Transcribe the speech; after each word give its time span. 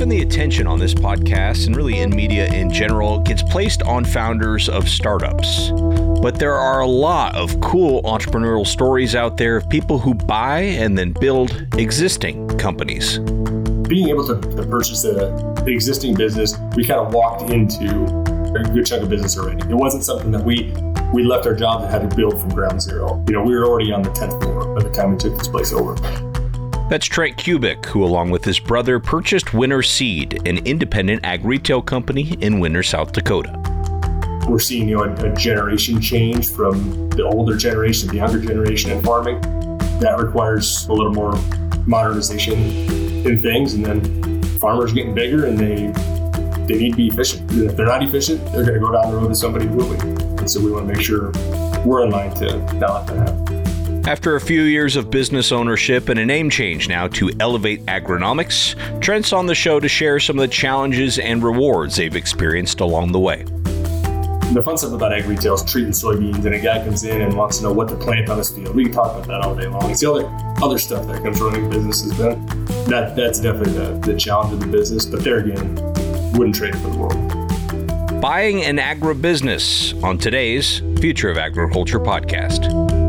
Often 0.00 0.08
the 0.08 0.22
attention 0.22 0.66
on 0.66 0.78
this 0.78 0.94
podcast 0.94 1.66
and 1.66 1.76
really 1.76 1.98
in 1.98 2.08
media 2.08 2.50
in 2.54 2.70
general 2.70 3.18
gets 3.18 3.42
placed 3.42 3.82
on 3.82 4.02
founders 4.02 4.66
of 4.66 4.88
startups. 4.88 5.72
But 6.22 6.38
there 6.38 6.54
are 6.54 6.80
a 6.80 6.86
lot 6.86 7.36
of 7.36 7.60
cool 7.60 8.02
entrepreneurial 8.04 8.66
stories 8.66 9.14
out 9.14 9.36
there 9.36 9.58
of 9.58 9.68
people 9.68 9.98
who 9.98 10.14
buy 10.14 10.60
and 10.60 10.96
then 10.96 11.12
build 11.12 11.66
existing 11.76 12.48
companies. 12.56 13.18
Being 13.18 14.08
able 14.08 14.26
to, 14.26 14.40
to 14.40 14.62
purchase 14.62 15.04
a, 15.04 15.12
the 15.66 15.72
existing 15.74 16.14
business, 16.14 16.56
we 16.74 16.86
kind 16.86 17.00
of 17.00 17.12
walked 17.12 17.50
into 17.50 17.84
a 18.58 18.64
good 18.72 18.86
chunk 18.86 19.02
of 19.02 19.10
business 19.10 19.36
already. 19.36 19.60
It 19.68 19.76
wasn't 19.76 20.04
something 20.04 20.30
that 20.30 20.42
we 20.42 20.72
we 21.12 21.24
left 21.24 21.44
our 21.44 21.54
job 21.54 21.82
and 21.82 21.90
had 21.90 22.08
to 22.08 22.16
build 22.16 22.40
from 22.40 22.48
ground 22.54 22.80
zero. 22.80 23.22
You 23.28 23.34
know, 23.34 23.42
we 23.42 23.54
were 23.54 23.66
already 23.66 23.92
on 23.92 24.00
the 24.00 24.10
10th 24.10 24.42
floor 24.42 24.74
by 24.74 24.82
the 24.82 24.94
time 24.94 25.10
we 25.10 25.18
took 25.18 25.36
this 25.36 25.48
place 25.48 25.74
over. 25.74 26.29
That's 26.90 27.06
Trent 27.06 27.36
Kubik, 27.36 27.86
who, 27.86 28.04
along 28.04 28.30
with 28.30 28.44
his 28.44 28.58
brother, 28.58 28.98
purchased 28.98 29.54
Winner 29.54 29.80
Seed, 29.80 30.44
an 30.44 30.58
independent 30.66 31.24
ag 31.24 31.44
retail 31.44 31.80
company 31.80 32.36
in 32.40 32.58
Winner, 32.58 32.82
South 32.82 33.12
Dakota. 33.12 33.56
We're 34.48 34.58
seeing 34.58 34.88
you 34.88 34.96
know, 34.96 35.04
a, 35.04 35.32
generation 35.36 36.00
change 36.00 36.50
from 36.50 37.08
the 37.10 37.22
older 37.22 37.56
generation 37.56 38.08
to 38.08 38.10
the 38.10 38.16
younger 38.16 38.40
generation 38.40 38.90
in 38.90 39.00
farming. 39.04 39.40
That 40.00 40.16
requires 40.18 40.88
a 40.88 40.92
little 40.92 41.14
more 41.14 41.32
modernization 41.86 42.58
in 43.24 43.40
things, 43.40 43.74
and 43.74 43.86
then 43.86 44.42
farmers 44.58 44.92
getting 44.92 45.14
bigger 45.14 45.46
and 45.46 45.56
they 45.56 45.92
they 46.66 46.76
need 46.76 46.90
to 46.90 46.96
be 46.96 47.06
efficient. 47.06 47.48
And 47.52 47.70
if 47.70 47.76
they're 47.76 47.86
not 47.86 48.02
efficient, 48.02 48.44
they're 48.46 48.64
going 48.64 48.74
to 48.74 48.80
go 48.80 48.90
down 48.90 49.12
the 49.12 49.16
road 49.16 49.28
to 49.28 49.36
somebody 49.36 49.66
who 49.66 49.76
will 49.76 49.96
be. 49.96 50.08
And 50.40 50.50
so 50.50 50.60
we 50.60 50.72
want 50.72 50.88
to 50.88 50.92
make 50.92 51.04
sure 51.04 51.30
we're 51.84 52.04
in 52.04 52.10
line 52.10 52.34
to 52.34 52.58
not 52.74 53.06
let 53.06 53.06
that 53.06 53.16
happen. 53.28 53.49
After 54.06 54.34
a 54.34 54.40
few 54.40 54.62
years 54.62 54.96
of 54.96 55.10
business 55.10 55.52
ownership 55.52 56.08
and 56.08 56.18
a 56.18 56.24
name 56.24 56.50
change 56.50 56.88
now 56.88 57.06
to 57.08 57.30
Elevate 57.38 57.84
Agronomics, 57.86 58.74
Trent's 59.00 59.32
on 59.32 59.46
the 59.46 59.54
show 59.54 59.78
to 59.78 59.88
share 59.88 60.18
some 60.18 60.38
of 60.38 60.42
the 60.42 60.52
challenges 60.52 61.18
and 61.18 61.42
rewards 61.42 61.96
they've 61.96 62.16
experienced 62.16 62.80
along 62.80 63.12
the 63.12 63.20
way. 63.20 63.44
The 64.52 64.62
fun 64.64 64.78
stuff 64.78 64.94
about 64.94 65.12
ag 65.12 65.26
retail 65.26 65.54
is 65.54 65.62
treating 65.62 65.92
soybeans, 65.92 66.44
and 66.44 66.54
a 66.54 66.58
guy 66.58 66.82
comes 66.82 67.04
in 67.04 67.20
and 67.20 67.36
wants 67.36 67.58
to 67.58 67.64
know 67.64 67.72
what 67.72 67.88
to 67.88 67.94
plant 67.94 68.28
on 68.30 68.38
his 68.38 68.48
field. 68.48 68.74
We 68.74 68.84
can 68.84 68.92
talk 68.92 69.14
about 69.14 69.28
that 69.28 69.42
all 69.42 69.54
day 69.54 69.68
long. 69.68 69.88
It's 69.90 70.00
the 70.00 70.10
other 70.10 70.26
other 70.60 70.78
stuff 70.78 71.06
that 71.06 71.22
comes 71.22 71.40
running 71.40 71.70
businesses. 71.70 72.16
Then 72.18 72.44
that 72.86 73.14
that's 73.14 73.38
definitely 73.38 73.74
the, 73.74 73.92
the 74.00 74.18
challenge 74.18 74.54
of 74.54 74.60
the 74.60 74.66
business. 74.66 75.04
But 75.04 75.22
there 75.22 75.38
again, 75.38 75.76
wouldn't 76.32 76.56
trade 76.56 76.74
it 76.74 76.78
for 76.78 76.88
the 76.88 76.98
world. 76.98 78.20
Buying 78.20 78.64
an 78.64 78.78
agribusiness 78.78 80.02
on 80.02 80.18
today's 80.18 80.80
Future 81.00 81.30
of 81.30 81.38
Agriculture 81.38 82.00
podcast. 82.00 82.99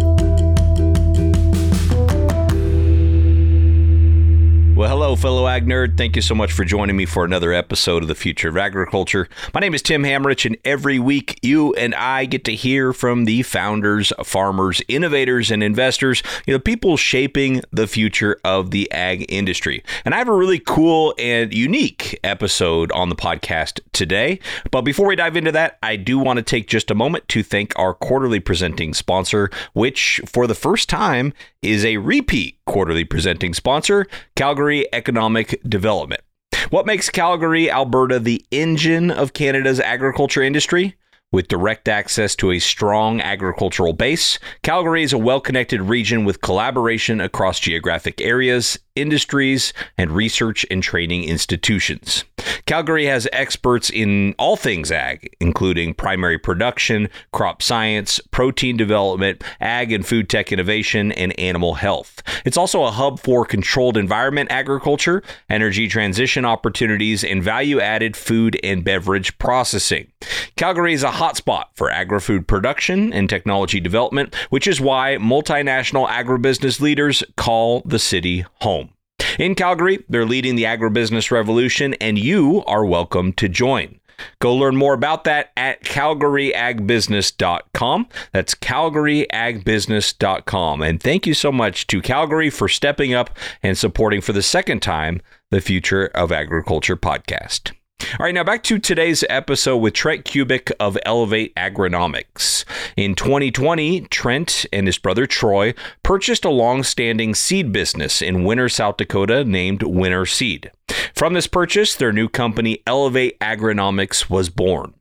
Well, 4.82 4.90
hello, 4.90 5.16
fellow 5.16 5.48
ag 5.48 5.68
nerd. 5.68 5.96
Thank 5.96 6.16
you 6.16 6.24
so 6.24 6.34
much 6.34 6.52
for 6.52 6.66
joining 6.66 6.98
me 6.98 7.06
for 7.06 7.24
another 7.24 7.54
episode 7.54 8.02
of 8.02 8.08
the 8.08 8.16
Future 8.16 8.50
of 8.50 8.58
Agriculture. 8.58 9.30
My 9.54 9.60
name 9.60 9.76
is 9.76 9.84
Tim 9.84 10.02
Hammerich, 10.02 10.44
and 10.44 10.58
every 10.66 10.98
week 10.98 11.38
you 11.44 11.76
and 11.76 11.94
I 11.94 12.26
get 12.26 12.46
to 12.46 12.56
hear 12.56 12.92
from 12.92 13.26
the 13.26 13.44
founders, 13.44 14.12
farmers, 14.24 14.82
innovators, 14.88 15.52
and 15.52 15.62
investors, 15.62 16.24
you 16.48 16.54
know, 16.56 16.60
people 16.60 16.98
shaping 16.98 17.62
the 17.70 17.86
future 17.86 18.38
of 18.44 18.72
the 18.72 18.92
ag 18.92 19.32
industry. 19.32 19.84
And 20.04 20.16
I 20.16 20.18
have 20.18 20.30
a 20.30 20.34
really 20.34 20.58
cool 20.58 21.14
and 21.20 21.54
unique 21.54 22.20
episode 22.24 22.92
on 22.92 23.10
the 23.10 23.16
podcast 23.16 23.82
today. 23.94 24.40
But 24.72 24.82
before 24.82 25.06
we 25.06 25.16
dive 25.16 25.38
into 25.38 25.52
that, 25.52 25.78
I 25.84 25.96
do 25.96 26.18
want 26.18 26.38
to 26.38 26.44
take 26.44 26.68
just 26.68 26.90
a 26.90 26.96
moment 26.96 27.28
to 27.28 27.44
thank 27.44 27.78
our 27.78 27.94
quarterly 27.94 28.40
presenting 28.40 28.96
sponsor, 28.96 29.52
which 29.74 30.20
for 30.26 30.48
the 30.48 30.56
first 30.56 30.90
time 30.90 31.34
is 31.62 31.86
a 31.86 31.98
repeat 31.98 32.58
quarterly 32.72 33.04
presenting 33.04 33.54
sponsor, 33.54 34.08
Calgary 34.38 34.88
Economic 34.94 35.62
Development. 35.68 36.22
What 36.70 36.86
makes 36.86 37.10
Calgary, 37.10 37.70
Alberta 37.70 38.18
the 38.18 38.46
engine 38.50 39.12
of 39.12 39.34
Canada's 39.34 39.82
agriculture 39.82 40.42
industry? 40.42 40.96
With 41.34 41.50
direct 41.50 41.90
access 41.90 42.34
to 42.38 42.52
a 42.52 42.60
strong 42.60 43.20
agricultural 43.20 43.92
base, 43.92 44.40
Calgary 44.64 45.04
is 45.04 45.12
a 45.12 45.18
well 45.18 45.42
connected 45.42 45.82
region 45.82 46.24
with 46.24 46.40
collaboration 46.40 47.20
across 47.20 47.60
geographic 47.60 48.22
areas, 48.22 48.80
industries, 48.96 49.74
and 49.98 50.12
research 50.12 50.66
and 50.70 50.84
training 50.84 51.24
institutions. 51.24 52.24
Calgary 52.66 53.06
has 53.06 53.28
experts 53.34 53.90
in 53.90 54.34
all 54.38 54.56
things 54.56 54.92
ag, 54.92 55.36
including 55.40 55.94
primary 55.94 56.38
production, 56.38 57.10
crop 57.32 57.62
science, 57.62 58.20
protein 58.32 58.78
development, 58.78 59.44
ag 59.60 59.92
and 59.92 60.06
food 60.06 60.30
tech 60.30 60.52
innovation, 60.52 61.12
and 61.14 61.38
animal 61.40 61.76
health. 61.76 62.24
It's 62.46 62.58
also 62.58 62.84
a 62.84 62.92
hub 62.92 63.20
for 63.20 63.46
controlled 63.46 63.98
environment 63.98 64.52
agriculture, 64.52 65.24
energy 65.50 65.88
transition 65.88 66.46
opportunities, 66.46 67.24
and 67.24 67.44
value 67.44 67.80
added 67.80 68.16
food 68.16 68.60
and 68.64 68.84
beverage 68.84 69.38
processing. 69.38 70.12
Calgary 70.56 70.94
is 70.94 71.04
a 71.04 71.10
hotspot 71.10 71.66
for 71.76 71.90
agri-food 71.90 72.48
production 72.48 73.12
and 73.14 73.30
technology 73.30 73.80
development, 73.80 74.36
which 74.50 74.68
is 74.68 74.80
why 74.80 75.18
multinational 75.20 76.08
agribusiness 76.08 76.80
leaders 76.80 77.24
call 77.36 77.82
the 77.86 78.00
city 78.00 78.46
home. 78.62 78.91
In 79.40 79.56
Calgary, 79.56 80.04
they're 80.10 80.26
leading 80.26 80.56
the 80.56 80.64
agribusiness 80.64 81.32
revolution, 81.32 81.94
and 81.96 82.18
you 82.18 82.64
are 82.66 82.86
welcome 82.86 83.34
to 83.34 83.50
join. 83.50 84.00
Go 84.40 84.56
learn 84.56 84.76
more 84.76 84.94
about 84.94 85.24
that 85.24 85.52
at 85.58 85.84
calgaryagbusiness.com. 85.84 88.08
That's 88.32 88.54
calgaryagbusiness.com. 88.56 90.82
And 90.82 91.02
thank 91.02 91.28
you 91.28 91.34
so 91.34 91.52
much 91.52 91.88
to 91.88 92.02
Calgary 92.02 92.52
for 92.52 92.70
stepping 92.70 93.14
up 93.14 93.38
and 93.64 93.78
supporting 93.78 94.22
for 94.22 94.34
the 94.34 94.44
second 94.44 94.82
time 94.82 95.22
the 95.50 95.62
Future 95.62 96.12
of 96.14 96.32
Agriculture 96.32 96.96
podcast. 96.96 97.74
All 98.20 98.26
right, 98.26 98.34
now 98.34 98.44
back 98.44 98.64
to 98.64 98.80
today's 98.80 99.24
episode 99.30 99.78
with 99.78 99.94
Trent 99.94 100.26
Kubik 100.26 100.72
of 100.80 100.98
Elevate 101.06 101.54
Agronomics. 101.56 102.66
In 102.98 103.16
2020, 103.16 104.02
Trent 104.02 104.66
and 104.74 104.88
his 104.88 104.98
brother 104.98 105.28
Troy 105.28 105.74
purchased 106.02 106.44
a 106.44 106.50
long-standing 106.50 107.36
seed 107.36 107.72
business 107.72 108.22
in 108.22 108.44
Winner, 108.44 108.70
South 108.70 108.98
Dakota 108.98 109.44
named 109.44 109.84
Winner 109.84 110.26
Seed. 110.26 110.72
From 111.16 111.34
this 111.34 111.48
purchase, 111.48 111.96
their 111.96 112.12
new 112.12 112.28
company, 112.30 112.82
Elevate 112.86 113.40
Agronomics, 113.40 114.30
was 114.30 114.50
born. 114.50 114.94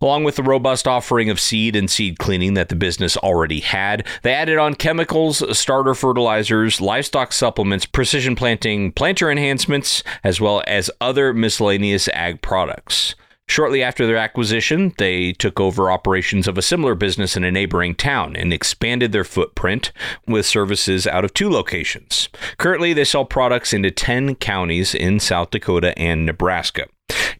Along 0.00 0.24
with 0.24 0.36
the 0.36 0.42
robust 0.42 0.88
offering 0.88 1.30
of 1.30 1.40
seed 1.40 1.76
and 1.76 1.90
seed 1.90 2.18
cleaning 2.18 2.54
that 2.54 2.68
the 2.68 2.76
business 2.76 3.16
already 3.16 3.60
had, 3.60 4.06
they 4.22 4.32
added 4.32 4.58
on 4.58 4.74
chemicals, 4.74 5.42
starter 5.56 5.94
fertilizers, 5.94 6.80
livestock 6.80 7.32
supplements, 7.32 7.86
precision 7.86 8.34
planting, 8.34 8.92
planter 8.92 9.30
enhancements, 9.30 10.02
as 10.24 10.40
well 10.40 10.62
as 10.66 10.90
other 11.00 11.32
miscellaneous 11.32 12.08
ag 12.08 12.40
products. 12.42 13.14
Shortly 13.48 13.82
after 13.82 14.06
their 14.06 14.16
acquisition, 14.16 14.92
they 14.98 15.32
took 15.32 15.58
over 15.58 15.90
operations 15.90 16.46
of 16.46 16.58
a 16.58 16.62
similar 16.62 16.94
business 16.94 17.36
in 17.36 17.44
a 17.44 17.50
neighboring 17.50 17.94
town 17.94 18.36
and 18.36 18.52
expanded 18.52 19.12
their 19.12 19.24
footprint 19.24 19.90
with 20.26 20.44
services 20.46 21.06
out 21.06 21.24
of 21.24 21.32
two 21.32 21.48
locations. 21.48 22.28
Currently, 22.58 22.92
they 22.92 23.04
sell 23.04 23.24
products 23.24 23.72
into 23.72 23.90
10 23.90 24.36
counties 24.36 24.94
in 24.94 25.18
South 25.18 25.50
Dakota 25.50 25.98
and 25.98 26.26
Nebraska. 26.26 26.88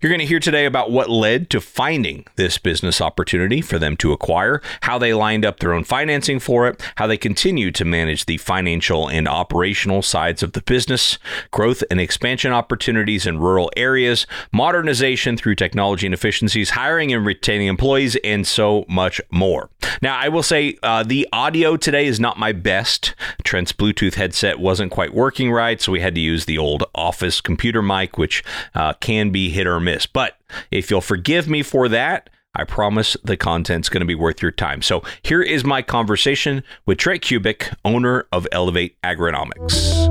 You're 0.00 0.10
going 0.10 0.20
to 0.20 0.26
hear 0.26 0.38
today 0.38 0.64
about 0.64 0.92
what 0.92 1.10
led 1.10 1.50
to 1.50 1.60
finding 1.60 2.24
this 2.36 2.56
business 2.56 3.00
opportunity 3.00 3.60
for 3.60 3.80
them 3.80 3.96
to 3.96 4.12
acquire, 4.12 4.62
how 4.82 4.96
they 4.96 5.12
lined 5.12 5.44
up 5.44 5.58
their 5.58 5.72
own 5.72 5.82
financing 5.82 6.38
for 6.38 6.68
it, 6.68 6.80
how 6.96 7.08
they 7.08 7.16
continue 7.16 7.72
to 7.72 7.84
manage 7.84 8.26
the 8.26 8.36
financial 8.36 9.08
and 9.08 9.26
operational 9.26 10.02
sides 10.02 10.40
of 10.40 10.52
the 10.52 10.62
business, 10.62 11.18
growth 11.50 11.82
and 11.90 12.00
expansion 12.00 12.52
opportunities 12.52 13.26
in 13.26 13.38
rural 13.38 13.72
areas, 13.76 14.24
modernization 14.52 15.36
through 15.36 15.56
technology 15.56 16.06
and 16.06 16.14
efficiencies, 16.14 16.70
hiring 16.70 17.12
and 17.12 17.26
retaining 17.26 17.66
employees, 17.66 18.14
and 18.22 18.46
so 18.46 18.84
much 18.88 19.20
more. 19.32 19.68
Now, 20.00 20.16
I 20.16 20.28
will 20.28 20.44
say 20.44 20.78
uh, 20.84 21.02
the 21.02 21.26
audio 21.32 21.76
today 21.76 22.06
is 22.06 22.20
not 22.20 22.38
my 22.38 22.52
best. 22.52 23.16
Trent's 23.42 23.72
Bluetooth 23.72 24.14
headset 24.14 24.60
wasn't 24.60 24.92
quite 24.92 25.12
working 25.12 25.50
right, 25.50 25.80
so 25.80 25.90
we 25.90 26.00
had 26.00 26.14
to 26.14 26.20
use 26.20 26.44
the 26.44 26.58
old 26.58 26.84
office 26.94 27.40
computer 27.40 27.82
mic, 27.82 28.16
which 28.16 28.44
uh, 28.76 28.92
can 28.94 29.30
be 29.30 29.50
hit 29.50 29.66
or 29.66 29.80
miss. 29.80 29.87
But 30.12 30.36
if 30.70 30.90
you'll 30.90 31.00
forgive 31.00 31.48
me 31.48 31.62
for 31.62 31.88
that, 31.88 32.30
I 32.54 32.64
promise 32.64 33.16
the 33.22 33.36
content's 33.36 33.88
going 33.88 34.00
to 34.00 34.06
be 34.06 34.14
worth 34.14 34.42
your 34.42 34.50
time. 34.50 34.82
So 34.82 35.02
here 35.22 35.42
is 35.42 35.64
my 35.64 35.80
conversation 35.82 36.64
with 36.86 36.98
Trent 36.98 37.22
Kubik, 37.22 37.74
owner 37.84 38.26
of 38.32 38.48
Elevate 38.50 39.00
Agronomics. 39.02 40.08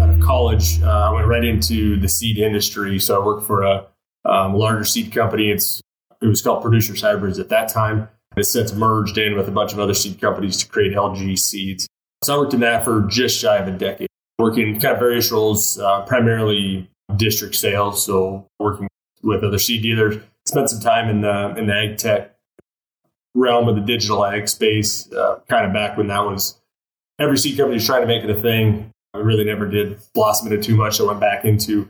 Out 0.00 0.08
of 0.08 0.20
college, 0.20 0.80
uh, 0.82 0.86
I 0.86 1.12
went 1.12 1.26
right 1.26 1.44
into 1.44 1.98
the 2.00 2.08
seed 2.08 2.38
industry. 2.38 2.98
So 2.98 3.20
I 3.20 3.24
worked 3.24 3.46
for 3.46 3.62
a 3.62 3.86
um, 4.24 4.54
larger 4.54 4.84
seed 4.84 5.12
company. 5.12 5.50
It's 5.50 5.82
it 6.22 6.26
was 6.26 6.40
called 6.40 6.62
Producers 6.62 7.02
Hybrids 7.02 7.38
at 7.38 7.48
that 7.48 7.68
time. 7.68 8.08
It's 8.36 8.50
since 8.50 8.72
merged 8.72 9.18
in 9.18 9.36
with 9.36 9.48
a 9.48 9.50
bunch 9.50 9.72
of 9.72 9.78
other 9.80 9.94
seed 9.94 10.20
companies 10.20 10.56
to 10.58 10.68
create 10.68 10.94
LG 10.94 11.38
Seeds. 11.38 11.86
So 12.22 12.34
I 12.34 12.38
worked 12.38 12.54
in 12.54 12.60
that 12.60 12.84
for 12.84 13.02
just 13.02 13.36
shy 13.36 13.58
of 13.58 13.66
a 13.66 13.72
decade 13.72 14.08
working 14.42 14.80
kind 14.80 14.94
of 14.94 14.98
various 14.98 15.30
roles, 15.30 15.78
uh, 15.78 16.02
primarily 16.02 16.90
district 17.16 17.54
sales. 17.54 18.04
So 18.04 18.46
working 18.58 18.88
with 19.22 19.44
other 19.44 19.58
seed 19.58 19.82
dealers. 19.82 20.16
Spent 20.46 20.68
some 20.68 20.80
time 20.80 21.08
in 21.08 21.20
the 21.20 21.54
in 21.56 21.66
the 21.68 21.74
ag 21.74 21.98
tech 21.98 22.34
realm 23.34 23.68
of 23.68 23.76
the 23.76 23.80
digital 23.80 24.24
ag 24.24 24.48
space, 24.48 25.10
uh, 25.12 25.38
kind 25.48 25.64
of 25.64 25.72
back 25.72 25.96
when 25.96 26.08
that 26.08 26.24
was 26.24 26.60
every 27.20 27.38
seed 27.38 27.56
company 27.56 27.74
was 27.74 27.86
trying 27.86 28.00
to 28.00 28.06
make 28.06 28.24
it 28.24 28.30
a 28.30 28.40
thing. 28.40 28.90
I 29.14 29.18
really 29.18 29.44
never 29.44 29.68
did 29.68 30.00
blossom 30.14 30.50
into 30.52 30.62
too 30.62 30.76
much. 30.76 31.00
I 31.00 31.04
went 31.04 31.20
back 31.20 31.44
into 31.44 31.88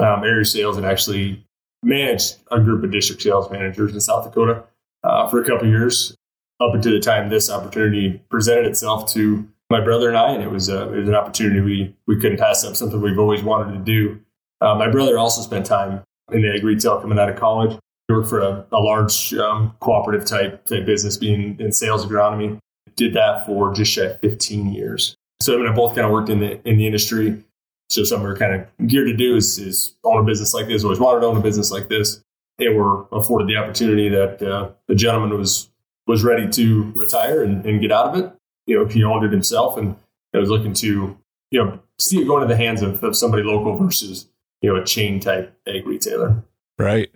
um, 0.00 0.24
area 0.24 0.44
sales 0.44 0.76
and 0.76 0.84
actually 0.84 1.44
managed 1.82 2.36
a 2.50 2.58
group 2.58 2.82
of 2.82 2.90
district 2.90 3.22
sales 3.22 3.50
managers 3.50 3.94
in 3.94 4.00
South 4.00 4.24
Dakota 4.24 4.64
uh, 5.04 5.28
for 5.28 5.40
a 5.40 5.46
couple 5.46 5.68
years 5.68 6.16
up 6.60 6.74
until 6.74 6.92
the 6.92 7.00
time 7.00 7.28
this 7.28 7.50
opportunity 7.50 8.20
presented 8.30 8.66
itself 8.66 9.12
to 9.12 9.46
my 9.72 9.80
brother 9.80 10.08
and 10.08 10.16
I, 10.16 10.32
and 10.32 10.42
it 10.42 10.50
was, 10.50 10.68
a, 10.68 10.92
it 10.92 11.00
was 11.00 11.08
an 11.08 11.14
opportunity 11.14 11.60
we, 11.60 11.96
we 12.06 12.20
couldn't 12.20 12.38
pass 12.38 12.62
up, 12.62 12.76
something 12.76 13.00
we've 13.00 13.18
always 13.18 13.42
wanted 13.42 13.72
to 13.72 13.78
do. 13.80 14.20
Uh, 14.60 14.74
my 14.76 14.88
brother 14.88 15.18
also 15.18 15.40
spent 15.42 15.66
time 15.66 16.02
in 16.30 16.42
the 16.42 16.52
ag 16.54 16.62
retail 16.62 17.00
coming 17.00 17.18
out 17.18 17.28
of 17.28 17.36
college. 17.36 17.78
He 18.06 18.14
worked 18.14 18.28
for 18.28 18.40
a, 18.40 18.66
a 18.70 18.78
large 18.78 19.34
um, 19.34 19.74
cooperative 19.80 20.26
type, 20.26 20.66
type 20.66 20.84
business, 20.84 21.16
being 21.16 21.58
in 21.58 21.72
sales 21.72 22.06
agronomy. 22.06 22.58
Did 22.94 23.14
that 23.14 23.46
for 23.46 23.72
just 23.72 23.90
shy 23.90 24.02
of 24.02 24.20
15 24.20 24.72
years. 24.72 25.16
So 25.40 25.54
I 25.54 25.56
mean, 25.56 25.66
I 25.66 25.72
both 25.72 25.94
kind 25.94 26.06
of 26.06 26.12
worked 26.12 26.28
in 26.28 26.40
the 26.40 26.60
in 26.68 26.76
the 26.76 26.86
industry. 26.86 27.42
So 27.88 28.04
something 28.04 28.26
we're 28.26 28.36
kind 28.36 28.54
of 28.54 28.86
geared 28.86 29.08
to 29.08 29.16
do 29.16 29.34
is, 29.34 29.58
is 29.58 29.94
own 30.04 30.20
a 30.20 30.24
business 30.24 30.54
like 30.54 30.66
this. 30.66 30.84
Always 30.84 31.00
wanted 31.00 31.20
to 31.20 31.26
own 31.26 31.36
a 31.36 31.40
business 31.40 31.70
like 31.70 31.88
this, 31.88 32.22
and 32.58 32.76
we're 32.76 33.04
afforded 33.12 33.48
the 33.48 33.56
opportunity 33.56 34.08
that 34.10 34.42
uh, 34.42 34.70
the 34.88 34.94
gentleman 34.94 35.36
was 35.36 35.70
was 36.06 36.22
ready 36.22 36.48
to 36.48 36.92
retire 36.94 37.42
and, 37.42 37.64
and, 37.64 37.80
get 37.80 37.92
out 37.92 38.06
of 38.08 38.16
it. 38.16 38.32
You 38.66 38.78
know, 38.78 38.86
he 38.86 39.02
owned 39.04 39.24
it 39.24 39.32
himself, 39.32 39.76
and 39.76 39.96
I 40.34 40.38
was 40.38 40.48
looking 40.48 40.72
to 40.74 41.16
you 41.50 41.64
know 41.64 41.80
see 41.98 42.20
it 42.20 42.26
go 42.26 42.36
into 42.36 42.48
the 42.48 42.56
hands 42.56 42.82
of, 42.82 43.02
of 43.02 43.16
somebody 43.16 43.42
local 43.42 43.76
versus 43.76 44.28
you 44.60 44.72
know 44.72 44.80
a 44.80 44.84
chain 44.84 45.20
type 45.20 45.56
egg 45.66 45.86
retailer. 45.86 46.42
Right. 46.78 47.10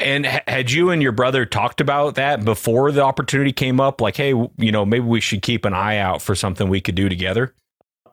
And 0.00 0.24
had 0.24 0.70
you 0.70 0.90
and 0.90 1.02
your 1.02 1.12
brother 1.12 1.44
talked 1.44 1.80
about 1.80 2.14
that 2.14 2.44
before 2.44 2.90
the 2.90 3.02
opportunity 3.02 3.52
came 3.52 3.80
up? 3.80 4.00
Like, 4.00 4.16
hey, 4.16 4.30
you 4.30 4.72
know, 4.72 4.86
maybe 4.86 5.04
we 5.04 5.20
should 5.20 5.42
keep 5.42 5.66
an 5.66 5.74
eye 5.74 5.98
out 5.98 6.22
for 6.22 6.34
something 6.34 6.70
we 6.70 6.80
could 6.80 6.94
do 6.94 7.08
together. 7.08 7.54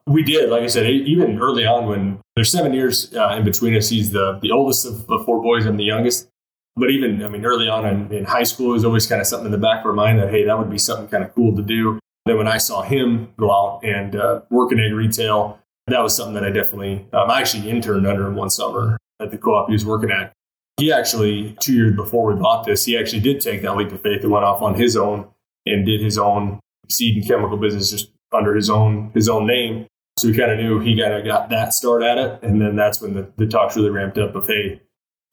We 0.05 0.21
did, 0.21 0.49
like 0.49 0.63
I 0.63 0.67
said, 0.67 0.85
even 0.87 1.39
early 1.39 1.65
on 1.65 1.87
when 1.87 2.19
there's 2.35 2.51
seven 2.51 2.73
years 2.73 3.13
uh, 3.15 3.35
in 3.37 3.43
between 3.43 3.75
us. 3.75 3.89
He's 3.89 4.11
the 4.11 4.37
the 4.41 4.51
oldest 4.51 4.85
of 4.85 5.07
the 5.07 5.23
four 5.25 5.41
boys. 5.41 5.65
I'm 5.65 5.77
the 5.77 5.83
youngest. 5.83 6.27
But 6.75 6.91
even, 6.91 7.23
I 7.23 7.29
mean, 7.29 7.45
early 7.45 7.69
on 7.69 7.87
in, 7.87 8.13
in 8.13 8.25
high 8.25 8.43
school, 8.43 8.71
it 8.71 8.73
was 8.73 8.85
always 8.85 9.07
kind 9.07 9.21
of 9.21 9.27
something 9.27 9.45
in 9.45 9.51
the 9.53 9.57
back 9.57 9.79
of 9.79 9.85
our 9.85 9.93
mind 9.93 10.19
that 10.19 10.29
hey, 10.29 10.43
that 10.43 10.59
would 10.59 10.69
be 10.69 10.77
something 10.77 11.07
kind 11.07 11.23
of 11.23 11.33
cool 11.33 11.55
to 11.55 11.61
do. 11.61 11.99
Then 12.25 12.37
when 12.37 12.47
I 12.47 12.57
saw 12.57 12.81
him 12.81 13.33
go 13.37 13.51
out 13.51 13.81
and 13.83 14.15
uh, 14.15 14.41
work 14.49 14.71
in 14.71 14.79
ag 14.79 14.93
retail, 14.93 15.59
that 15.87 16.01
was 16.01 16.15
something 16.15 16.33
that 16.33 16.43
I 16.43 16.49
definitely. 16.49 17.07
Um, 17.13 17.29
I 17.29 17.39
actually 17.39 17.69
interned 17.69 18.07
under 18.07 18.25
him 18.25 18.35
one 18.35 18.49
summer 18.49 18.97
at 19.21 19.31
the 19.31 19.37
co-op 19.37 19.67
he 19.67 19.73
was 19.73 19.85
working 19.85 20.11
at 20.11 20.33
he 20.77 20.91
actually, 20.91 21.55
two 21.61 21.73
years 21.73 21.95
before 21.95 22.33
we 22.33 22.39
bought 22.39 22.65
this, 22.65 22.83
he 22.83 22.97
actually 22.97 23.21
did 23.21 23.39
take 23.39 23.61
that 23.61 23.77
leap 23.77 23.91
of 23.91 24.01
faith 24.01 24.23
and 24.23 24.31
went 24.31 24.43
off 24.43 24.61
on 24.61 24.73
his 24.73 24.97
own 24.97 25.27
and 25.65 25.85
did 25.85 26.01
his 26.01 26.17
own 26.17 26.59
seed 26.89 27.15
and 27.15 27.27
chemical 27.27 27.57
business 27.57 27.89
just 27.89 28.11
under 28.33 28.53
his 28.53 28.69
own 28.69 29.11
his 29.13 29.29
own 29.29 29.47
name. 29.47 29.87
So 30.17 30.27
we 30.29 30.37
kind 30.37 30.51
of 30.51 30.59
knew 30.59 30.79
he 30.79 30.99
kind 30.99 31.13
of 31.13 31.25
got 31.25 31.49
that 31.49 31.73
start 31.73 32.03
at 32.03 32.17
it, 32.17 32.43
and 32.43 32.61
then 32.61 32.75
that's 32.75 33.01
when 33.01 33.13
the, 33.13 33.29
the 33.37 33.47
talks 33.47 33.75
really 33.75 33.89
ramped 33.89 34.17
up 34.17 34.35
of 34.35 34.47
hey, 34.47 34.81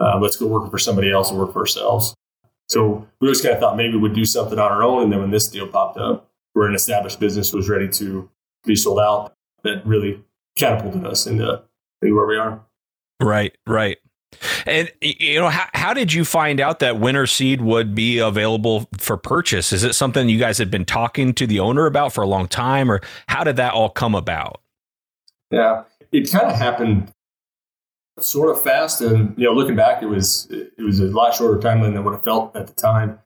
uh, 0.00 0.18
let's 0.20 0.36
go 0.36 0.46
work 0.46 0.70
for 0.70 0.78
somebody 0.78 1.10
else 1.10 1.30
and 1.30 1.38
work 1.38 1.52
for 1.52 1.60
ourselves. 1.60 2.14
So 2.68 3.06
we 3.20 3.28
always 3.28 3.40
kind 3.40 3.54
of 3.54 3.60
thought 3.60 3.76
maybe 3.76 3.96
we'd 3.96 4.14
do 4.14 4.24
something 4.24 4.58
on 4.58 4.70
our 4.70 4.82
own, 4.82 5.04
and 5.04 5.12
then 5.12 5.20
when 5.20 5.30
this 5.30 5.48
deal 5.48 5.66
popped 5.66 5.98
up, 5.98 6.30
where 6.52 6.68
an 6.68 6.74
established 6.74 7.20
business 7.20 7.52
was 7.52 7.68
ready 7.68 7.88
to 7.88 8.28
be 8.64 8.76
sold 8.76 9.00
out, 9.00 9.34
that 9.64 9.84
really 9.86 10.22
catapulted 10.56 11.06
us 11.06 11.26
into, 11.26 11.62
into 12.00 12.14
where 12.14 12.26
we 12.26 12.36
are. 12.36 12.60
Right, 13.20 13.56
right. 13.66 13.98
And 14.66 14.90
you 15.00 15.40
know, 15.40 15.48
how, 15.48 15.68
how 15.74 15.94
did 15.94 16.12
you 16.12 16.24
find 16.24 16.60
out 16.60 16.78
that 16.80 16.98
Winner 16.98 17.26
Seed 17.26 17.60
would 17.60 17.94
be 17.94 18.18
available 18.18 18.88
for 18.98 19.16
purchase? 19.16 19.72
Is 19.72 19.84
it 19.84 19.94
something 19.94 20.28
you 20.28 20.38
guys 20.38 20.58
had 20.58 20.70
been 20.70 20.84
talking 20.84 21.34
to 21.34 21.46
the 21.46 21.60
owner 21.60 21.86
about 21.86 22.12
for 22.12 22.22
a 22.22 22.26
long 22.26 22.48
time, 22.48 22.90
or 22.90 23.00
how 23.28 23.44
did 23.44 23.56
that 23.56 23.74
all 23.74 23.90
come 23.90 24.14
about? 24.14 24.60
Yeah, 25.50 25.84
it 26.12 26.30
kind 26.30 26.46
of 26.46 26.56
happened 26.56 27.12
sort 28.20 28.54
of 28.54 28.62
fast, 28.62 29.00
and 29.00 29.36
you 29.36 29.44
know, 29.44 29.52
looking 29.52 29.76
back, 29.76 30.02
it 30.02 30.06
was 30.06 30.48
it 30.50 30.82
was 30.82 31.00
a 31.00 31.04
lot 31.06 31.34
shorter 31.34 31.60
timeline 31.60 31.92
than 31.92 32.04
what 32.04 32.14
I 32.14 32.18
felt 32.18 32.56
at 32.56 32.66
the 32.66 32.74
time. 32.74 33.18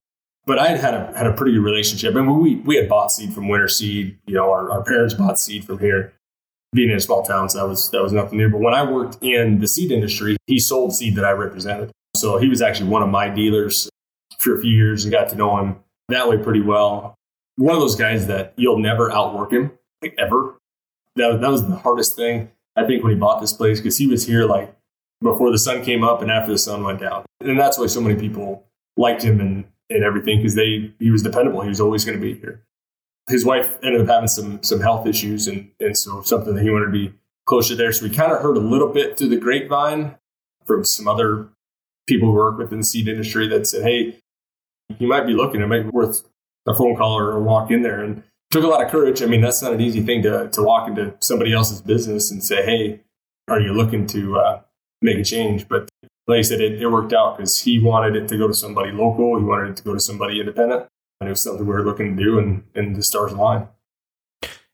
But 0.46 0.60
I 0.60 0.68
had 0.68 0.80
had 0.80 0.94
a 0.94 1.16
had 1.16 1.26
a 1.26 1.32
pretty 1.32 1.52
good 1.52 1.64
relationship, 1.64 2.14
and 2.14 2.40
we 2.40 2.56
we 2.56 2.76
had 2.76 2.88
bought 2.88 3.10
seed 3.10 3.34
from 3.34 3.48
Winner 3.48 3.68
Seed. 3.68 4.18
You 4.26 4.34
know, 4.34 4.50
our, 4.52 4.70
our 4.70 4.84
parents 4.84 5.14
bought 5.14 5.40
seed 5.40 5.64
from 5.64 5.80
here, 5.80 6.12
being 6.72 6.90
in 6.90 6.96
a 6.96 7.00
small 7.00 7.24
town, 7.24 7.48
so 7.48 7.58
that 7.58 7.66
was 7.66 7.90
that 7.90 8.02
was 8.02 8.12
nothing 8.12 8.38
new. 8.38 8.48
But 8.48 8.60
when 8.60 8.74
I 8.74 8.88
worked 8.88 9.18
in 9.22 9.58
the 9.58 9.66
seed 9.66 9.90
industry, 9.90 10.36
he 10.46 10.60
sold 10.60 10.94
seed 10.94 11.16
that 11.16 11.24
I 11.24 11.32
represented. 11.32 11.90
So 12.14 12.38
he 12.38 12.48
was 12.48 12.62
actually 12.62 12.90
one 12.90 13.02
of 13.02 13.08
my 13.08 13.28
dealers 13.28 13.90
for 14.38 14.56
a 14.56 14.60
few 14.60 14.70
years 14.70 15.04
and 15.04 15.12
got 15.12 15.28
to 15.30 15.36
know 15.36 15.56
him 15.58 15.76
that 16.08 16.28
way 16.28 16.38
pretty 16.38 16.60
well. 16.60 17.16
One 17.56 17.74
of 17.74 17.80
those 17.80 17.96
guys 17.96 18.26
that 18.28 18.52
you'll 18.56 18.78
never 18.78 19.10
outwork 19.10 19.52
him, 19.52 19.72
like 20.02 20.14
ever. 20.18 20.54
That, 21.16 21.40
that 21.40 21.50
was 21.50 21.66
the 21.66 21.76
hardest 21.76 22.14
thing, 22.14 22.50
I 22.76 22.84
think, 22.84 23.02
when 23.02 23.12
he 23.12 23.18
bought 23.18 23.40
this 23.40 23.52
place 23.52 23.80
because 23.80 23.96
he 23.96 24.06
was 24.06 24.26
here 24.26 24.44
like 24.44 24.74
before 25.22 25.50
the 25.50 25.58
sun 25.58 25.82
came 25.82 26.04
up 26.04 26.20
and 26.20 26.30
after 26.30 26.52
the 26.52 26.58
sun 26.58 26.84
went 26.84 27.00
down. 27.00 27.24
And 27.40 27.58
that's 27.58 27.78
why 27.78 27.86
so 27.86 28.00
many 28.00 28.20
people 28.20 28.66
liked 28.96 29.22
him 29.22 29.40
and, 29.40 29.64
and 29.90 30.04
everything 30.04 30.38
because 30.38 30.54
they 30.54 30.92
he 30.98 31.10
was 31.10 31.22
dependable. 31.22 31.60
He 31.62 31.68
was 31.68 31.80
always 31.80 32.04
going 32.04 32.18
to 32.18 32.22
be 32.22 32.38
here 32.38 32.62
his 33.28 33.44
wife 33.44 33.78
ended 33.82 34.00
up 34.00 34.06
having 34.06 34.28
some 34.28 34.62
some 34.62 34.80
health 34.80 35.06
issues, 35.06 35.46
and 35.46 35.70
and 35.80 35.96
so 35.96 36.22
something 36.22 36.54
that 36.54 36.62
he 36.62 36.70
wanted 36.70 36.86
to 36.86 36.92
be 36.92 37.12
closer 37.46 37.74
there. 37.74 37.92
So 37.92 38.04
we 38.04 38.14
kind 38.14 38.32
of 38.32 38.40
heard 38.40 38.56
a 38.56 38.60
little 38.60 38.88
bit 38.88 39.16
through 39.16 39.28
the 39.28 39.36
grapevine 39.36 40.16
from 40.64 40.84
some 40.84 41.08
other 41.08 41.48
people 42.06 42.28
who 42.28 42.34
work 42.34 42.58
within 42.58 42.78
the 42.78 42.84
seed 42.84 43.08
industry 43.08 43.48
that 43.48 43.66
said, 43.66 43.82
"Hey, 43.82 44.20
you 44.98 45.08
might 45.08 45.26
be 45.26 45.32
looking. 45.32 45.60
It 45.60 45.66
might 45.66 45.82
be 45.82 45.90
worth 45.90 46.24
a 46.66 46.74
phone 46.74 46.96
call 46.96 47.18
or 47.18 47.32
a 47.32 47.40
walk 47.40 47.70
in 47.70 47.82
there." 47.82 48.02
And 48.02 48.22
took 48.50 48.64
a 48.64 48.68
lot 48.68 48.84
of 48.84 48.90
courage. 48.90 49.22
I 49.22 49.26
mean, 49.26 49.40
that's 49.40 49.62
not 49.62 49.72
an 49.72 49.80
easy 49.80 50.02
thing 50.02 50.22
to 50.22 50.48
to 50.48 50.62
walk 50.62 50.88
into 50.88 51.14
somebody 51.20 51.52
else's 51.52 51.80
business 51.80 52.30
and 52.30 52.42
say, 52.42 52.64
"Hey, 52.64 53.00
are 53.48 53.60
you 53.60 53.72
looking 53.72 54.06
to 54.08 54.38
uh, 54.38 54.60
make 55.02 55.18
a 55.18 55.24
change?" 55.24 55.68
But 55.68 55.88
like 56.26 56.38
I 56.38 56.42
said, 56.42 56.60
it, 56.60 56.82
it 56.82 56.88
worked 56.88 57.12
out 57.12 57.36
because 57.36 57.58
he 57.60 57.78
wanted 57.78 58.16
it 58.16 58.28
to 58.28 58.38
go 58.38 58.48
to 58.48 58.54
somebody 58.54 58.90
local. 58.90 59.38
He 59.38 59.44
wanted 59.44 59.70
it 59.70 59.76
to 59.76 59.82
go 59.82 59.94
to 59.94 60.00
somebody 60.00 60.40
independent 60.40 60.88
and 61.20 61.28
it 61.28 61.32
was 61.32 61.42
something 61.42 61.66
we 61.66 61.72
were 61.72 61.84
looking 61.84 62.16
to 62.16 62.22
do, 62.22 62.38
and 62.38 62.64
and 62.74 62.96
the 62.96 63.02
stars 63.02 63.32
aligned. 63.32 63.68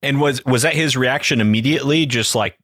And 0.03 0.21
was 0.21 0.45
was 0.45 0.63
that 0.63 0.75
his 0.75 0.97
reaction 0.97 1.41
immediately? 1.41 2.07
Just 2.07 2.35
like 2.35 2.57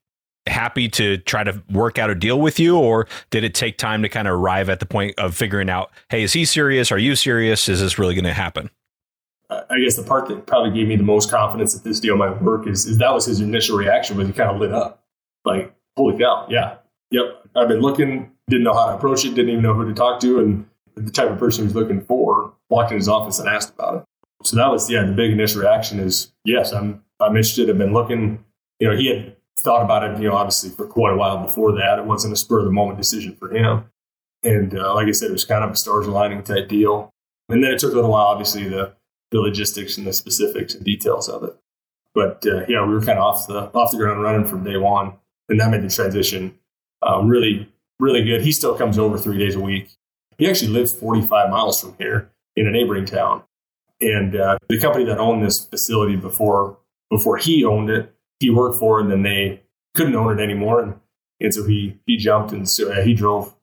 happy 0.46 0.88
to 0.88 1.18
try 1.18 1.44
to 1.44 1.62
work 1.70 1.98
out 1.98 2.10
a 2.10 2.14
deal 2.14 2.40
with 2.40 2.58
you, 2.58 2.76
or 2.76 3.06
did 3.30 3.44
it 3.44 3.54
take 3.54 3.78
time 3.78 4.02
to 4.02 4.08
kind 4.08 4.26
of 4.26 4.34
arrive 4.34 4.68
at 4.68 4.80
the 4.80 4.86
point 4.86 5.18
of 5.18 5.34
figuring 5.34 5.70
out, 5.70 5.90
hey, 6.08 6.22
is 6.22 6.32
he 6.32 6.44
serious? 6.44 6.90
Are 6.90 6.98
you 6.98 7.14
serious? 7.14 7.68
Is 7.68 7.80
this 7.80 7.98
really 7.98 8.14
going 8.14 8.24
to 8.24 8.32
happen? 8.32 8.70
I 9.50 9.78
guess 9.82 9.96
the 9.96 10.02
part 10.02 10.28
that 10.28 10.46
probably 10.46 10.70
gave 10.72 10.88
me 10.88 10.96
the 10.96 11.02
most 11.02 11.30
confidence 11.30 11.72
that 11.72 11.82
this 11.82 12.00
deal 12.00 12.18
might 12.18 12.42
work 12.42 12.66
is, 12.66 12.84
is 12.84 12.98
that 12.98 13.14
was 13.14 13.24
his 13.24 13.40
initial 13.40 13.78
reaction 13.78 14.18
was 14.18 14.26
he 14.26 14.32
kind 14.34 14.50
of 14.50 14.58
lit 14.58 14.72
up. 14.72 15.02
Like, 15.46 15.74
holy 15.96 16.18
cow, 16.18 16.46
yeah, 16.50 16.76
yep. 17.10 17.42
I've 17.56 17.68
been 17.68 17.80
looking, 17.80 18.30
didn't 18.48 18.64
know 18.64 18.74
how 18.74 18.86
to 18.86 18.96
approach 18.96 19.24
it, 19.24 19.34
didn't 19.34 19.50
even 19.50 19.62
know 19.62 19.74
who 19.74 19.86
to 19.86 19.94
talk 19.94 20.20
to, 20.20 20.40
and 20.40 20.66
the 20.94 21.10
type 21.10 21.30
of 21.30 21.38
person 21.38 21.64
he's 21.64 21.74
looking 21.74 22.00
for 22.00 22.52
walked 22.68 22.90
in 22.90 22.98
his 22.98 23.08
office 23.08 23.38
and 23.38 23.48
asked 23.48 23.74
about 23.74 23.96
it. 23.96 24.04
So 24.42 24.56
that 24.56 24.70
was 24.70 24.90
yeah, 24.90 25.04
the 25.04 25.12
big 25.12 25.32
initial 25.32 25.62
reaction 25.62 25.98
is 25.98 26.32
yes, 26.44 26.72
I'm 26.72 27.02
I'm 27.20 27.36
interested. 27.36 27.70
I've 27.70 27.78
been 27.78 27.92
looking. 27.92 28.44
You 28.80 28.88
know, 28.88 28.96
he 28.96 29.08
had 29.08 29.36
thought 29.58 29.82
about 29.82 30.04
it. 30.04 30.20
You 30.20 30.28
know, 30.28 30.36
obviously 30.36 30.70
for 30.70 30.86
quite 30.86 31.12
a 31.12 31.16
while 31.16 31.38
before 31.38 31.72
that. 31.72 31.98
It 31.98 32.04
wasn't 32.04 32.32
a 32.32 32.36
spur 32.36 32.60
of 32.60 32.64
the 32.64 32.72
moment 32.72 32.98
decision 32.98 33.34
for 33.34 33.54
him. 33.54 33.84
And 34.44 34.78
uh, 34.78 34.94
like 34.94 35.08
I 35.08 35.10
said, 35.10 35.30
it 35.30 35.32
was 35.32 35.44
kind 35.44 35.64
of 35.64 35.70
a 35.70 35.76
stars 35.76 36.06
aligning 36.06 36.42
type 36.44 36.68
deal. 36.68 37.10
And 37.48 37.64
then 37.64 37.72
it 37.72 37.80
took 37.80 37.92
a 37.92 37.96
little 37.96 38.10
while, 38.10 38.26
obviously, 38.26 38.68
the 38.68 38.94
the 39.30 39.40
logistics 39.40 39.98
and 39.98 40.06
the 40.06 40.12
specifics 40.12 40.74
and 40.74 40.84
details 40.84 41.28
of 41.28 41.44
it. 41.44 41.56
But 42.14 42.44
uh, 42.46 42.64
yeah, 42.68 42.84
we 42.86 42.94
were 42.94 43.00
kind 43.00 43.18
of 43.18 43.24
off 43.24 43.46
the 43.46 43.70
off 43.74 43.90
the 43.90 43.98
ground 43.98 44.22
running 44.22 44.46
from 44.46 44.64
day 44.64 44.76
one, 44.76 45.14
and 45.48 45.60
that 45.60 45.70
made 45.70 45.82
the 45.82 45.88
transition 45.88 46.58
um, 47.02 47.28
really 47.28 47.70
really 47.98 48.24
good. 48.24 48.42
He 48.42 48.52
still 48.52 48.76
comes 48.76 48.98
over 48.98 49.18
three 49.18 49.38
days 49.38 49.54
a 49.54 49.60
week. 49.60 49.90
He 50.36 50.48
actually 50.48 50.70
lives 50.70 50.92
45 50.92 51.50
miles 51.50 51.80
from 51.80 51.94
here 51.98 52.30
in 52.56 52.66
a 52.66 52.70
neighboring 52.70 53.06
town. 53.06 53.42
And 54.00 54.36
uh, 54.36 54.58
the 54.68 54.78
company 54.78 55.04
that 55.06 55.18
owned 55.18 55.44
this 55.44 55.64
facility 55.64 56.16
before 56.16 56.78
before 57.10 57.38
he 57.38 57.64
owned 57.64 57.90
it, 57.90 58.14
he 58.38 58.50
worked 58.50 58.78
for, 58.78 59.00
and 59.00 59.10
then 59.10 59.22
they 59.22 59.62
couldn't 59.94 60.14
own 60.14 60.38
it 60.38 60.42
anymore, 60.42 60.80
and, 60.80 60.94
and 61.40 61.52
so 61.52 61.66
he 61.66 61.98
he 62.06 62.16
jumped, 62.16 62.52
and 62.52 62.68
so 62.68 62.92
uh, 62.92 63.02
he 63.02 63.14
drove 63.14 63.54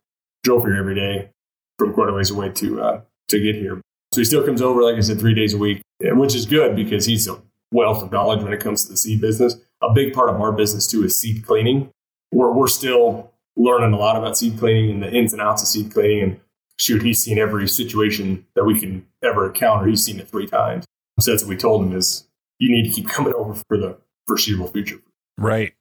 drove 0.44 0.63
here 0.63 0.75
every 0.75 0.96
day 0.96 1.30
from 1.77 1.94
quite 1.94 2.10
a 2.10 2.13
ways 2.13 2.32
away 2.32 2.50
to 2.50 2.82
uh, 2.82 3.01
to 3.30 3.39
get 3.39 3.56
here. 3.56 3.82
So 4.13 4.22
he 4.22 4.25
still 4.25 4.46
comes 4.46 4.62
over, 4.62 4.84
like 4.84 4.96
I 4.96 5.01
said, 5.01 5.20
three 5.20 5.34
days 5.34 5.54
a 5.54 5.58
week, 5.58 5.82
which 6.01 6.36
is 6.36 6.46
good 6.46 6.75
because 6.75 7.06
he's 7.06 7.27
a 7.27 7.42
wealth 7.72 8.04
of 8.04 8.12
knowledge 8.12 8.44
when 8.44 8.54
it 8.54 8.60
comes 8.60 8.84
to 8.84 8.92
the 8.92 8.98
seed 8.98 9.22
business. 9.22 9.56
A 9.82 9.94
big 9.94 10.13
part 10.13 10.30
of 10.30 10.39
our 10.42 10.51
business 10.51 10.88
too 10.88 11.04
is 11.04 11.20
seed 11.20 11.46
cleaning. 11.46 11.89
We're 12.32 12.51
we're 12.51 12.68
still 12.68 13.32
learning 13.57 13.93
a 13.93 13.97
lot 13.97 14.15
about 14.15 14.38
seed 14.38 14.57
cleaning 14.57 14.91
and 14.91 15.03
the 15.03 15.12
ins 15.12 15.33
and 15.33 15.41
outs 15.41 15.62
of 15.62 15.67
seed 15.67 15.93
cleaning 15.93 16.24
and 16.24 16.39
shoot, 16.77 17.01
he's 17.01 17.24
seen 17.24 17.38
every 17.38 17.67
situation 17.67 18.45
that 18.55 18.65
we 18.65 18.79
can 18.79 19.05
ever 19.24 19.47
encounter. 19.47 19.88
He's 19.88 20.03
seen 20.03 20.19
it 20.19 20.27
three 20.27 20.47
times. 20.47 20.85
So 21.19 21.31
that's 21.31 21.43
what 21.43 21.50
we 21.50 21.57
told 21.57 21.85
him 21.85 21.95
is 21.95 22.27
you 22.59 22.69
need 22.69 22.88
to 22.89 22.93
keep 22.93 23.07
coming 23.07 23.33
over 23.33 23.55
for 23.67 23.77
the 23.77 23.97
foreseeable 24.27 24.67
future. 24.67 25.00
Right. 25.38 25.74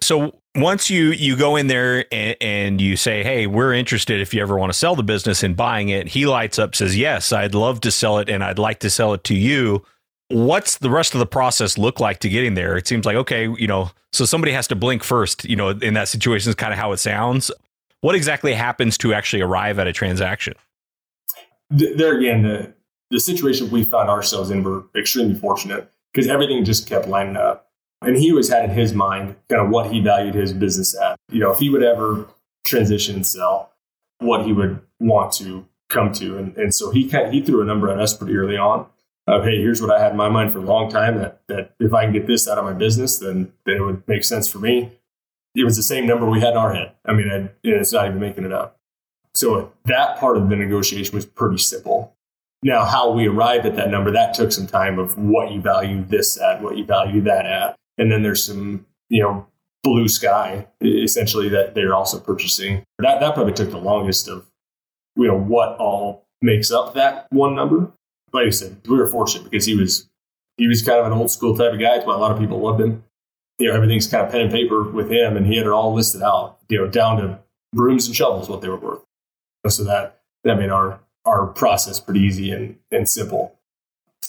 So 0.00 0.38
once 0.54 0.90
you 0.90 1.06
you 1.10 1.36
go 1.36 1.56
in 1.56 1.66
there 1.66 2.04
and, 2.12 2.36
and, 2.40 2.80
you 2.80 2.96
say, 2.96 3.24
"Hey, 3.24 3.48
we're 3.48 3.72
interested 3.72 4.20
if 4.20 4.32
you 4.32 4.40
ever 4.40 4.56
want 4.56 4.72
to 4.72 4.78
sell 4.78 4.94
the 4.94 5.02
business 5.02 5.42
and 5.42 5.56
buying 5.56 5.88
it," 5.88 6.08
he 6.08 6.26
lights 6.26 6.58
up, 6.58 6.76
says, 6.76 6.96
"Yes, 6.96 7.32
I'd 7.32 7.54
love 7.54 7.80
to 7.80 7.90
sell 7.90 8.18
it, 8.18 8.28
and 8.28 8.44
I'd 8.44 8.60
like 8.60 8.78
to 8.80 8.90
sell 8.90 9.12
it 9.14 9.24
to 9.24 9.34
you." 9.34 9.84
What's 10.32 10.78
the 10.78 10.90
rest 10.90 11.14
of 11.14 11.20
the 11.20 11.26
process 11.26 11.78
look 11.78 12.00
like 12.00 12.18
to 12.20 12.28
getting 12.28 12.54
there? 12.54 12.76
It 12.76 12.86
seems 12.86 13.04
like 13.04 13.16
okay, 13.16 13.48
you 13.58 13.66
know, 13.66 13.90
so 14.12 14.24
somebody 14.24 14.52
has 14.52 14.66
to 14.68 14.76
blink 14.76 15.04
first. 15.04 15.44
You 15.44 15.56
know, 15.56 15.70
in 15.70 15.94
that 15.94 16.08
situation 16.08 16.48
is 16.48 16.54
kind 16.54 16.72
of 16.72 16.78
how 16.78 16.92
it 16.92 16.98
sounds. 16.98 17.50
What 18.00 18.14
exactly 18.14 18.52
happens 18.54 18.98
to 18.98 19.14
actually 19.14 19.42
arrive 19.42 19.78
at 19.78 19.86
a 19.86 19.92
transaction? 19.92 20.54
There 21.70 22.18
again, 22.18 22.42
the 22.42 22.74
the 23.10 23.20
situation 23.20 23.70
we 23.70 23.84
found 23.84 24.08
ourselves 24.08 24.50
in, 24.50 24.64
we're 24.64 24.82
extremely 24.96 25.34
fortunate 25.34 25.90
because 26.12 26.28
everything 26.28 26.64
just 26.64 26.88
kept 26.88 27.06
lining 27.06 27.36
up. 27.36 27.68
And 28.00 28.16
he 28.16 28.30
always 28.30 28.48
had 28.48 28.64
in 28.64 28.70
his 28.70 28.92
mind 28.92 29.36
kind 29.48 29.62
of 29.62 29.70
what 29.70 29.92
he 29.92 30.00
valued 30.00 30.34
his 30.34 30.52
business 30.52 30.98
at. 30.98 31.16
You 31.30 31.38
know, 31.38 31.52
if 31.52 31.58
he 31.58 31.70
would 31.70 31.82
ever 31.82 32.26
transition 32.64 33.16
and 33.16 33.26
sell, 33.26 33.72
what 34.18 34.44
he 34.44 34.52
would 34.52 34.80
want 34.98 35.32
to 35.34 35.66
come 35.88 36.12
to. 36.14 36.38
And, 36.38 36.56
and 36.56 36.74
so 36.74 36.90
he 36.90 37.08
kind 37.08 37.26
of, 37.26 37.32
he 37.32 37.42
threw 37.42 37.60
a 37.60 37.64
number 37.64 37.90
at 37.90 38.00
us 38.00 38.16
pretty 38.16 38.34
early 38.34 38.56
on 38.56 38.86
of, 39.26 39.44
hey, 39.44 39.60
here's 39.60 39.80
what 39.80 39.90
I 39.90 40.02
had 40.02 40.12
in 40.12 40.16
my 40.16 40.28
mind 40.28 40.52
for 40.52 40.58
a 40.58 40.62
long 40.62 40.90
time 40.90 41.18
that, 41.18 41.42
that 41.48 41.74
if 41.78 41.94
I 41.94 42.04
can 42.04 42.12
get 42.12 42.26
this 42.26 42.48
out 42.48 42.58
of 42.58 42.64
my 42.64 42.72
business, 42.72 43.18
then, 43.18 43.52
then 43.66 43.76
it 43.76 43.82
would 43.82 44.06
make 44.08 44.24
sense 44.24 44.48
for 44.48 44.58
me. 44.58 44.90
It 45.54 45.64
was 45.64 45.76
the 45.76 45.82
same 45.82 46.06
number 46.06 46.28
we 46.28 46.40
had 46.40 46.52
in 46.52 46.56
our 46.56 46.74
head. 46.74 46.92
I 47.04 47.12
mean, 47.12 47.30
I, 47.30 47.50
it's 47.62 47.92
not 47.92 48.06
even 48.06 48.18
making 48.18 48.44
it 48.44 48.52
up. 48.52 48.78
So 49.34 49.72
that 49.84 50.18
part 50.18 50.36
of 50.36 50.48
the 50.48 50.56
negotiation 50.56 51.14
was 51.14 51.26
pretty 51.26 51.58
simple. 51.58 52.16
Now, 52.62 52.84
how 52.84 53.10
we 53.10 53.26
arrived 53.26 53.66
at 53.66 53.76
that 53.76 53.90
number, 53.90 54.10
that 54.10 54.34
took 54.34 54.52
some 54.52 54.66
time 54.66 54.98
of 54.98 55.18
what 55.18 55.50
you 55.50 55.60
value 55.60 56.04
this 56.04 56.40
at, 56.40 56.62
what 56.62 56.76
you 56.76 56.84
value 56.84 57.20
that 57.22 57.46
at. 57.46 57.76
And 57.98 58.10
then 58.10 58.22
there's 58.22 58.44
some, 58.44 58.86
you 59.08 59.22
know, 59.22 59.46
blue 59.82 60.06
sky 60.08 60.66
essentially 60.80 61.48
that 61.48 61.74
they're 61.74 61.94
also 61.94 62.20
purchasing. 62.20 62.84
That 62.98 63.20
that 63.20 63.34
probably 63.34 63.52
took 63.52 63.70
the 63.70 63.78
longest 63.78 64.28
of, 64.28 64.46
you 65.16 65.26
know, 65.26 65.38
what 65.38 65.76
all 65.78 66.26
makes 66.40 66.70
up 66.70 66.94
that 66.94 67.26
one 67.30 67.54
number. 67.54 67.90
Like 68.32 68.46
I 68.46 68.50
said, 68.50 68.76
we 68.88 68.96
were 68.96 69.06
fortunate 69.06 69.44
because 69.44 69.66
he 69.66 69.76
was 69.76 70.08
he 70.56 70.66
was 70.66 70.82
kind 70.82 71.00
of 71.00 71.06
an 71.06 71.12
old 71.12 71.30
school 71.30 71.56
type 71.56 71.72
of 71.72 71.80
guy. 71.80 71.94
That's 71.94 72.06
why 72.06 72.14
a 72.14 72.18
lot 72.18 72.32
of 72.32 72.38
people 72.38 72.60
loved 72.60 72.80
him. 72.80 73.04
You 73.58 73.68
know, 73.68 73.74
everything's 73.74 74.06
kind 74.06 74.24
of 74.24 74.32
pen 74.32 74.42
and 74.42 74.50
paper 74.50 74.82
with 74.82 75.10
him, 75.10 75.36
and 75.36 75.46
he 75.46 75.56
had 75.56 75.66
it 75.66 75.72
all 75.72 75.94
listed 75.94 76.22
out, 76.22 76.58
you 76.68 76.78
know, 76.78 76.88
down 76.88 77.18
to 77.18 77.38
brooms 77.72 78.06
and 78.06 78.16
shovels 78.16 78.48
what 78.48 78.60
they 78.60 78.68
were 78.68 78.76
worth. 78.76 79.02
So 79.68 79.84
that 79.84 80.20
that 80.44 80.58
made 80.58 80.70
our 80.70 81.00
our 81.24 81.46
process 81.46 82.00
pretty 82.00 82.20
easy 82.20 82.50
and, 82.50 82.76
and 82.90 83.08
simple. 83.08 83.56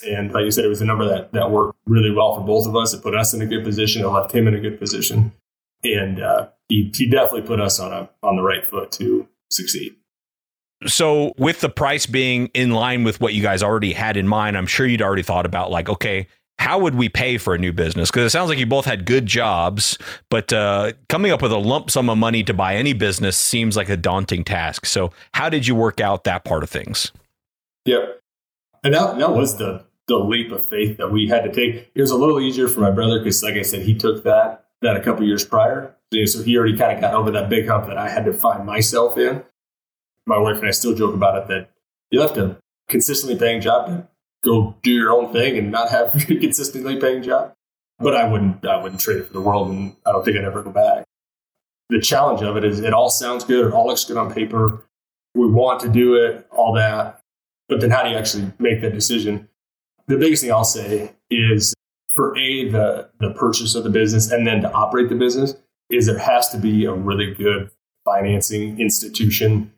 And 0.07 0.31
like 0.31 0.43
you 0.43 0.51
said, 0.51 0.65
it 0.65 0.69
was 0.69 0.81
a 0.81 0.85
number 0.85 1.07
that, 1.07 1.31
that 1.31 1.49
worked 1.49 1.77
really 1.85 2.11
well 2.11 2.35
for 2.35 2.41
both 2.41 2.67
of 2.67 2.75
us. 2.75 2.93
It 2.93 3.01
put 3.01 3.15
us 3.15 3.33
in 3.33 3.41
a 3.41 3.45
good 3.45 3.63
position. 3.63 4.03
It 4.03 4.07
left 4.07 4.33
him 4.33 4.47
in 4.47 4.53
a 4.53 4.59
good 4.59 4.79
position. 4.79 5.31
And 5.83 6.21
uh, 6.21 6.49
he, 6.67 6.91
he 6.93 7.09
definitely 7.09 7.47
put 7.47 7.59
us 7.59 7.79
on 7.79 7.91
a 7.91 8.09
on 8.21 8.35
the 8.35 8.41
right 8.41 8.65
foot 8.65 8.91
to 8.93 9.27
succeed. 9.49 9.95
So, 10.87 11.33
with 11.37 11.61
the 11.61 11.69
price 11.69 12.05
being 12.05 12.47
in 12.53 12.71
line 12.71 13.03
with 13.03 13.21
what 13.21 13.33
you 13.33 13.41
guys 13.41 13.63
already 13.63 13.93
had 13.93 14.17
in 14.17 14.27
mind, 14.27 14.57
I'm 14.57 14.67
sure 14.67 14.85
you'd 14.85 15.01
already 15.01 15.23
thought 15.23 15.45
about 15.45 15.71
like, 15.71 15.89
okay, 15.89 16.27
how 16.59 16.79
would 16.79 16.95
we 16.95 17.09
pay 17.09 17.37
for 17.37 17.53
a 17.53 17.57
new 17.57 17.73
business? 17.73 18.09
Because 18.09 18.25
it 18.25 18.29
sounds 18.29 18.49
like 18.49 18.57
you 18.57 18.65
both 18.65 18.85
had 18.85 19.05
good 19.05 19.25
jobs, 19.25 19.97
but 20.29 20.53
uh, 20.53 20.93
coming 21.09 21.31
up 21.31 21.41
with 21.41 21.51
a 21.51 21.57
lump 21.57 21.91
sum 21.91 22.09
of 22.09 22.17
money 22.17 22.43
to 22.43 22.53
buy 22.53 22.75
any 22.75 22.93
business 22.93 23.35
seems 23.35 23.75
like 23.75 23.89
a 23.89 23.97
daunting 23.97 24.43
task. 24.43 24.85
So, 24.85 25.11
how 25.33 25.49
did 25.49 25.67
you 25.67 25.75
work 25.75 25.99
out 25.99 26.23
that 26.23 26.45
part 26.45 26.63
of 26.63 26.69
things? 26.69 27.11
Yep, 27.85 28.21
and 28.83 28.93
that 28.93 29.17
that 29.19 29.31
was 29.31 29.57
the 29.57 29.83
the 30.07 30.17
leap 30.17 30.51
of 30.51 30.65
faith 30.65 30.97
that 30.97 31.11
we 31.11 31.27
had 31.27 31.43
to 31.43 31.51
take. 31.51 31.91
It 31.95 32.01
was 32.01 32.11
a 32.11 32.17
little 32.17 32.39
easier 32.39 32.67
for 32.67 32.81
my 32.81 32.91
brother 32.91 33.19
because, 33.19 33.43
like 33.43 33.55
I 33.55 33.61
said, 33.61 33.81
he 33.81 33.95
took 33.95 34.23
that 34.23 34.65
that 34.81 34.95
a 34.95 35.01
couple 35.01 35.25
years 35.25 35.45
prior, 35.45 35.95
so 36.25 36.43
he 36.43 36.57
already 36.57 36.77
kind 36.77 36.93
of 36.93 37.01
got 37.01 37.13
over 37.13 37.31
that 37.31 37.49
big 37.49 37.67
hump 37.67 37.87
that 37.87 37.97
I 37.97 38.09
had 38.09 38.25
to 38.25 38.33
find 38.33 38.65
myself 38.65 39.17
in. 39.17 39.43
My 40.25 40.37
wife 40.37 40.57
and 40.57 40.67
I 40.67 40.71
still 40.71 40.95
joke 40.95 41.13
about 41.13 41.37
it 41.37 41.47
that 41.47 41.69
you 42.11 42.19
left 42.19 42.37
a 42.37 42.57
consistently 42.89 43.37
paying 43.37 43.61
job 43.61 43.87
to 43.87 44.07
go 44.43 44.75
do 44.83 44.91
your 44.91 45.11
own 45.11 45.33
thing 45.33 45.57
and 45.57 45.71
not 45.71 45.89
have 45.89 46.15
a 46.29 46.35
consistently 46.35 46.99
paying 46.99 47.23
job. 47.23 47.53
But 47.99 48.15
I 48.15 48.27
wouldn't 48.27 48.65
I 48.65 48.81
wouldn't 48.81 49.01
trade 49.01 49.17
it 49.17 49.27
for 49.27 49.33
the 49.33 49.41
world 49.41 49.69
and 49.69 49.95
I 50.05 50.11
don't 50.11 50.25
think 50.25 50.37
I'd 50.37 50.43
ever 50.43 50.63
go 50.63 50.71
back. 50.71 51.05
The 51.89 51.99
challenge 51.99 52.41
of 52.41 52.57
it 52.57 52.63
is 52.63 52.79
it 52.79 52.93
all 52.93 53.09
sounds 53.09 53.43
good, 53.43 53.67
it 53.67 53.73
all 53.73 53.87
looks 53.87 54.05
good 54.05 54.17
on 54.17 54.33
paper. 54.33 54.85
We 55.35 55.47
want 55.47 55.79
to 55.81 55.89
do 55.89 56.15
it, 56.15 56.47
all 56.51 56.73
that. 56.73 57.19
But 57.69 57.81
then 57.81 57.89
how 57.89 58.03
do 58.03 58.09
you 58.09 58.17
actually 58.17 58.51
make 58.59 58.81
that 58.81 58.93
decision? 58.93 59.47
The 60.07 60.17
biggest 60.17 60.43
thing 60.43 60.51
I'll 60.51 60.63
say 60.63 61.13
is 61.29 61.73
for 62.09 62.37
A, 62.37 62.69
the 62.69 63.09
the 63.19 63.31
purchase 63.31 63.75
of 63.75 63.83
the 63.83 63.89
business 63.89 64.31
and 64.31 64.45
then 64.45 64.61
to 64.61 64.71
operate 64.71 65.09
the 65.09 65.15
business, 65.15 65.55
is 65.89 66.07
there 66.07 66.17
has 66.17 66.49
to 66.49 66.57
be 66.57 66.85
a 66.85 66.93
really 66.93 67.33
good 67.33 67.69
financing 68.05 68.79
institution 68.79 69.71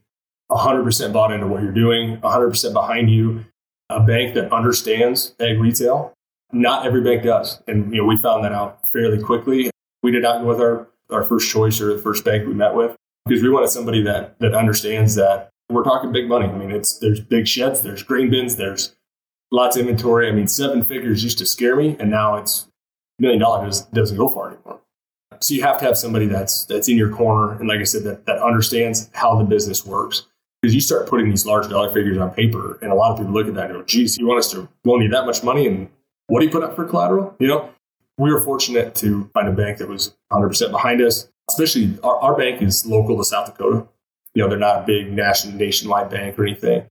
100% 0.52 1.14
bought 1.14 1.32
into 1.32 1.48
what 1.48 1.64
you're 1.64 1.72
doing, 1.72 2.18
100% 2.18 2.74
behind 2.74 3.10
you, 3.10 3.46
a 3.90 4.00
bank 4.00 4.34
that 4.36 4.52
understands 4.52 5.36
egg 5.40 5.60
retail. 5.60 6.14
Not 6.52 6.86
every 6.86 7.02
bank 7.02 7.24
does. 7.24 7.62
And 7.68 7.94
you 7.94 8.02
know, 8.02 8.08
we 8.08 8.18
found 8.18 8.44
that 8.44 8.52
out 8.52 8.92
fairly 8.92 9.22
quickly. 9.22 9.72
We 10.04 10.12
did 10.12 10.24
not 10.24 10.42
go 10.42 10.48
with 10.48 10.60
our, 10.60 10.88
our 11.10 11.24
first 11.24 11.50
choice 11.50 11.82
or 11.82 11.94
the 11.94 12.02
first 12.02 12.24
bank 12.24 12.48
we 12.48 12.54
met 12.54 12.76
with 12.76 12.96
because 13.26 13.42
we 13.42 13.50
wanted 13.50 13.70
somebody 13.70 14.02
that 14.04 14.40
that 14.40 14.54
understands 14.54 15.16
that 15.16 15.50
we're 15.70 15.84
talking 15.84 16.12
big 16.12 16.28
money. 16.28 16.48
I 16.48 16.52
mean, 16.52 16.72
it's 16.72 17.00
there's 17.00 17.20
big 17.20 17.48
sheds, 17.48 17.82
there's 17.82 18.04
grain 18.04 18.30
bins, 18.30 18.56
there's 18.56 18.96
lots 19.52 19.76
of 19.76 19.82
inventory. 19.82 20.30
I 20.30 20.32
mean, 20.32 20.48
seven 20.48 20.84
figures 20.84 21.24
used 21.24 21.40
to 21.40 21.46
scare 21.46 21.76
me, 21.76 21.96
and 22.00 22.10
now 22.12 22.36
it's 22.36 22.68
million 23.20 23.40
dollars 23.40 23.82
doesn't 23.94 24.18
go 24.18 24.30
far 24.30 24.50
anymore. 24.52 24.80
So 25.40 25.54
you 25.54 25.64
have 25.64 25.80
to 25.80 25.86
have 25.86 25.98
somebody 25.98 26.28
that's 26.28 26.66
that's 26.66 26.88
in 26.88 26.98
your 26.98 27.10
corner, 27.12 27.58
and 27.58 27.68
like 27.68 27.80
I 27.80 27.84
said, 27.84 28.04
that 28.04 28.26
that 28.28 28.42
understands 28.42 29.10
how 29.14 29.36
the 29.36 29.44
business 29.44 29.86
works 29.86 30.28
because 30.66 30.74
you 30.74 30.82
start 30.82 31.08
putting 31.08 31.30
these 31.30 31.46
large 31.46 31.70
dollar 31.70 31.94
figures 31.94 32.18
on 32.18 32.32
paper, 32.32 32.80
and 32.82 32.92
a 32.92 32.96
lot 32.96 33.12
of 33.12 33.20
people 33.20 33.32
look 33.32 33.48
at 33.48 33.54
that 33.54 33.70
and 33.70 33.76
go, 33.76 33.84
geez, 33.84 34.18
you 34.18 34.26
want 34.26 34.40
us 34.40 34.50
to 34.50 34.68
loan 34.84 35.00
you 35.04 35.10
that 35.10 35.28
much 35.28 35.44
money? 35.44 35.68
And 35.68 35.88
what 36.26 36.40
do 36.40 36.48
you 36.48 36.52
put 36.52 36.64
up 36.64 36.76
for 36.76 36.86
collateral? 36.86 37.36
You 37.38 37.48
know, 37.50 37.70
we 38.18 38.34
were 38.34 38.42
fortunate 38.42 38.96
to 38.96 39.30
find 39.32 39.48
a 39.48 39.52
bank 39.52 39.78
that 39.78 39.88
was 39.88 40.16
100% 40.34 40.72
behind 40.72 41.04
us, 41.04 41.30
especially 41.52 42.00
our, 42.02 42.18
our 42.18 42.36
bank 42.36 42.64
is 42.64 42.84
local 42.84 43.16
to 43.16 43.24
South 43.24 43.46
Dakota. 43.46 43.88
You 44.34 44.42
know, 44.42 44.50
they're 44.50 44.58
not 44.58 44.82
a 44.82 44.86
big 44.88 45.14
national, 45.14 45.56
nationwide 45.56 46.10
bank 46.10 46.40
or 46.40 46.48
anything. 46.48 46.88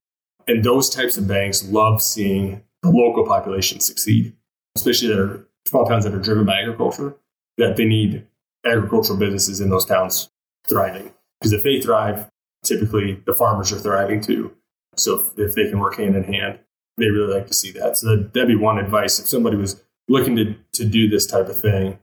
And 0.47 0.63
those 0.63 0.89
types 0.89 1.17
of 1.17 1.27
banks 1.27 1.65
love 1.65 2.01
seeing 2.01 2.63
the 2.83 2.91
local 2.91 3.27
population 3.27 3.81
succeed, 3.81 4.37
especially 4.77 5.09
that 5.09 5.19
are 5.19 5.49
small 5.67 5.85
towns 5.85 6.05
that 6.05 6.15
are 6.15 6.21
driven 6.21 6.45
by 6.45 6.61
agriculture, 6.61 7.17
that 7.59 7.77
they 7.77 7.87
need 7.87 8.25
agricultural 8.65 9.19
businesses 9.19 9.61
in 9.61 9.69
those 9.69 9.85
towns 9.85 10.31
thriving. 10.69 11.13
Because 11.41 11.53
if 11.53 11.65
they 11.65 11.81
thrive, 11.81 12.29
typically 12.65 13.23
the 13.27 13.35
farmers 13.35 13.73
are 13.73 13.79
thriving 13.79 14.21
too. 14.21 14.55
So 14.97 15.19
if, 15.19 15.39
if 15.39 15.55
they 15.55 15.69
can 15.69 15.79
work 15.79 15.97
hand 15.97 16.17
in 16.17 16.25
hand, 16.25 16.59
they 16.97 17.11
really 17.11 17.33
like 17.33 17.47
to 17.49 17.55
see 17.55 17.73
that. 17.73 17.97
So 17.97 18.17
that'd 18.17 18.49
be 18.49 18.57
one 18.57 18.79
advice. 18.79 19.19
If 19.19 19.27
somebody 19.27 19.57
was 19.57 19.83
looking 20.09 20.37
to, 20.37 20.55
to 20.75 20.85
do 20.85 21.09
this 21.09 21.27
type 21.27 21.49
of 21.49 21.61
thing, 21.61 21.99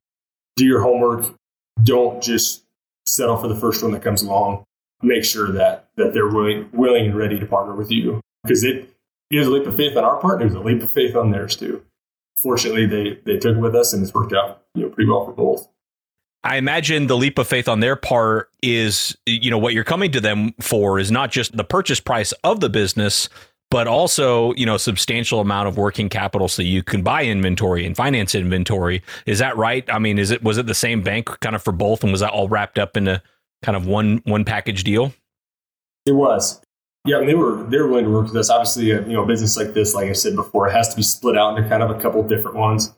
do 0.57 0.65
your 0.65 0.81
homework. 0.81 1.33
Don't 1.83 2.21
just 2.21 2.63
settle 3.05 3.37
for 3.37 3.47
the 3.47 3.55
first 3.55 3.81
one 3.81 3.91
that 3.93 4.03
comes 4.03 4.21
along. 4.21 4.63
Make 5.01 5.25
sure 5.25 5.51
that, 5.51 5.89
that 5.95 6.13
they're 6.13 6.27
willing, 6.27 6.69
willing 6.73 7.07
and 7.07 7.17
ready 7.17 7.39
to 7.39 7.45
partner 7.45 7.73
with 7.73 7.89
you 7.89 8.21
because 8.43 8.63
it 8.63 8.89
is 9.31 9.47
a 9.47 9.49
leap 9.49 9.65
of 9.65 9.75
faith 9.75 9.97
on 9.97 10.03
our 10.03 10.17
part. 10.17 10.43
Was 10.43 10.53
a 10.53 10.59
leap 10.59 10.83
of 10.83 10.91
faith 10.91 11.15
on 11.15 11.31
theirs 11.31 11.55
too. 11.55 11.83
Fortunately, 12.41 12.85
they, 12.85 13.19
they 13.25 13.37
took 13.37 13.55
it 13.55 13.59
with 13.59 13.75
us 13.75 13.93
and 13.93 14.03
it's 14.03 14.13
worked 14.13 14.33
out 14.33 14.63
you 14.75 14.83
know, 14.83 14.89
pretty 14.89 15.09
well 15.09 15.25
for 15.25 15.31
both. 15.31 15.67
I 16.43 16.57
imagine 16.57 17.07
the 17.07 17.17
leap 17.17 17.37
of 17.37 17.47
faith 17.47 17.67
on 17.67 17.81
their 17.81 17.95
part 17.95 18.49
is, 18.63 19.15
you 19.25 19.51
know, 19.51 19.59
what 19.59 19.73
you're 19.73 19.83
coming 19.83 20.11
to 20.11 20.19
them 20.19 20.53
for 20.59 20.97
is 20.97 21.11
not 21.11 21.31
just 21.31 21.55
the 21.55 21.63
purchase 21.63 21.99
price 21.99 22.31
of 22.43 22.61
the 22.61 22.69
business, 22.69 23.29
but 23.69 23.87
also, 23.87 24.53
you 24.55 24.65
know, 24.65 24.77
substantial 24.77 25.39
amount 25.39 25.67
of 25.67 25.77
working 25.77 26.09
capital 26.09 26.47
so 26.47 26.61
you 26.61 26.83
can 26.83 27.03
buy 27.03 27.23
inventory 27.23 27.85
and 27.85 27.95
finance 27.95 28.33
inventory. 28.33 29.03
Is 29.25 29.39
that 29.39 29.55
right? 29.55 29.85
I 29.87 29.99
mean, 29.99 30.17
is 30.17 30.31
it 30.31 30.43
was 30.43 30.57
it 30.57 30.65
the 30.65 30.73
same 30.73 31.01
bank 31.01 31.27
kind 31.41 31.55
of 31.55 31.63
for 31.63 31.71
both 31.71 32.03
and 32.03 32.11
was 32.11 32.21
that 32.21 32.31
all 32.31 32.49
wrapped 32.49 32.79
up 32.79 32.97
in 32.97 33.07
a 33.07 33.21
kind 33.61 33.75
of 33.75 33.85
one 33.85 34.21
one 34.25 34.43
package 34.43 34.83
deal? 34.83 35.13
It 36.05 36.13
was. 36.13 36.59
Yeah, 37.05 37.19
and 37.19 37.29
they 37.29 37.35
were 37.35 37.63
they 37.63 37.77
were 37.77 37.87
willing 37.87 38.05
to 38.05 38.11
work 38.11 38.27
with 38.27 38.35
us. 38.35 38.49
Obviously, 38.49 38.91
a, 38.91 39.01
you 39.03 39.13
know, 39.13 39.23
a 39.23 39.27
business 39.27 39.57
like 39.57 39.73
this, 39.73 39.93
like 39.93 40.09
I 40.09 40.13
said 40.13 40.35
before, 40.35 40.67
it 40.67 40.71
has 40.71 40.89
to 40.89 40.95
be 40.95 41.03
split 41.03 41.37
out 41.37 41.57
into 41.57 41.69
kind 41.69 41.81
of 41.81 41.91
a 41.91 41.99
couple 41.99 42.21
different 42.23 42.57
ones, 42.57 42.93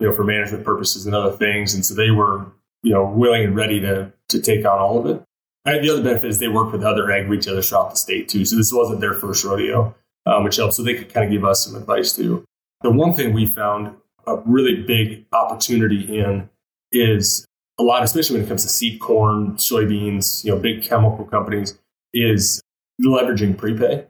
you 0.00 0.08
know, 0.08 0.14
for 0.14 0.24
management 0.24 0.64
purposes 0.64 1.06
and 1.06 1.14
other 1.14 1.36
things. 1.36 1.74
And 1.74 1.84
so 1.84 1.94
they 1.94 2.10
were 2.10 2.46
you 2.82 2.92
know, 2.92 3.04
willing 3.04 3.44
and 3.44 3.56
ready 3.56 3.80
to 3.80 4.12
to 4.28 4.40
take 4.40 4.64
on 4.66 4.78
all 4.78 4.98
of 4.98 5.06
it. 5.06 5.22
And 5.64 5.84
the 5.84 5.90
other 5.90 6.02
benefit 6.02 6.30
is 6.30 6.38
they 6.38 6.48
work 6.48 6.72
with 6.72 6.82
other 6.82 7.10
ag 7.10 7.28
retailers 7.28 7.68
throughout 7.68 7.90
the 7.90 7.96
state 7.96 8.28
too. 8.28 8.44
So 8.44 8.56
this 8.56 8.72
wasn't 8.72 9.00
their 9.00 9.14
first 9.14 9.44
rodeo, 9.44 9.94
um, 10.26 10.44
which 10.44 10.56
helps. 10.56 10.76
So 10.76 10.82
they 10.82 10.94
could 10.94 11.12
kind 11.12 11.26
of 11.26 11.32
give 11.32 11.44
us 11.44 11.64
some 11.64 11.74
advice 11.74 12.14
too. 12.14 12.44
The 12.82 12.90
one 12.90 13.14
thing 13.14 13.32
we 13.32 13.46
found 13.46 13.94
a 14.26 14.36
really 14.44 14.82
big 14.82 15.26
opportunity 15.32 16.18
in 16.18 16.48
is 16.92 17.46
a 17.78 17.82
lot, 17.82 18.02
especially 18.02 18.36
when 18.36 18.44
it 18.44 18.48
comes 18.48 18.62
to 18.62 18.68
seed 18.68 19.00
corn, 19.00 19.54
soybeans, 19.56 20.44
you 20.44 20.50
know, 20.50 20.58
big 20.58 20.82
chemical 20.82 21.24
companies, 21.24 21.78
is 22.14 22.62
leveraging 23.02 23.56
prepay 23.56 24.06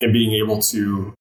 and 0.00 0.12
being 0.12 0.32
able 0.34 0.60
to 0.60 1.14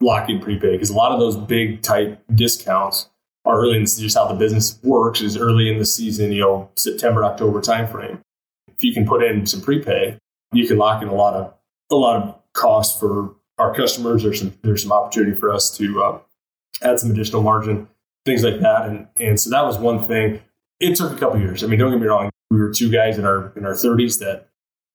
lock 0.00 0.28
in 0.28 0.40
prepay 0.40 0.72
because 0.72 0.90
a 0.90 0.94
lot 0.94 1.12
of 1.12 1.20
those 1.20 1.36
big 1.36 1.82
type 1.82 2.22
discounts 2.34 3.08
early 3.46 3.76
in 3.76 3.86
just 3.86 4.16
how 4.16 4.26
the 4.26 4.34
business 4.34 4.78
works 4.82 5.20
is 5.20 5.36
early 5.36 5.70
in 5.70 5.78
the 5.78 5.84
season, 5.84 6.32
you 6.32 6.40
know, 6.40 6.70
September, 6.76 7.24
October 7.24 7.60
timeframe. 7.60 8.20
If 8.68 8.84
you 8.84 8.94
can 8.94 9.06
put 9.06 9.22
in 9.22 9.46
some 9.46 9.60
prepay, 9.60 10.18
you 10.52 10.66
can 10.66 10.78
lock 10.78 11.02
in 11.02 11.08
a 11.08 11.14
lot 11.14 11.34
of 11.34 11.54
a 11.90 11.96
lot 11.96 12.22
of 12.22 12.38
cost 12.52 12.98
for 13.00 13.34
our 13.58 13.74
customers. 13.74 14.22
There's 14.22 14.38
some 14.38 14.54
there's 14.62 14.82
some 14.82 14.92
opportunity 14.92 15.36
for 15.36 15.52
us 15.52 15.76
to 15.78 16.02
uh, 16.02 16.18
add 16.82 16.98
some 16.98 17.10
additional 17.10 17.42
margin, 17.42 17.88
things 18.24 18.44
like 18.44 18.60
that. 18.60 18.86
And 18.86 19.08
and 19.16 19.40
so 19.40 19.50
that 19.50 19.64
was 19.64 19.78
one 19.78 20.06
thing. 20.06 20.40
It 20.80 20.96
took 20.96 21.12
a 21.12 21.16
couple 21.16 21.40
years. 21.40 21.62
I 21.62 21.66
mean, 21.66 21.78
don't 21.78 21.90
get 21.90 22.00
me 22.00 22.06
wrong. 22.06 22.30
We 22.50 22.58
were 22.58 22.72
two 22.72 22.90
guys 22.90 23.18
in 23.18 23.24
our 23.24 23.52
in 23.56 23.64
our 23.64 23.74
30s 23.74 24.18
that 24.20 24.48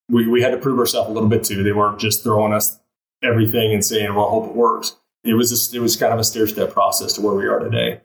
we, 0.10 0.28
we 0.28 0.42
had 0.42 0.52
to 0.52 0.58
prove 0.58 0.80
ourselves 0.80 1.10
a 1.10 1.14
little 1.14 1.30
bit 1.30 1.44
too. 1.44 1.64
They 1.64 1.74
weren't 1.74 2.00
just 2.00 2.24
throwing 2.24 2.54
us 2.54 2.80
everything 3.24 3.74
and 3.74 3.84
saying, 3.84 4.14
"Well, 4.16 4.30
hope 4.30 4.50
it 4.50 4.56
works." 4.56 4.96
It 5.24 5.34
was 5.34 5.50
just, 5.50 5.76
it 5.76 5.82
was 5.82 5.98
kind 5.98 6.14
of 6.14 6.20
a 6.20 6.24
stair 6.24 6.48
step 6.48 6.72
process 6.72 7.14
to 7.14 7.22
where 7.22 7.34
we 7.34 7.48
are 7.48 7.60
today. 7.60 8.00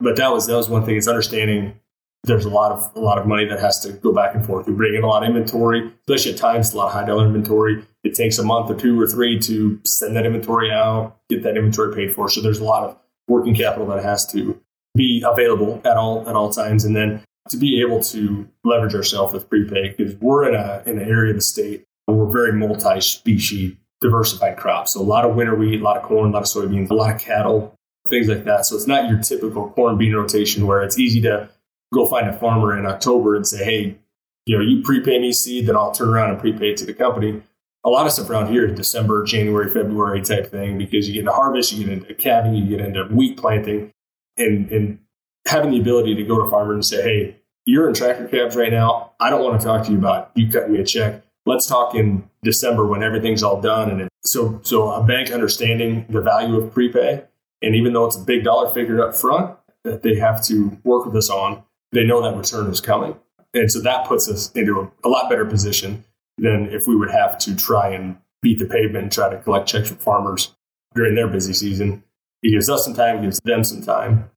But 0.00 0.16
that 0.16 0.32
was 0.32 0.46
that 0.46 0.56
was 0.56 0.68
one 0.68 0.84
thing 0.84 0.96
is 0.96 1.08
understanding 1.08 1.78
there's 2.24 2.44
a 2.44 2.50
lot 2.50 2.72
of 2.72 2.90
a 2.94 3.00
lot 3.00 3.18
of 3.18 3.26
money 3.26 3.46
that 3.46 3.60
has 3.60 3.80
to 3.80 3.92
go 3.92 4.12
back 4.12 4.34
and 4.34 4.44
forth. 4.44 4.66
We 4.66 4.74
bring 4.74 4.94
in 4.94 5.02
a 5.02 5.06
lot 5.06 5.22
of 5.22 5.28
inventory, 5.28 5.90
especially 6.08 6.32
at 6.32 6.38
times 6.38 6.72
a 6.72 6.76
lot 6.76 6.86
of 6.86 6.92
high 6.92 7.06
dollar 7.06 7.26
inventory. 7.26 7.84
It 8.04 8.14
takes 8.14 8.38
a 8.38 8.42
month 8.42 8.70
or 8.70 8.74
two 8.74 9.00
or 9.00 9.06
three 9.06 9.38
to 9.40 9.80
send 9.84 10.16
that 10.16 10.26
inventory 10.26 10.70
out, 10.70 11.16
get 11.28 11.42
that 11.42 11.56
inventory 11.56 11.94
paid 11.94 12.14
for. 12.14 12.28
So 12.28 12.40
there's 12.40 12.60
a 12.60 12.64
lot 12.64 12.84
of 12.84 12.98
working 13.28 13.54
capital 13.54 13.86
that 13.88 14.02
has 14.02 14.26
to 14.32 14.60
be 14.94 15.22
available 15.26 15.80
at 15.84 15.96
all 15.96 16.28
at 16.28 16.34
all 16.34 16.50
times, 16.50 16.84
and 16.84 16.94
then 16.94 17.22
to 17.48 17.56
be 17.56 17.80
able 17.80 18.02
to 18.02 18.48
leverage 18.64 18.94
ourselves 18.94 19.32
with 19.32 19.48
prepay 19.48 19.94
because 19.96 20.14
we're 20.16 20.48
in 20.48 20.54
a 20.54 20.82
in 20.86 20.98
an 20.98 21.08
area 21.08 21.30
of 21.30 21.36
the 21.36 21.42
state 21.42 21.86
where 22.06 22.16
we're 22.16 22.32
very 22.32 22.52
multi-species 22.52 23.76
diversified 24.00 24.56
crops. 24.56 24.92
So 24.92 25.00
a 25.00 25.02
lot 25.02 25.24
of 25.24 25.34
winter 25.34 25.54
wheat, 25.54 25.80
a 25.80 25.84
lot 25.84 25.96
of 25.96 26.02
corn, 26.02 26.30
a 26.30 26.32
lot 26.32 26.42
of 26.42 26.48
soybeans, 26.48 26.90
a 26.90 26.94
lot 26.94 27.14
of 27.14 27.20
cattle, 27.20 27.78
things 28.08 28.28
like 28.28 28.44
that. 28.44 28.66
So 28.66 28.76
it's 28.76 28.86
not 28.86 29.08
your 29.08 29.18
typical 29.18 29.70
corn 29.70 29.98
bean 29.98 30.14
rotation 30.14 30.66
where 30.66 30.82
it's 30.82 30.98
easy 30.98 31.20
to 31.22 31.48
go 31.92 32.06
find 32.06 32.28
a 32.28 32.32
farmer 32.32 32.78
in 32.78 32.86
October 32.86 33.36
and 33.36 33.46
say, 33.46 33.64
hey, 33.64 33.98
you 34.46 34.56
know, 34.56 34.64
you 34.64 34.82
prepay 34.82 35.18
me 35.18 35.32
seed, 35.32 35.66
then 35.66 35.76
I'll 35.76 35.92
turn 35.92 36.08
around 36.08 36.30
and 36.30 36.38
prepay 36.38 36.70
it 36.70 36.76
to 36.78 36.86
the 36.86 36.94
company. 36.94 37.42
A 37.84 37.88
lot 37.88 38.06
of 38.06 38.12
stuff 38.12 38.28
around 38.28 38.52
here 38.52 38.66
is 38.66 38.76
December, 38.76 39.24
January, 39.24 39.70
February 39.70 40.22
type 40.22 40.50
thing 40.50 40.76
because 40.76 41.08
you 41.08 41.14
get 41.14 41.20
into 41.20 41.32
harvest, 41.32 41.72
you 41.72 41.84
get 41.84 41.92
into 41.92 42.14
calving, 42.14 42.54
you 42.54 42.66
get 42.66 42.84
into 42.84 43.04
wheat 43.04 43.36
planting, 43.38 43.92
and 44.36 44.70
and 44.70 44.98
having 45.46 45.70
the 45.70 45.80
ability 45.80 46.14
to 46.14 46.22
go 46.22 46.42
to 46.42 46.50
farmer 46.50 46.74
and 46.74 46.84
say, 46.84 47.02
hey, 47.02 47.36
you're 47.64 47.88
in 47.88 47.94
tractor 47.94 48.28
cabs 48.28 48.56
right 48.56 48.72
now. 48.72 49.12
I 49.20 49.30
don't 49.30 49.42
want 49.42 49.60
to 49.60 49.66
talk 49.66 49.86
to 49.86 49.92
you 49.92 49.98
about 49.98 50.30
you 50.34 50.50
cutting 50.50 50.72
me 50.72 50.80
a 50.80 50.84
check. 50.84 51.22
Let's 51.46 51.66
talk 51.66 51.94
in 51.94 52.28
December 52.42 52.86
when 52.86 53.02
everything's 53.02 53.42
all 53.42 53.60
done. 53.60 53.90
And 53.90 54.02
it, 54.02 54.08
so 54.24 54.60
so 54.62 54.90
a 54.90 55.02
bank 55.02 55.30
understanding 55.30 56.06
the 56.08 56.20
value 56.20 56.56
of 56.56 56.72
prepay, 56.72 57.24
and 57.62 57.74
even 57.74 57.92
though 57.92 58.06
it's 58.06 58.16
a 58.16 58.24
big 58.24 58.44
dollar 58.44 58.72
figure 58.72 59.06
up 59.06 59.14
front 59.14 59.56
that 59.84 60.02
they 60.02 60.16
have 60.16 60.42
to 60.44 60.78
work 60.84 61.06
with 61.06 61.16
us 61.16 61.30
on, 61.30 61.62
they 61.92 62.04
know 62.04 62.22
that 62.22 62.36
return 62.36 62.70
is 62.70 62.80
coming. 62.80 63.16
And 63.54 63.70
so 63.70 63.80
that 63.80 64.06
puts 64.06 64.28
us 64.28 64.52
into 64.52 64.80
a, 64.80 65.06
a 65.06 65.08
lot 65.08 65.28
better 65.28 65.44
position 65.44 66.04
than 66.38 66.66
if 66.70 66.86
we 66.86 66.96
would 66.96 67.10
have 67.10 67.38
to 67.38 67.56
try 67.56 67.88
and 67.90 68.16
beat 68.42 68.58
the 68.58 68.66
pavement 68.66 69.04
and 69.04 69.12
try 69.12 69.28
to 69.28 69.38
collect 69.38 69.68
checks 69.68 69.88
from 69.88 69.98
farmers 69.98 70.54
during 70.94 71.14
their 71.14 71.28
busy 71.28 71.52
season. 71.52 72.02
It 72.42 72.52
gives 72.52 72.70
us 72.70 72.84
some 72.84 72.94
time, 72.94 73.18
it 73.18 73.22
gives 73.22 73.40
them 73.40 73.64
some 73.64 73.82
time, 73.82 74.30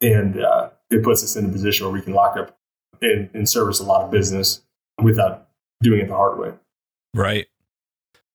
and 0.00 0.40
uh, 0.40 0.70
it 0.90 1.04
puts 1.04 1.22
us 1.22 1.36
in 1.36 1.46
a 1.46 1.48
position 1.48 1.86
where 1.86 1.92
we 1.92 2.02
can 2.02 2.14
lock 2.14 2.36
up 2.36 2.56
and, 3.00 3.30
and 3.34 3.48
service 3.48 3.80
a 3.80 3.84
lot 3.84 4.02
of 4.02 4.10
business 4.10 4.62
without 5.02 5.48
doing 5.82 6.00
it 6.00 6.08
the 6.08 6.16
hard 6.16 6.38
way. 6.38 6.52
Right. 7.14 7.46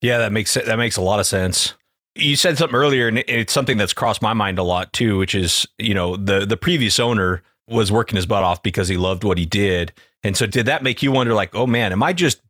Yeah, 0.02 0.20
that 0.20 0.32
makes 0.32 0.54
that 0.54 0.78
makes 0.78 0.96
a 0.96 1.02
lot 1.02 1.20
of 1.20 1.26
sense. 1.26 1.74
You 2.20 2.36
said 2.36 2.58
something 2.58 2.76
earlier, 2.76 3.08
and 3.08 3.20
it's 3.28 3.54
something 3.54 3.78
that's 3.78 3.94
crossed 3.94 4.22
my 4.22 4.34
mind 4.34 4.60
a 4.60 4.64
lot 4.64 4.94
too, 4.94 5.18
which 5.18 5.36
is 5.36 5.68
you 5.78 5.94
know 5.94 6.16
the 6.16 6.46
the 6.46 6.58
previous 6.58 7.00
owner 7.00 7.42
was 7.68 7.92
working 7.92 8.16
his 8.16 8.26
butt 8.26 8.44
off 8.44 8.64
because 8.64 8.88
he 8.88 8.98
loved 8.98 9.24
what 9.24 9.38
he 9.38 9.46
did. 9.46 9.94
And 10.24 10.36
so 10.36 10.46
did 10.46 10.66
that 10.66 10.84
make 10.84 11.02
you 11.04 11.12
wonder 11.12 11.34
like, 11.34 11.56
oh 11.56 11.68
man, 11.68 11.92
am 11.92 12.04
I 12.04 12.14
just 12.14 12.42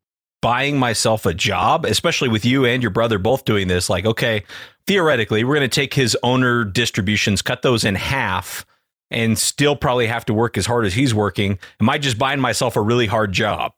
buying 0.41 0.79
myself 0.79 1.25
a 1.25 1.33
job, 1.33 1.85
especially 1.85 2.29
with 2.29 2.45
you 2.45 2.65
and 2.65 2.81
your 2.81 2.89
brother 2.89 3.19
both 3.19 3.45
doing 3.45 3.67
this? 3.67 3.89
Like, 3.89 4.05
okay, 4.05 4.43
theoretically, 4.87 5.43
we're 5.43 5.55
going 5.55 5.69
to 5.69 5.75
take 5.75 5.93
his 5.93 6.17
owner 6.23 6.63
distributions, 6.63 7.41
cut 7.41 7.61
those 7.61 7.83
in 7.83 7.95
half, 7.95 8.65
and 9.11 9.37
still 9.37 9.75
probably 9.75 10.07
have 10.07 10.25
to 10.25 10.33
work 10.33 10.57
as 10.57 10.65
hard 10.65 10.85
as 10.85 10.93
he's 10.93 11.13
working. 11.13 11.59
Am 11.81 11.89
I 11.89 11.97
just 11.97 12.17
buying 12.17 12.39
myself 12.39 12.75
a 12.75 12.81
really 12.81 13.07
hard 13.07 13.33
job? 13.33 13.73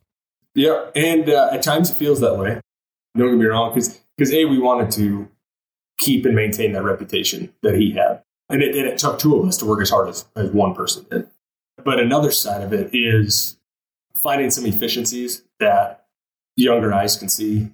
Yeah. 0.54 0.86
And 0.96 1.30
uh, 1.30 1.50
at 1.52 1.64
times 1.64 1.90
it 1.90 1.96
feels 1.96 2.20
that 2.20 2.38
way. 2.38 2.62
Don't 3.18 3.30
get 3.30 3.38
me 3.38 3.46
wrong, 3.46 3.74
because 3.74 4.00
because 4.18 4.34
A, 4.34 4.46
we 4.46 4.60
wanted 4.60 4.92
to 4.92 5.28
keep 6.02 6.26
and 6.26 6.36
maintain 6.36 6.74
that 6.74 6.84
reputation 6.84 7.54
that 7.62 7.76
he 7.76 7.92
had. 7.92 8.22
And 8.50 8.62
it, 8.62 8.76
and 8.76 8.86
it 8.86 8.98
took 8.98 9.20
two 9.20 9.38
of 9.38 9.48
us 9.48 9.56
to 9.58 9.66
work 9.66 9.82
as 9.82 9.90
hard 9.90 10.10
as, 10.10 10.26
as 10.36 10.50
one 10.50 10.74
person 10.76 11.06
did. 11.10 11.28
But 11.86 12.00
another 12.00 12.32
side 12.32 12.62
of 12.62 12.74
it 12.74 12.90
is 12.94 13.58
finding 14.22 14.52
some 14.52 14.66
efficiencies 14.66 15.44
that 15.60 16.06
younger 16.58 16.94
eyes 16.94 17.16
can 17.16 17.30
see. 17.30 17.72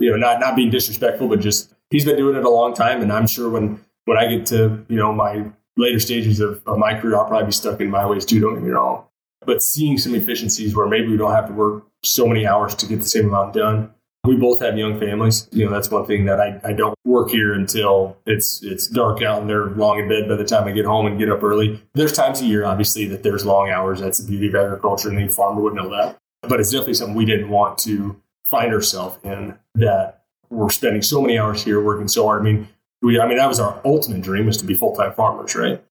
You 0.00 0.10
know, 0.10 0.16
not 0.16 0.40
not 0.40 0.56
being 0.56 0.70
disrespectful, 0.70 1.28
but 1.28 1.40
just 1.40 1.72
he's 1.90 2.04
been 2.04 2.16
doing 2.16 2.36
it 2.36 2.44
a 2.44 2.50
long 2.50 2.74
time, 2.74 3.00
and 3.00 3.12
I'm 3.12 3.26
sure 3.26 3.48
when 3.48 3.80
when 4.06 4.18
I 4.18 4.26
get 4.26 4.46
to 4.46 4.84
you 4.88 4.96
know 4.96 5.12
my 5.12 5.44
later 5.76 6.00
stages 6.00 6.40
of, 6.40 6.62
of 6.66 6.78
my 6.78 6.98
career, 6.98 7.16
I'll 7.16 7.26
probably 7.26 7.46
be 7.46 7.52
stuck 7.52 7.80
in 7.80 7.90
my 7.90 8.04
ways 8.04 8.24
too. 8.24 8.40
Don't 8.40 8.54
get 8.54 8.62
me 8.64 8.70
wrong, 8.70 9.04
but 9.46 9.62
seeing 9.62 9.98
some 9.98 10.14
efficiencies 10.14 10.74
where 10.74 10.88
maybe 10.88 11.08
we 11.08 11.16
don't 11.16 11.32
have 11.32 11.46
to 11.46 11.52
work 11.52 11.86
so 12.02 12.26
many 12.26 12.44
hours 12.44 12.74
to 12.76 12.86
get 12.86 13.00
the 13.00 13.08
same 13.08 13.28
amount 13.28 13.54
done, 13.54 13.94
we 14.24 14.36
both 14.36 14.60
have 14.60 14.76
young 14.76 14.98
families. 14.98 15.48
You 15.52 15.66
know, 15.66 15.70
that's 15.70 15.90
one 15.90 16.06
thing 16.06 16.24
that 16.24 16.40
I, 16.40 16.60
I 16.64 16.72
don't 16.72 16.93
work 17.14 17.30
here 17.30 17.54
until 17.54 18.16
it's 18.26 18.60
it's 18.64 18.88
dark 18.88 19.22
out 19.22 19.40
and 19.40 19.48
they're 19.48 19.66
long 19.66 20.00
in 20.00 20.08
bed 20.08 20.28
by 20.28 20.34
the 20.34 20.44
time 20.44 20.66
I 20.66 20.72
get 20.72 20.84
home 20.84 21.06
and 21.06 21.16
get 21.16 21.30
up 21.30 21.44
early. 21.44 21.80
There's 21.94 22.12
times 22.12 22.40
a 22.40 22.44
year, 22.44 22.64
obviously, 22.64 23.06
that 23.06 23.22
there's 23.22 23.46
long 23.46 23.70
hours. 23.70 24.00
That's 24.00 24.18
the 24.18 24.26
beauty 24.26 24.48
of 24.48 24.56
agriculture, 24.56 25.08
and 25.08 25.18
any 25.18 25.28
farmer 25.28 25.62
would 25.62 25.74
know 25.74 25.88
that. 25.90 26.18
But 26.42 26.58
it's 26.58 26.72
definitely 26.72 26.94
something 26.94 27.14
we 27.14 27.24
didn't 27.24 27.50
want 27.50 27.78
to 27.78 28.20
find 28.50 28.74
ourselves 28.74 29.18
in 29.22 29.56
that 29.76 30.24
we're 30.50 30.70
spending 30.70 31.02
so 31.02 31.22
many 31.22 31.38
hours 31.38 31.62
here 31.62 31.80
working 31.80 32.08
so 32.08 32.26
hard. 32.26 32.42
I 32.42 32.44
mean, 32.44 32.68
we 33.00 33.20
I 33.20 33.28
mean 33.28 33.38
that 33.38 33.48
was 33.48 33.60
our 33.60 33.80
ultimate 33.84 34.20
dream 34.20 34.46
was 34.46 34.56
to 34.58 34.64
be 34.64 34.74
full 34.74 34.96
time 34.96 35.12
farmers, 35.14 35.54
right? 35.54 35.82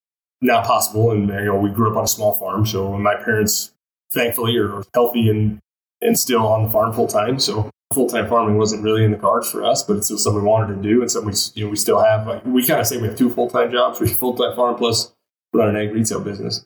Not 0.42 0.66
possible, 0.66 1.12
and 1.12 1.30
you 1.30 1.46
know 1.46 1.58
we 1.58 1.70
grew 1.70 1.90
up 1.90 1.98
on 1.98 2.04
a 2.04 2.08
small 2.08 2.34
farm, 2.34 2.66
so 2.66 2.98
my 2.98 3.16
parents 3.16 3.72
thankfully 4.12 4.58
are 4.58 4.84
healthy 4.94 5.30
and 5.30 5.60
and 6.02 6.20
still 6.20 6.46
on 6.46 6.64
the 6.64 6.70
farm 6.70 6.92
full 6.92 7.08
time. 7.08 7.40
So 7.40 7.72
full 7.94 8.10
time 8.10 8.28
farming 8.28 8.58
wasn't 8.58 8.84
really 8.84 9.04
in 9.04 9.12
the 9.12 9.18
cards 9.18 9.50
for 9.50 9.64
us, 9.64 9.84
but 9.84 9.98
it's 9.98 10.08
still 10.08 10.18
something 10.18 10.42
we 10.42 10.48
wanted 10.48 10.76
to 10.76 10.82
do 10.82 11.02
and 11.02 11.10
something 11.10 11.32
we 11.32 11.38
you 11.56 11.66
know 11.66 11.70
we 11.70 11.78
still 11.78 12.04
have. 12.04 12.28
Like 12.28 12.46
we 12.46 12.66
kind 12.66 12.80
of 12.80 12.88
say 12.88 12.98
we 12.98 13.08
have 13.08 13.18
two 13.18 13.30
full 13.30 13.50
time 13.50 13.72
jobs: 13.72 14.00
we 14.00 14.08
full 14.08 14.36
time 14.36 14.56
farm 14.56 14.76
plus 14.76 15.14
run 15.54 15.70
an 15.70 15.76
ag 15.76 15.94
retail 15.94 16.20
business. 16.20 16.66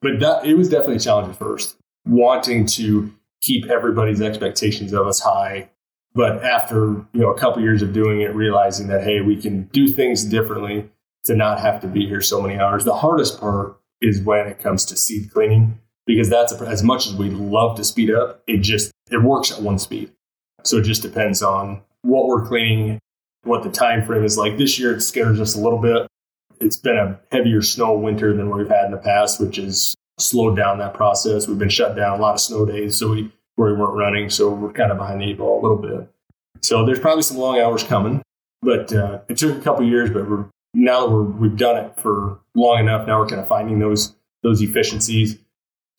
But 0.00 0.20
that 0.20 0.46
it 0.46 0.54
was 0.54 0.68
definitely 0.68 0.96
a 0.96 1.00
challenge 1.00 1.30
at 1.30 1.36
first, 1.36 1.76
wanting 2.04 2.66
to 2.66 3.12
keep 3.40 3.66
everybody's 3.66 4.22
expectations 4.22 4.92
of 4.92 5.06
us 5.06 5.20
high. 5.20 5.70
But 6.14 6.42
after 6.42 7.04
you 7.12 7.20
know 7.20 7.30
a 7.30 7.38
couple 7.38 7.62
years 7.62 7.82
of 7.82 7.92
doing 7.92 8.20
it, 8.20 8.34
realizing 8.34 8.88
that 8.88 9.04
hey, 9.04 9.20
we 9.20 9.40
can 9.40 9.64
do 9.64 9.88
things 9.88 10.24
differently 10.24 10.88
to 11.24 11.34
not 11.34 11.60
have 11.60 11.80
to 11.80 11.88
be 11.88 12.06
here 12.06 12.22
so 12.22 12.40
many 12.40 12.58
hours. 12.58 12.84
The 12.84 12.94
hardest 12.94 13.40
part 13.40 13.78
is 14.00 14.20
when 14.20 14.46
it 14.46 14.60
comes 14.60 14.84
to 14.86 14.96
seed 14.96 15.32
cleaning 15.32 15.78
because 16.06 16.30
that's 16.30 16.52
a, 16.52 16.64
as 16.66 16.82
much 16.82 17.06
as 17.06 17.14
we 17.14 17.30
love 17.30 17.76
to 17.76 17.84
speed 17.84 18.10
up, 18.10 18.42
it 18.46 18.58
just 18.58 18.92
it 19.10 19.22
works 19.22 19.52
at 19.52 19.60
one 19.60 19.78
speed. 19.78 20.12
So 20.66 20.78
it 20.78 20.82
just 20.82 21.02
depends 21.02 21.42
on 21.42 21.80
what 22.02 22.26
we're 22.26 22.46
cleaning, 22.46 22.98
what 23.44 23.62
the 23.62 23.70
time 23.70 24.04
frame 24.04 24.24
is 24.24 24.36
like. 24.36 24.58
This 24.58 24.78
year 24.78 24.94
it 24.94 25.00
scares 25.00 25.40
us 25.40 25.54
a 25.54 25.60
little 25.60 25.78
bit. 25.78 26.06
It's 26.60 26.76
been 26.76 26.96
a 26.96 27.20
heavier 27.30 27.62
snow 27.62 27.94
winter 27.94 28.34
than 28.34 28.50
we've 28.50 28.68
had 28.68 28.86
in 28.86 28.90
the 28.90 28.96
past, 28.96 29.40
which 29.40 29.56
has 29.56 29.94
slowed 30.18 30.56
down 30.56 30.78
that 30.78 30.94
process. 30.94 31.46
We've 31.46 31.58
been 31.58 31.68
shut 31.68 31.96
down 31.96 32.18
a 32.18 32.22
lot 32.22 32.34
of 32.34 32.40
snow 32.40 32.64
days, 32.64 32.96
so 32.96 33.10
we 33.10 33.30
where 33.56 33.72
we 33.72 33.80
weren't 33.80 33.96
running, 33.96 34.28
so 34.28 34.50
we're 34.50 34.72
kind 34.72 34.92
of 34.92 34.98
behind 34.98 35.20
the 35.20 35.30
eight 35.30 35.38
ball 35.38 35.60
a 35.60 35.62
little 35.62 35.78
bit. 35.78 36.08
So 36.62 36.84
there's 36.84 36.98
probably 36.98 37.22
some 37.22 37.38
long 37.38 37.58
hours 37.58 37.82
coming, 37.82 38.22
but 38.62 38.92
uh, 38.92 39.20
it 39.28 39.38
took 39.38 39.56
a 39.56 39.60
couple 39.60 39.86
years. 39.86 40.10
But 40.10 40.28
we're 40.28 40.46
now 40.74 41.06
that 41.06 41.12
we're, 41.12 41.22
we've 41.22 41.56
done 41.56 41.76
it 41.84 41.98
for 42.00 42.38
long 42.54 42.80
enough, 42.80 43.06
now 43.06 43.20
we're 43.20 43.28
kind 43.28 43.40
of 43.40 43.48
finding 43.48 43.78
those 43.78 44.14
those 44.42 44.60
efficiencies. 44.62 45.38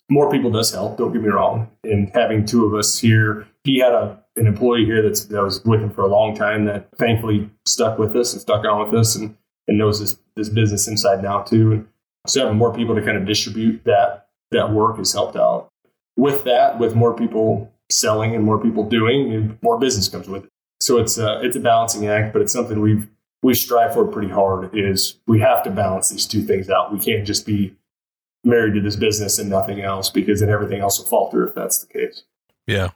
More 0.10 0.32
people 0.32 0.52
does 0.52 0.72
help. 0.72 0.98
Don't 0.98 1.12
get 1.12 1.22
me 1.22 1.30
wrong. 1.30 1.70
And 1.84 2.10
having 2.14 2.46
two 2.46 2.66
of 2.66 2.74
us 2.74 2.98
here, 2.98 3.48
he 3.68 3.80
had 3.80 3.94
a 3.94 4.18
an 4.38 4.48
employee 4.48 4.86
here 4.86 5.02
that's 5.02 5.26
that 5.26 5.44
was 5.44 5.64
with 5.66 5.82
him 5.82 5.92
for 5.92 6.02
a 6.02 6.08
long 6.08 6.36
time 6.36 6.66
that 6.66 6.88
thankfully 6.98 7.50
stuck 7.66 8.00
with 8.00 8.16
us 8.16 8.32
and 8.32 8.42
stuck 8.42 8.66
on 8.66 8.86
with 8.86 8.98
us 8.98 9.16
and, 9.16 9.36
and 9.68 9.78
knows 9.78 10.00
this 10.00 10.18
this 10.36 10.50
business 10.50 10.88
inside 10.88 11.22
now 11.22 11.42
too. 11.42 11.74
And 11.74 11.88
so 12.26 12.42
having 12.42 12.58
more 12.58 12.74
people 12.74 12.96
to 12.96 13.02
kind 13.02 13.18
of 13.18 13.26
distribute 13.26 13.84
that 13.84 14.30
that 14.52 14.72
work 14.72 14.98
has 14.98 15.12
helped 15.12 15.36
out. 15.36 15.70
With 16.16 16.46
that, 16.46 16.80
with 16.80 16.96
more 16.96 17.14
people 17.14 17.72
selling 17.92 18.34
and 18.34 18.44
more 18.44 18.58
people 18.58 18.88
doing, 18.88 19.60
more 19.62 19.78
business 19.78 20.08
comes 20.08 20.30
with 20.30 20.46
it. 20.46 20.50
So 20.80 20.98
it's 20.98 21.18
a, 21.18 21.42
it's 21.44 21.56
a 21.56 21.60
balancing 21.60 22.08
act, 22.08 22.34
but 22.34 22.42
it's 22.42 22.54
something 22.54 22.80
we've 22.80 23.08
we 23.44 23.54
strive 23.54 23.94
for 23.94 24.06
pretty 24.08 24.30
hard. 24.30 24.70
Is 24.74 25.20
we 25.28 25.42
have 25.42 25.62
to 25.64 25.72
balance 25.72 26.10
these 26.10 26.26
two 26.26 26.42
things 26.42 26.70
out. 26.70 26.94
We 26.94 27.00
can't 27.00 27.28
just 27.28 27.46
be 27.46 27.76
married 28.46 28.76
to 28.76 28.82
this 28.82 28.96
business 28.96 29.38
and 29.40 29.50
nothing 29.50 29.82
else 29.82 30.10
because 30.10 30.40
then 30.40 30.50
everything 30.50 30.80
else 30.80 30.98
will 30.98 31.06
falter 31.06 31.46
if 31.46 31.54
that's 31.54 31.80
the 31.80 31.88
case. 31.88 32.24
Yeah. 32.66 32.92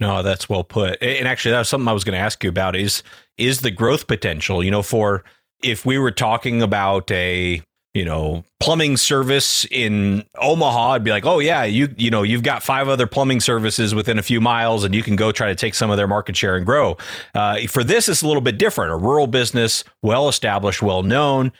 No, 0.00 0.22
that's 0.22 0.48
well 0.48 0.64
put. 0.64 1.00
And 1.02 1.28
actually, 1.28 1.52
that 1.52 1.60
was 1.60 1.68
something 1.68 1.88
I 1.88 1.92
was 1.92 2.04
going 2.04 2.14
to 2.18 2.24
ask 2.24 2.42
you 2.42 2.50
about 2.50 2.76
is 2.76 3.02
is 3.38 3.60
the 3.60 3.70
growth 3.70 4.06
potential, 4.06 4.62
you 4.62 4.70
know, 4.70 4.82
for 4.82 5.24
if 5.62 5.86
we 5.86 5.98
were 5.98 6.10
talking 6.10 6.62
about 6.62 7.10
a, 7.10 7.62
you 7.94 8.04
know, 8.04 8.44
plumbing 8.60 8.96
service 8.96 9.64
in 9.70 10.24
Omaha, 10.40 10.92
I'd 10.92 11.04
be 11.04 11.10
like, 11.12 11.24
"Oh 11.24 11.38
yeah, 11.38 11.62
you 11.62 11.94
you 11.96 12.10
know, 12.10 12.22
you've 12.22 12.42
got 12.42 12.62
five 12.62 12.88
other 12.88 13.06
plumbing 13.06 13.40
services 13.40 13.94
within 13.94 14.18
a 14.18 14.22
few 14.22 14.40
miles 14.40 14.82
and 14.82 14.94
you 14.94 15.02
can 15.02 15.14
go 15.16 15.30
try 15.30 15.46
to 15.46 15.54
take 15.54 15.74
some 15.74 15.90
of 15.90 15.96
their 15.96 16.08
market 16.08 16.36
share 16.36 16.56
and 16.56 16.66
grow." 16.66 16.96
Uh, 17.34 17.60
for 17.68 17.84
this 17.84 18.08
it's 18.08 18.22
a 18.22 18.26
little 18.26 18.42
bit 18.42 18.58
different. 18.58 18.92
A 18.92 18.96
rural 18.96 19.28
business, 19.28 19.84
well 20.02 20.28
established, 20.28 20.82
well 20.82 21.04
known, 21.04 21.52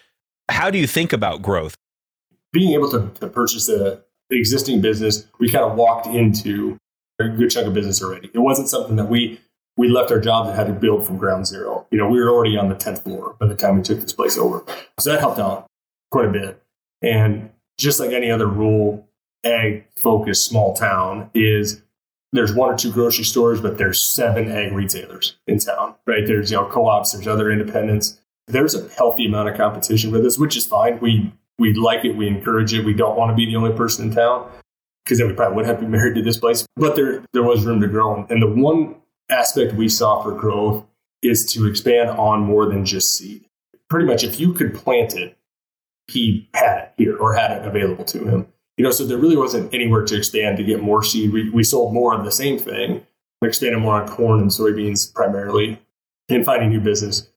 How 0.51 0.71
do 0.71 0.79
you 0.79 0.87
think 0.87 1.13
about 1.13 1.41
growth? 1.41 1.77
Being 2.53 2.75
able 2.75 2.91
to, 2.91 3.11
to 3.21 3.29
purchase 3.29 3.69
a 3.69 4.03
existing 4.31 4.81
business, 4.81 5.27
we 5.39 5.51
kind 5.51 5.65
of 5.65 5.77
walked 5.77 6.07
into 6.07 6.77
a 7.19 7.29
good 7.29 7.51
chunk 7.51 7.67
of 7.67 7.75
business 7.75 8.03
already. 8.03 8.31
It 8.35 8.41
wasn't 8.41 8.69
something 8.69 8.97
that 8.97 9.09
we 9.09 9.41
we 9.77 9.89
left 9.89 10.13
our 10.13 10.21
jobs 10.21 10.49
and 10.49 10.57
had 10.57 10.69
to 10.69 10.73
build 10.73 11.05
from 11.05 11.17
ground 11.17 11.47
zero. 11.47 11.87
You 11.91 11.99
know, 11.99 12.09
we 12.09 12.21
were 12.21 12.31
already 12.31 12.57
on 12.57 12.69
the 12.69 12.77
tenth 12.77 13.03
floor 13.03 13.35
by 13.41 13.47
the 13.47 13.57
time 13.57 13.77
we 13.77 13.83
took 13.83 14.01
this 14.01 14.13
place 14.13 14.39
over, 14.39 14.65
so 14.99 15.11
that 15.11 15.21
helped 15.21 15.39
out 15.39 15.67
quite 16.11 16.27
a 16.27 16.31
bit. 16.31 16.63
And 17.03 17.51
just 17.79 18.01
like 18.01 18.13
any 18.13 18.31
other 18.31 18.47
rural 18.47 19.09
ag 19.45 19.85
focused 19.97 20.47
small 20.47 20.75
town, 20.75 21.31
is 21.35 21.83
there's 22.33 22.55
one 22.55 22.73
or 22.73 22.77
two 22.77 22.93
grocery 22.93 23.25
stores, 23.25 23.61
but 23.61 23.79
there's 23.79 24.03
seven 24.03 24.51
ag 24.51 24.73
retailers 24.73 25.37
in 25.47 25.59
town, 25.59 25.95
right? 26.07 26.27
There's, 26.27 26.51
you 26.51 26.57
know, 26.57 26.67
co-ops, 26.67 27.13
there's 27.13 27.29
other 27.29 27.51
independents. 27.51 28.21
There's 28.47 28.75
a 28.75 28.89
healthy 28.95 29.27
amount 29.27 29.49
of 29.49 29.57
competition 29.57 30.11
with 30.11 30.25
us, 30.27 30.39
which 30.39 30.57
is 30.57 30.67
fine. 30.67 30.99
We, 31.01 31.33
we 31.59 31.73
like 31.75 32.05
it. 32.05 32.17
We 32.17 32.27
encourage 32.27 32.75
it. 32.75 32.85
We 32.85 32.93
don't 32.93 33.17
want 33.17 33.31
to 33.31 33.37
be 33.37 33.47
the 33.47 33.57
only 33.57 33.73
person 33.77 34.09
in 34.09 34.15
town 34.15 34.51
because 35.05 35.19
then 35.19 35.29
we 35.29 35.35
probably 35.35 35.57
would 35.57 35.67
have 35.67 35.79
to 35.79 35.85
be 35.85 35.91
married 35.91 36.15
to 36.15 36.23
this 36.23 36.39
place, 36.39 36.67
but 36.77 36.97
there, 36.97 37.23
there 37.33 37.43
was 37.43 37.65
room 37.65 37.81
to 37.81 37.89
grow. 37.89 38.27
And 38.31 38.43
the 38.43 38.49
one 38.49 38.97
aspect 39.29 39.75
we 39.75 39.89
saw 39.89 40.23
for 40.23 40.33
growth 40.33 40.85
is 41.23 41.51
to 41.53 41.67
expand 41.67 42.11
on 42.11 42.41
more 42.41 42.67
than 42.67 42.85
just 42.85 43.17
seed. 43.17 43.45
Pretty 43.89 44.07
much 44.07 44.25
if 44.25 44.41
you 44.41 44.53
could 44.53 44.75
plant 44.75 45.15
it, 45.15 45.37
he 46.07 46.49
had 46.55 46.79
it 46.79 46.93
here 46.97 47.17
or 47.17 47.35
had 47.35 47.51
it 47.51 47.67
available 47.67 48.05
to 48.05 48.25
him 48.25 48.47
you 48.77 48.85
know, 48.85 48.91
so 48.91 49.05
there 49.05 49.19
really 49.19 49.37
wasn't 49.37 49.73
anywhere 49.73 50.05
to 50.05 50.17
expand 50.17 50.57
to 50.57 50.65
get 50.65 50.83
more 50.83 51.03
seed. 51.03 51.33
We, 51.33 51.51
we 51.51 51.63
sold 51.63 51.95
more 51.95 52.15
of 52.15 52.25
the 52.25 52.33
same 52.33 52.59
thing, 52.59 53.07
We 53.41 53.49
expanded 53.49 53.81
more 53.81 54.01
on 54.01 54.09
corn 54.09 54.41
and 54.41 54.51
soybeans 54.51 55.13
primarily, 55.15 55.81
and 56.29 56.45
finding 56.45 56.71
new 56.71 56.81
business, 56.81 57.29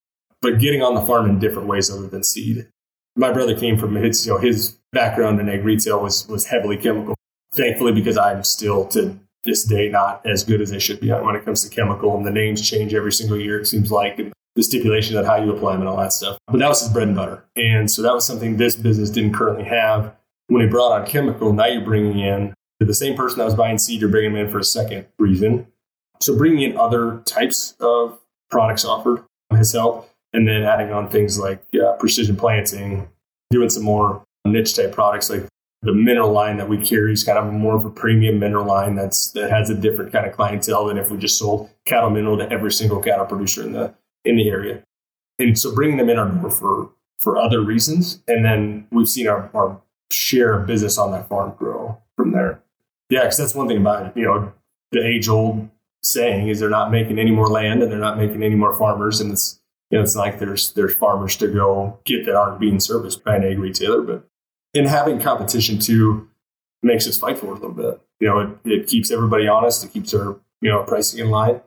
but 0.41 0.60
getting 0.60 0.82
on 0.82 0.95
the 0.95 1.01
farm 1.01 1.30
in 1.30 1.39
different 1.39 1.67
ways 1.67 1.91
other 1.91 2.08
than 2.08 2.23
seed. 2.23 2.67
My 3.15 3.32
brother 3.32 3.58
came 3.58 3.77
from 3.77 3.95
his, 3.95 4.25
you 4.25 4.34
know, 4.34 4.39
his 4.39 4.77
background 4.91 5.39
in 5.39 5.49
ag 5.49 5.63
retail 5.63 6.01
was 6.01 6.27
was 6.27 6.45
heavily 6.45 6.77
chemical. 6.77 7.15
Thankfully, 7.53 7.91
because 7.91 8.17
I'm 8.17 8.43
still 8.43 8.86
to 8.88 9.17
this 9.43 9.63
day 9.63 9.89
not 9.89 10.25
as 10.25 10.43
good 10.43 10.62
as 10.62 10.73
I 10.73 10.77
should 10.77 10.99
be 10.99 11.10
when 11.10 11.36
it 11.36 11.45
comes 11.45 11.63
to 11.63 11.69
chemical, 11.69 12.15
and 12.17 12.25
the 12.25 12.31
names 12.31 12.67
change 12.67 12.93
every 12.93 13.13
single 13.13 13.39
year. 13.39 13.60
It 13.60 13.67
seems 13.67 13.91
like 13.91 14.19
and 14.19 14.33
the 14.55 14.63
stipulation 14.63 15.15
on 15.17 15.25
how 15.25 15.36
you 15.36 15.51
apply 15.51 15.73
them 15.73 15.81
and 15.81 15.89
all 15.89 15.97
that 15.97 16.13
stuff. 16.13 16.38
But 16.47 16.60
that 16.60 16.67
was 16.67 16.81
his 16.81 16.89
bread 16.89 17.07
and 17.07 17.15
butter, 17.15 17.43
and 17.55 17.89
so 17.89 18.01
that 18.01 18.13
was 18.13 18.25
something 18.25 18.57
this 18.57 18.75
business 18.75 19.10
didn't 19.10 19.33
currently 19.33 19.65
have 19.65 20.13
when 20.47 20.62
he 20.62 20.67
brought 20.67 20.93
on 20.93 21.05
chemical, 21.05 21.53
now 21.53 21.65
you're 21.65 21.81
bringing 21.81 22.19
in 22.19 22.53
the 22.79 22.93
same 22.93 23.15
person 23.15 23.39
that 23.39 23.45
was 23.45 23.55
buying 23.55 23.77
seed, 23.77 24.01
you're 24.01 24.10
bringing 24.10 24.33
them 24.33 24.45
in 24.45 24.51
for 24.51 24.60
a 24.60 24.63
second 24.63 25.05
reason. 25.19 25.67
So 26.19 26.38
bringing 26.38 26.71
in 26.71 26.77
other 26.77 27.21
types 27.25 27.75
of 27.79 28.19
products 28.49 28.86
offered 28.86 29.23
has 29.51 29.73
helped. 29.73 30.12
And 30.33 30.47
then 30.47 30.63
adding 30.63 30.91
on 30.91 31.10
things 31.10 31.39
like 31.39 31.63
uh, 31.81 31.93
precision 31.93 32.36
planting, 32.36 33.07
doing 33.49 33.69
some 33.69 33.83
more 33.83 34.23
niche 34.45 34.75
type 34.75 34.91
products 34.91 35.29
like 35.29 35.45
the 35.82 35.94
mineral 35.94 36.32
line 36.32 36.58
that 36.58 36.68
we 36.68 36.78
carry 36.78 37.13
is 37.13 37.24
kind 37.24 37.38
of 37.38 37.54
more 37.54 37.76
of 37.76 37.86
a 37.86 37.90
premium 37.90 38.40
mineral 38.40 38.66
line 38.66 38.96
that's 38.96 39.32
that 39.32 39.52
has 39.52 39.70
a 39.70 39.76
different 39.76 40.12
kind 40.12 40.26
of 40.26 40.34
clientele 40.34 40.86
than 40.86 40.98
if 40.98 41.12
we 41.12 41.18
just 41.18 41.38
sold 41.38 41.70
cattle 41.86 42.10
mineral 42.10 42.38
to 42.38 42.52
every 42.52 42.72
single 42.72 43.02
cattle 43.02 43.26
producer 43.26 43.62
in 43.63 43.74
the 43.74 43.94
in 44.26 44.36
the 44.36 44.50
area. 44.50 44.84
And 45.40 45.58
so 45.58 45.74
bringing 45.74 45.98
them 45.98 46.10
in 46.10 46.18
our 46.18 46.30
door 46.30 46.50
for 46.50 46.90
for 47.20 47.38
other 47.38 47.62
reasons, 47.62 48.22
and 48.28 48.46
then 48.46 48.88
we've 48.92 49.08
seen 49.08 49.28
our, 49.28 49.50
our 49.54 49.82
share 50.12 50.54
of 50.54 50.68
business 50.68 50.98
on 50.98 51.12
that 51.12 51.28
farm 51.28 51.54
grow 51.58 51.98
from 52.16 52.32
there. 52.32 52.62
Yeah, 53.10 53.22
because 53.22 53.38
that's 53.38 53.56
one 53.56 53.68
thing 53.68 53.78
about 53.78 54.06
it. 54.06 54.18
You 54.18 54.26
know, 54.26 54.54
the 54.92 55.06
age 55.06 55.28
old 55.28 55.70
saying 56.04 56.48
is 56.48 56.60
they're 56.60 56.70
not 56.70 56.92
making 56.92 57.20
any 57.20 57.32
more 57.32 57.48
land 57.48 57.82
and 57.82 57.92
they're 57.92 58.00
not 58.00 58.18
making 58.18 58.44
any 58.44 58.56
more 58.56 58.74
farmers, 58.74 59.20
and 59.20 59.32
it's 59.32 59.60
you 59.92 59.98
know 59.98 60.04
it's 60.04 60.16
like 60.16 60.40
there's 60.40 60.72
there's 60.74 60.96
farmers 60.96 61.36
to 61.38 61.48
go 61.48 62.00
get 62.04 62.26
that 62.26 62.36
aren't 62.36 62.60
being 62.60 62.80
serviced 62.80 63.24
by 63.24 63.36
an 63.36 63.44
ag 63.44 63.60
retailer, 63.60 64.02
but 64.02 64.28
in 64.78 64.86
having 64.86 65.20
competition 65.20 65.80
too 65.80 66.30
makes 66.84 67.08
us 67.08 67.18
fight 67.18 67.38
for 67.38 67.48
it 67.48 67.52
a 67.52 67.54
little 67.54 67.72
bit. 67.72 68.02
You 68.20 68.28
know, 68.28 68.40
it, 68.40 68.72
it 68.72 68.88
keeps 68.88 69.12
everybody 69.12 69.48
honest. 69.48 69.84
It 69.84 69.92
keeps 69.92 70.13
our 70.13 70.40
you 70.62 70.70
know 70.70 70.84
pricing 70.84 71.20
in 71.20 71.30
line. 71.30 71.62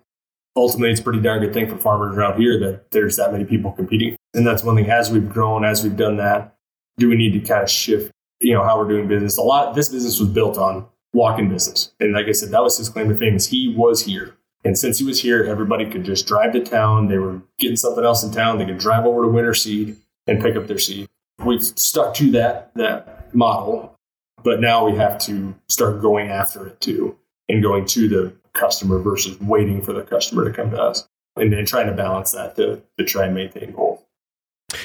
Ultimately, 0.57 0.91
it's 0.91 1.01
a 1.01 1.05
pretty 1.05 1.21
darn 1.21 1.41
good 1.41 1.55
thing 1.55 1.69
for 1.69 1.77
farmers 1.77 2.17
around 2.17 2.41
here 2.41 2.59
that 2.61 2.91
there's 2.91 3.17
that 3.17 3.33
many 3.33 3.45
people 3.45 3.73
competing. 3.73 4.17
And 4.35 4.47
that's 4.47 4.65
one 4.65 4.77
thing. 4.77 4.91
As 4.91 5.11
we've 5.11 5.29
grown, 5.29 5.65
as 5.65 5.83
we've 5.83 5.97
done 5.97 6.17
that, 6.17 6.57
do 6.99 7.09
we 7.09 7.17
need 7.17 7.33
to 7.33 7.41
kind 7.41 7.63
of 7.63 7.71
shift 7.71 8.13
you 8.41 8.55
know 8.55 8.65
how 8.65 8.79
we're 8.79 8.89
doing 8.89 9.07
business. 9.07 9.37
A 9.37 9.43
lot 9.43 9.75
this 9.75 9.89
business 9.89 10.19
was 10.19 10.29
built 10.29 10.59
on 10.59 10.87
walk-in 11.13 11.49
business, 11.49 11.93
and 12.01 12.13
like 12.13 12.27
I 12.27 12.33
said, 12.33 12.51
that 12.51 12.63
was 12.63 12.79
his 12.79 12.89
claim 12.89 13.09
to 13.09 13.15
fame. 13.15 13.37
Is 13.37 13.47
he 13.47 13.75
was 13.77 14.05
here, 14.05 14.37
and 14.65 14.77
since 14.77 14.99
he 14.99 15.05
was 15.05 15.23
here, 15.23 15.45
everybody 15.45 15.89
could 15.89 16.05
just 16.05 16.27
drive 16.27 16.53
to 16.53 16.61
town. 16.61 17.09
They 17.09 17.19
were 17.19 17.43
getting 17.59 17.77
something 17.77 18.05
else 18.05 18.25
in 18.25 18.33
town. 18.33 18.59
They 18.59 18.67
could 18.67 18.79
drive 18.79 19.05
over 19.05 19.23
to 19.23 19.29
Winner 19.29 19.55
Seed 19.55 19.97
and 20.27 20.41
pick 20.41 20.57
up 20.57 20.67
their 20.67 20.79
seed. 20.79 21.09
We've 21.45 21.65
stuck 21.65 22.15
to 22.15 22.31
that 22.33 22.73
that 22.75 23.35
model, 23.35 23.97
but 24.43 24.61
now 24.61 24.89
we 24.89 24.97
have 24.97 25.19
to 25.21 25.55
start 25.69 26.01
going 26.01 26.29
after 26.29 26.67
it 26.67 26.81
too, 26.81 27.17
and 27.49 27.63
going 27.63 27.87
to 27.87 28.09
the 28.09 28.33
customer 28.53 28.99
versus 28.99 29.41
waiting 29.41 29.81
for 29.81 29.93
the 29.93 30.03
customer 30.03 30.45
to 30.45 30.53
come 30.53 30.71
to 30.71 30.83
us, 30.83 31.09
and 31.37 31.53
then 31.53 31.65
trying 31.65 31.87
to 31.87 31.93
balance 31.93 32.33
that 32.33 32.57
to 32.57 32.83
to 32.99 33.05
try 33.05 33.27
and 33.27 33.35
maintain 33.35 33.73
both. 33.73 34.03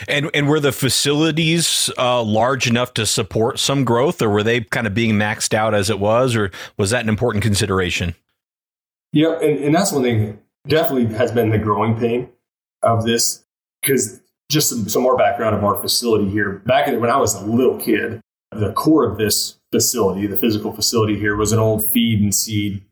And 0.08 0.30
and 0.34 0.48
were 0.48 0.60
the 0.60 0.72
facilities 0.72 1.92
uh, 1.98 2.22
large 2.24 2.68
enough 2.68 2.94
to 2.96 3.06
support 3.06 3.60
some 3.60 3.84
growth, 3.84 4.22
or 4.22 4.30
were 4.30 4.44
they 4.44 4.62
kind 4.62 4.88
of 4.88 4.94
being 4.94 5.14
maxed 5.14 5.54
out 5.54 5.74
as 5.74 5.90
it 5.90 6.00
was, 6.00 6.36
or 6.36 6.52
was 6.78 6.90
that 6.92 7.04
an 7.04 7.10
important 7.10 7.44
consideration? 7.44 8.16
Yeah, 9.12 9.40
and, 9.40 9.64
and 9.64 9.76
that's 9.76 9.92
one 9.92 10.04
thing 10.04 10.40
definitely 10.68 11.14
has 11.16 11.32
been 11.32 11.50
the 11.50 11.58
growing 11.58 11.98
pain 11.98 12.30
of 12.82 13.06
this 13.06 13.46
because 13.82 14.22
just 14.50 14.70
some, 14.70 14.88
some 14.88 15.02
more 15.02 15.18
background 15.18 15.56
of 15.56 15.64
our 15.64 15.80
facility 15.82 16.30
here. 16.30 16.62
Back 16.66 16.88
when 16.88 17.10
I 17.10 17.18
was 17.18 17.36
a 17.36 17.46
little 17.46 17.80
kid, 17.80 18.22
the 18.52 18.72
core 18.74 19.10
of 19.10 19.18
this 19.18 19.58
facility, 19.72 20.28
the 20.28 20.38
physical 20.38 20.72
facility 20.72 21.18
here, 21.20 21.36
was 21.36 21.52
an 21.52 21.60
old 21.60 21.86
feed 21.86 22.22
and 22.22 22.34
seed. 22.34 22.84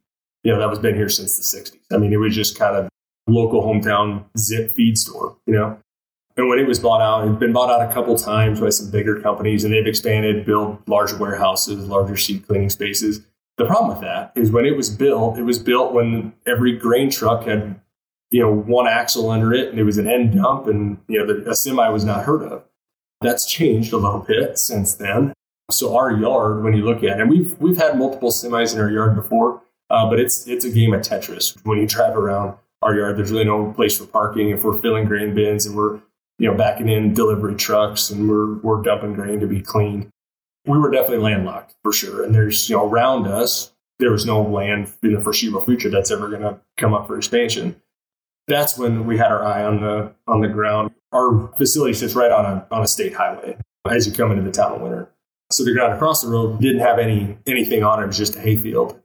You 0.44 0.52
know, 0.52 0.60
that 0.60 0.70
was 0.70 0.80
been 0.80 0.96
here 0.96 1.10
since 1.10 1.38
the 1.38 1.58
60s. 1.58 1.80
I 1.94 1.98
mean, 1.98 2.12
it 2.12 2.18
was 2.18 2.36
just 2.36 2.58
kind 2.58 2.76
of 2.76 2.90
local 3.28 3.64
hometown 3.64 4.26
zip 4.38 4.72
feed 4.72 4.98
store, 4.98 5.38
you 5.46 5.54
know? 5.54 5.80
And 6.36 6.50
when 6.50 6.60
it 6.60 6.68
was 6.68 6.80
bought 6.80 7.02
out, 7.02 7.26
it 7.26 7.30
had 7.30 7.40
been 7.40 7.54
bought 7.54 7.70
out 7.70 7.90
a 7.90 7.94
couple 7.94 8.18
times 8.18 8.60
by 8.60 8.70
some 8.70 8.90
bigger 8.90 9.22
companies, 9.22 9.64
and 9.64 9.74
they've 9.74 9.86
expanded, 9.86 10.46
built 10.46 10.82
larger 10.88 11.18
warehouses, 11.18 11.88
larger 11.88 12.18
seed 12.18 12.48
cleaning 12.48 12.72
spaces. 12.72 13.22
The 13.58 13.66
problem 13.66 13.92
with 13.92 14.02
that 14.02 14.32
is 14.36 14.52
when 14.52 14.66
it 14.66 14.76
was 14.76 14.90
built, 14.90 15.38
it 15.38 15.44
was 15.44 15.60
built 15.60 15.94
when 15.94 16.34
every 16.48 16.76
grain 16.76 17.12
truck 17.12 17.46
had, 17.46 17.80
you 18.34 18.42
know, 18.42 18.52
one 18.52 18.88
axle 18.88 19.30
under 19.30 19.54
it, 19.54 19.70
and 19.70 19.78
there 19.78 19.86
was 19.86 19.98
an 19.98 20.10
end 20.10 20.36
dump, 20.36 20.68
and 20.68 20.98
you 21.08 21.20
know, 21.20 21.26
the, 21.26 21.50
a 21.50 21.56
semi 21.56 21.88
was 21.90 22.04
not 22.04 22.26
heard 22.26 22.44
of. 22.44 22.64
That's 23.22 23.46
changed 23.46 23.94
a 23.94 23.98
little 23.98 24.20
bit 24.20 24.58
since 24.58 24.96
then. 24.96 25.34
So 25.72 25.96
our 25.96 26.12
yard, 26.12 26.64
when 26.64 26.74
you 26.74 26.84
look 26.84 26.98
at 26.98 27.18
it, 27.18 27.22
and 27.22 27.30
we've 27.30 27.58
we've 27.60 27.78
had 27.78 27.98
multiple 27.98 28.32
semis 28.32 28.74
in 28.74 28.82
our 28.82 28.92
yard 28.92 29.16
before, 29.16 29.62
uh, 29.90 30.10
but 30.10 30.20
it's 30.20 30.48
it's 30.48 30.66
a 30.66 30.70
game 30.70 30.94
of 30.94 31.02
Tetris. 31.02 31.58
When 31.66 31.78
you 31.78 31.88
drive 31.88 32.18
around 32.18 32.58
our 32.82 32.94
yard, 32.94 33.18
there's 33.18 33.32
really 33.32 33.46
no 33.46 33.72
place 33.72 33.98
for 33.98 34.06
parking. 34.06 34.50
If 34.50 34.64
we're 34.64 34.78
filling 34.80 35.06
grain 35.06 35.34
bins 35.34 35.66
and 35.66 35.76
we're 35.76 36.02
you 36.40 36.50
know, 36.50 36.58
backing 36.58 36.90
in 36.90 37.14
delivery 37.14 37.56
trucks 37.56 38.10
and 38.10 38.28
we're, 38.30 38.56
we're 38.56 38.82
dumping 38.82 39.14
grain 39.14 39.40
to 39.40 39.48
be 39.48 39.62
cleaned. 39.62 40.10
We 40.66 40.78
were 40.78 40.92
definitely 40.92 41.20
landlocked 41.20 41.76
for 41.84 41.94
sure. 41.94 42.24
And 42.24 42.34
there's, 42.34 42.70
you 42.70 42.76
know, 42.76 42.90
around 42.90 43.28
us, 43.28 43.72
there 44.00 44.12
was 44.12 44.26
no 44.26 44.42
land 44.42 44.92
in 45.04 45.14
the 45.14 45.22
foreseeable 45.22 45.64
future 45.64 45.90
that's 45.90 46.12
ever 46.12 46.30
going 46.30 46.42
to 46.42 46.60
come 46.78 46.94
up 46.94 47.08
for 47.08 47.18
expansion. 47.18 47.82
That's 48.48 48.78
when 48.78 49.06
we 49.06 49.18
had 49.18 49.32
our 49.32 49.44
eye 49.44 49.64
on 49.64 49.82
the 49.82 50.14
on 50.28 50.42
the 50.42 50.48
ground. 50.48 50.92
Our 51.12 51.52
facility 51.58 51.94
sits 51.94 52.16
right 52.16 52.32
on 52.32 52.46
a 52.46 52.68
on 52.72 52.84
a 52.84 52.88
state 52.88 53.14
highway 53.14 53.58
as 53.90 54.08
you 54.08 54.14
come 54.14 54.32
into 54.32 54.44
the 54.44 54.52
town 54.52 54.76
in 54.76 54.82
Winner. 54.82 55.10
So 55.52 55.64
the 55.64 55.74
ground 55.74 55.94
across 55.94 56.22
the 56.22 56.30
road 56.30 56.60
didn't 56.60 56.82
have 56.82 57.00
any 57.00 57.38
anything 57.48 57.84
on 57.84 58.00
it; 58.00 58.04
it 58.04 58.08
was 58.08 58.18
just 58.18 58.36
a 58.36 58.40
hayfield. 58.40 59.00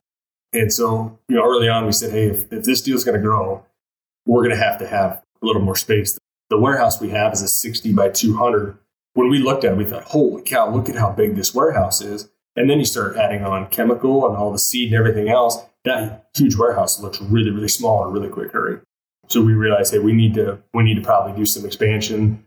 And 0.53 0.72
so, 0.72 1.18
you 1.29 1.37
know, 1.37 1.44
early 1.44 1.68
on, 1.68 1.87
we 1.87 1.92
said, 1.92 2.11
"Hey, 2.11 2.29
if, 2.29 2.53
if 2.53 2.64
this 2.64 2.81
deal's 2.81 3.05
going 3.05 3.16
to 3.16 3.22
grow, 3.22 3.64
we're 4.27 4.42
going 4.42 4.57
to 4.57 4.62
have 4.62 4.79
to 4.79 4.87
have 4.87 5.22
a 5.42 5.46
little 5.46 5.62
more 5.62 5.77
space 5.77 6.18
the 6.51 6.59
warehouse 6.59 7.01
we 7.01 7.11
have 7.11 7.33
is 7.33 7.42
a 7.42 7.48
60 7.48 7.92
by 7.92 8.09
200. 8.09 8.79
When 9.14 9.29
we 9.29 9.38
looked 9.38 9.64
at 9.64 9.72
it, 9.72 9.77
we 9.77 9.85
thought, 9.85 10.05
holy 10.05 10.42
cow, 10.42 10.70
look 10.70 10.88
at 10.88 10.96
how 10.96 11.11
big 11.11 11.35
this 11.35 11.55
warehouse 11.55 12.01
is. 12.01 12.31
And 12.57 12.68
then 12.68 12.79
you 12.79 12.85
start 12.85 13.16
adding 13.16 13.44
on 13.44 13.68
chemical 13.68 14.27
and 14.27 14.37
all 14.37 14.53
the 14.53 14.59
seed 14.59 14.92
and 14.92 14.98
everything 14.98 15.29
else. 15.29 15.59
That 15.85 16.29
huge 16.35 16.57
warehouse 16.57 17.01
looks 17.01 17.20
really, 17.20 17.51
really 17.51 17.68
small 17.68 18.03
in 18.03 18.09
a 18.09 18.12
really 18.12 18.29
quick 18.29 18.53
hurry. 18.53 18.81
So 19.29 19.43
we 19.43 19.53
realized, 19.53 19.93
hey, 19.93 19.99
we 19.99 20.12
need 20.12 20.35
to 20.35 20.59
we 20.75 20.83
need 20.83 20.95
to 20.95 21.03
probably 21.03 21.37
do 21.37 21.45
some 21.45 21.64
expansion. 21.64 22.45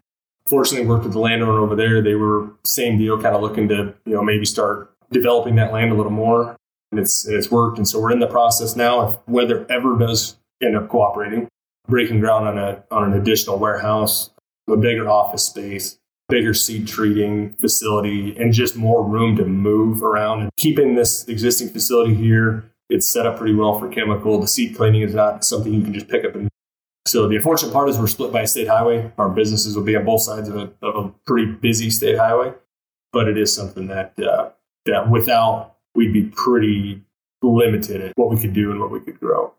Fortunately, 0.47 0.87
worked 0.87 1.03
with 1.03 1.13
the 1.13 1.19
landowner 1.19 1.59
over 1.59 1.75
there. 1.75 2.01
They 2.01 2.15
were 2.15 2.49
same 2.65 2.97
deal, 2.97 3.21
kind 3.21 3.35
of 3.35 3.41
looking 3.41 3.67
to 3.69 3.93
you 4.05 4.13
know 4.13 4.23
maybe 4.23 4.45
start 4.45 4.93
developing 5.11 5.55
that 5.55 5.71
land 5.71 5.91
a 5.91 5.95
little 5.95 6.11
more, 6.11 6.55
and 6.91 6.99
it's 6.99 7.27
it's 7.27 7.51
worked. 7.51 7.77
And 7.77 7.87
so 7.87 7.99
we're 7.99 8.11
in 8.11 8.19
the 8.19 8.27
process 8.27 8.75
now. 8.75 9.07
If 9.07 9.27
weather 9.27 9.65
ever 9.69 9.97
does 9.97 10.37
end 10.61 10.75
up 10.75 10.89
cooperating, 10.89 11.47
breaking 11.87 12.19
ground 12.19 12.47
on 12.47 12.57
a 12.57 12.83
on 12.89 13.11
an 13.11 13.19
additional 13.19 13.59
warehouse, 13.59 14.31
a 14.67 14.75
bigger 14.75 15.07
office 15.07 15.45
space, 15.45 15.99
bigger 16.29 16.53
seed 16.53 16.87
treating 16.87 17.53
facility, 17.55 18.35
and 18.37 18.53
just 18.53 18.75
more 18.75 19.03
room 19.03 19.35
to 19.35 19.45
move 19.45 20.01
around. 20.01 20.41
And 20.41 20.49
keeping 20.57 20.95
this 20.95 21.27
existing 21.27 21.69
facility 21.69 22.15
here, 22.15 22.71
it's 22.89 23.11
set 23.11 23.25
up 23.25 23.37
pretty 23.37 23.53
well 23.53 23.77
for 23.77 23.87
chemical. 23.87 24.39
The 24.39 24.47
seed 24.47 24.75
cleaning 24.75 25.01
is 25.01 25.13
not 25.13 25.45
something 25.45 25.73
you 25.73 25.83
can 25.83 25.93
just 25.93 26.07
pick 26.07 26.25
up 26.25 26.35
and 26.35 26.50
So 27.07 27.27
the 27.27 27.35
unfortunate 27.35 27.73
part 27.73 27.89
is 27.89 27.97
we're 27.97 28.07
split 28.07 28.31
by 28.31 28.41
a 28.41 28.47
state 28.47 28.67
highway. 28.67 29.11
Our 29.17 29.29
businesses 29.29 29.75
will 29.75 29.83
be 29.83 29.95
on 29.95 30.05
both 30.05 30.21
sides 30.21 30.47
of 30.47 30.55
a, 30.55 30.71
of 30.81 31.05
a 31.05 31.09
pretty 31.25 31.51
busy 31.51 31.89
state 31.89 32.17
highway, 32.17 32.53
but 33.11 33.27
it 33.27 33.37
is 33.37 33.53
something 33.53 33.87
that 33.87 34.13
uh, 34.19 34.49
that 34.85 35.09
without 35.09 35.75
we'd 35.95 36.13
be 36.13 36.31
pretty 36.35 37.01
limited 37.41 38.01
at 38.01 38.13
what 38.15 38.29
we 38.29 38.39
could 38.39 38.53
do 38.53 38.71
and 38.71 38.79
what 38.79 38.91
we 38.91 38.99
could 38.99 39.19
grow. 39.19 39.53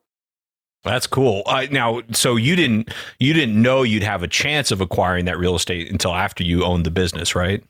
That's 0.84 1.06
cool. 1.06 1.42
Uh, 1.46 1.66
now, 1.70 2.02
so 2.12 2.36
you 2.36 2.56
didn't 2.56 2.92
you 3.18 3.32
didn't 3.32 3.60
know 3.60 3.82
you'd 3.82 4.02
have 4.02 4.22
a 4.22 4.28
chance 4.28 4.70
of 4.70 4.80
acquiring 4.80 5.26
that 5.26 5.38
real 5.38 5.54
estate 5.54 5.90
until 5.90 6.14
after 6.14 6.42
you 6.42 6.64
owned 6.64 6.86
the 6.86 6.90
business, 6.90 7.34
right? 7.34 7.62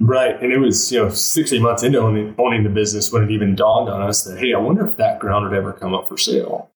Right, 0.00 0.40
and 0.40 0.52
it 0.52 0.58
was 0.58 0.92
you 0.92 1.02
know 1.02 1.08
six 1.08 1.52
eight 1.52 1.62
months 1.62 1.82
into 1.82 1.98
owning, 1.98 2.34
owning 2.38 2.62
the 2.62 2.70
business 2.70 3.12
when 3.12 3.24
it 3.24 3.30
even 3.30 3.56
dawned 3.56 3.88
on 3.88 4.02
us 4.02 4.22
that 4.24 4.38
hey, 4.38 4.54
I 4.54 4.58
wonder 4.58 4.86
if 4.86 4.96
that 4.96 5.18
ground 5.18 5.48
would 5.48 5.56
ever 5.56 5.72
come 5.72 5.94
up 5.94 6.08
for 6.08 6.16
sale. 6.16 6.70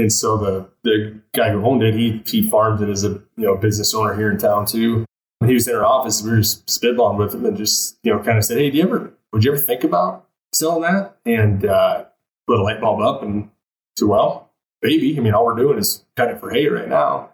And 0.00 0.12
so 0.12 0.36
the 0.36 0.68
the 0.84 1.20
guy 1.34 1.50
who 1.50 1.64
owned 1.64 1.82
it, 1.82 1.94
he 1.94 2.22
he 2.26 2.48
farmed 2.48 2.82
it 2.82 2.88
as 2.88 3.04
a 3.04 3.10
you 3.10 3.46
know 3.46 3.56
business 3.56 3.94
owner 3.94 4.14
here 4.14 4.30
in 4.30 4.38
town 4.38 4.66
too. 4.66 5.04
When 5.38 5.48
he 5.48 5.54
was 5.54 5.68
in 5.68 5.76
our 5.76 5.84
office, 5.84 6.22
we 6.22 6.30
were 6.30 6.38
just 6.38 6.66
spitballing 6.66 7.18
with 7.18 7.34
him 7.34 7.44
and 7.44 7.56
just 7.56 7.98
you 8.02 8.12
know 8.12 8.22
kind 8.22 8.38
of 8.38 8.44
said, 8.44 8.58
hey, 8.58 8.70
do 8.70 8.78
you 8.78 8.84
ever 8.84 9.12
would 9.32 9.44
you 9.44 9.52
ever 9.52 9.60
think 9.60 9.84
about 9.84 10.26
selling 10.52 10.82
that? 10.82 11.16
And 11.24 11.64
uh, 11.64 12.04
a 12.48 12.52
light 12.52 12.80
bulb 12.80 13.00
up 13.00 13.22
and 13.22 13.50
said, 13.98 14.08
well, 14.08 14.50
maybe. 14.82 15.16
I 15.16 15.20
mean, 15.20 15.34
all 15.34 15.44
we're 15.44 15.54
doing 15.54 15.78
is 15.78 16.04
cutting 16.16 16.36
it 16.36 16.40
for 16.40 16.50
hay 16.50 16.66
right 16.68 16.88
now. 16.88 17.30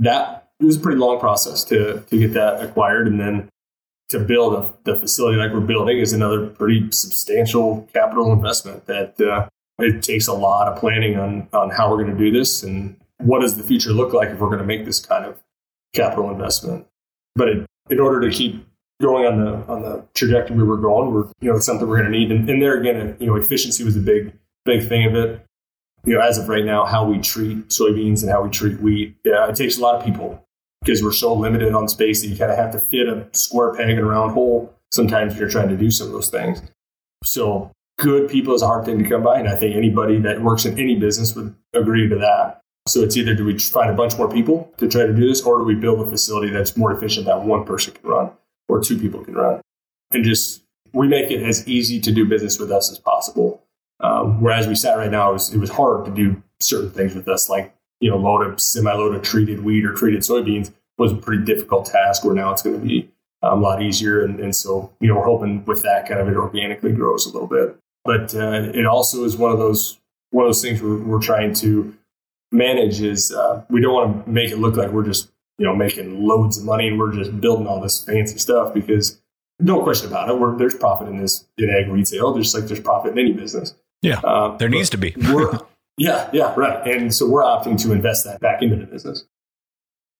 That 0.00 0.50
it 0.60 0.64
was 0.64 0.76
a 0.76 0.80
pretty 0.80 0.98
long 0.98 1.20
process 1.20 1.64
to 1.64 2.00
to 2.00 2.18
get 2.18 2.32
that 2.34 2.62
acquired, 2.62 3.06
and 3.06 3.20
then 3.20 3.48
to 4.08 4.18
build 4.18 4.54
a, 4.54 4.74
the 4.84 4.98
facility 4.98 5.36
like 5.36 5.52
we're 5.52 5.60
building 5.60 5.98
is 5.98 6.12
another 6.12 6.46
pretty 6.46 6.90
substantial 6.90 7.88
capital 7.92 8.32
investment 8.32 8.86
that 8.86 9.20
uh, 9.20 9.48
it 9.78 10.02
takes 10.02 10.26
a 10.26 10.32
lot 10.32 10.68
of 10.68 10.78
planning 10.78 11.18
on 11.18 11.48
on 11.52 11.70
how 11.70 11.90
we're 11.90 12.02
going 12.02 12.16
to 12.16 12.24
do 12.24 12.30
this 12.30 12.62
and 12.62 12.96
what 13.18 13.40
does 13.40 13.56
the 13.56 13.62
future 13.62 13.90
look 13.90 14.12
like 14.12 14.28
if 14.28 14.38
we're 14.38 14.48
going 14.48 14.58
to 14.60 14.64
make 14.64 14.84
this 14.84 15.00
kind 15.00 15.24
of 15.24 15.42
capital 15.94 16.30
investment. 16.30 16.86
But 17.34 17.48
it, 17.48 17.66
in 17.90 18.00
order 18.00 18.20
to 18.28 18.34
keep 18.34 18.66
going 19.00 19.26
on 19.26 19.44
the 19.44 19.72
on 19.72 19.82
the 19.82 20.04
trajectory 20.14 20.62
we're 20.62 20.76
going, 20.76 21.12
we're 21.12 21.26
you 21.40 21.50
know 21.50 21.56
it's 21.56 21.66
something 21.66 21.86
we're 21.86 21.98
going 21.98 22.12
to 22.12 22.18
need. 22.18 22.30
And, 22.30 22.48
and 22.48 22.60
there 22.60 22.78
again, 22.78 22.96
uh, 22.96 23.14
you 23.18 23.26
know, 23.26 23.36
efficiency 23.36 23.84
was 23.84 23.96
a 23.96 24.00
big 24.00 24.32
big 24.64 24.88
thing 24.88 25.06
of 25.06 25.14
it. 25.14 25.44
You 26.04 26.14
know, 26.14 26.20
as 26.20 26.38
of 26.38 26.48
right 26.48 26.64
now, 26.64 26.84
how 26.84 27.04
we 27.04 27.18
treat 27.18 27.68
soybeans 27.68 28.22
and 28.22 28.30
how 28.30 28.42
we 28.42 28.50
treat 28.50 28.80
wheat, 28.80 29.16
yeah, 29.24 29.48
it 29.48 29.56
takes 29.56 29.78
a 29.78 29.80
lot 29.80 29.96
of 29.96 30.04
people 30.04 30.42
because 30.80 31.02
we're 31.02 31.12
so 31.12 31.34
limited 31.34 31.74
on 31.74 31.88
space 31.88 32.22
that 32.22 32.28
you 32.28 32.36
kind 32.36 32.52
of 32.52 32.56
have 32.56 32.70
to 32.72 32.78
fit 32.78 33.08
a 33.08 33.26
square 33.32 33.74
peg 33.74 33.90
in 33.90 33.98
a 33.98 34.04
round 34.04 34.32
hole 34.32 34.74
sometimes 34.90 35.38
you're 35.38 35.48
trying 35.48 35.68
to 35.68 35.76
do 35.76 35.90
some 35.90 36.06
of 36.06 36.12
those 36.12 36.30
things. 36.30 36.62
So 37.24 37.70
good 37.98 38.30
people 38.30 38.54
is 38.54 38.62
a 38.62 38.66
hard 38.66 38.84
thing 38.84 39.02
to 39.02 39.08
come 39.08 39.22
by. 39.22 39.38
And 39.38 39.48
I 39.48 39.56
think 39.56 39.76
anybody 39.76 40.18
that 40.20 40.42
works 40.42 40.64
in 40.64 40.78
any 40.78 40.96
business 40.96 41.34
would 41.34 41.54
agree 41.74 42.08
to 42.08 42.16
that. 42.16 42.62
So 42.86 43.00
it's 43.00 43.16
either 43.16 43.34
do 43.34 43.44
we 43.44 43.58
find 43.58 43.90
a 43.90 43.94
bunch 43.94 44.16
more 44.16 44.30
people 44.30 44.72
to 44.78 44.88
try 44.88 45.04
to 45.04 45.12
do 45.12 45.28
this, 45.28 45.42
or 45.42 45.58
do 45.58 45.64
we 45.64 45.74
build 45.74 46.00
a 46.00 46.10
facility 46.10 46.50
that's 46.50 46.76
more 46.76 46.92
efficient 46.92 47.26
that 47.26 47.42
one 47.42 47.64
person 47.66 47.92
can 47.92 48.08
run 48.08 48.30
or 48.68 48.80
two 48.80 48.98
people 48.98 49.22
can 49.22 49.34
run? 49.34 49.60
And 50.10 50.24
just 50.24 50.62
we 50.94 51.06
make 51.06 51.30
it 51.30 51.42
as 51.42 51.68
easy 51.68 52.00
to 52.00 52.10
do 52.10 52.24
business 52.24 52.58
with 52.58 52.72
us 52.72 52.90
as 52.90 52.98
possible. 52.98 53.62
Um, 54.00 54.40
whereas 54.40 54.66
we 54.66 54.74
sat 54.74 54.96
right 54.96 55.10
now, 55.10 55.30
it 55.30 55.32
was, 55.34 55.54
it 55.54 55.58
was 55.58 55.70
hard 55.70 56.06
to 56.06 56.10
do 56.10 56.42
certain 56.60 56.90
things 56.90 57.14
with 57.14 57.28
us, 57.28 57.48
like 57.48 57.74
you 58.00 58.10
know, 58.10 58.16
load 58.16 58.46
a 58.46 58.58
semi-load 58.58 59.14
of 59.14 59.22
treated 59.22 59.64
wheat 59.64 59.84
or 59.84 59.92
treated 59.92 60.20
soybeans 60.20 60.72
was 60.98 61.12
a 61.12 61.16
pretty 61.16 61.44
difficult 61.44 61.86
task. 61.86 62.24
Where 62.24 62.34
now 62.34 62.52
it's 62.52 62.62
going 62.62 62.80
to 62.80 62.86
be 62.86 63.10
um, 63.42 63.58
a 63.58 63.62
lot 63.62 63.82
easier, 63.82 64.24
and, 64.24 64.40
and 64.40 64.54
so 64.54 64.92
you 65.00 65.08
know, 65.08 65.16
we're 65.16 65.24
hoping 65.24 65.64
with 65.64 65.82
that 65.82 66.08
kind 66.08 66.20
of 66.20 66.28
it 66.28 66.36
organically 66.36 66.92
grows 66.92 67.26
a 67.26 67.32
little 67.32 67.48
bit. 67.48 67.76
But 68.08 68.34
uh, 68.34 68.70
it 68.72 68.86
also 68.86 69.24
is 69.24 69.36
one 69.36 69.52
of 69.52 69.58
those 69.58 70.00
one 70.30 70.46
of 70.46 70.48
those 70.48 70.62
things 70.62 70.80
we're, 70.80 70.96
we're 70.96 71.20
trying 71.20 71.52
to 71.56 71.94
manage. 72.50 73.02
Is 73.02 73.30
uh, 73.30 73.66
we 73.68 73.82
don't 73.82 73.92
want 73.92 74.24
to 74.24 74.30
make 74.30 74.50
it 74.50 74.56
look 74.56 74.76
like 74.76 74.92
we're 74.92 75.04
just 75.04 75.28
you 75.58 75.66
know 75.66 75.76
making 75.76 76.26
loads 76.26 76.56
of 76.56 76.64
money 76.64 76.88
and 76.88 76.98
we're 76.98 77.12
just 77.12 77.38
building 77.38 77.66
all 77.66 77.82
this 77.82 78.02
fancy 78.02 78.38
stuff 78.38 78.72
because 78.72 79.20
no 79.60 79.82
question 79.82 80.08
about 80.08 80.30
it, 80.30 80.58
there's 80.58 80.74
profit 80.74 81.08
in 81.08 81.18
this 81.18 81.44
in 81.58 81.68
ag 81.68 81.90
retail, 81.90 82.34
just 82.34 82.54
like 82.54 82.64
there's 82.64 82.80
profit 82.80 83.12
in 83.12 83.18
any 83.18 83.34
business. 83.34 83.74
Yeah, 84.00 84.20
uh, 84.20 84.56
there 84.56 84.70
needs 84.70 84.88
to 84.88 84.96
be. 84.96 85.14
yeah, 85.98 86.30
yeah, 86.32 86.54
right. 86.56 86.86
And 86.88 87.14
so 87.14 87.28
we're 87.28 87.42
opting 87.42 87.78
to 87.82 87.92
invest 87.92 88.24
that 88.24 88.40
back 88.40 88.62
into 88.62 88.76
the 88.76 88.86
business, 88.86 89.26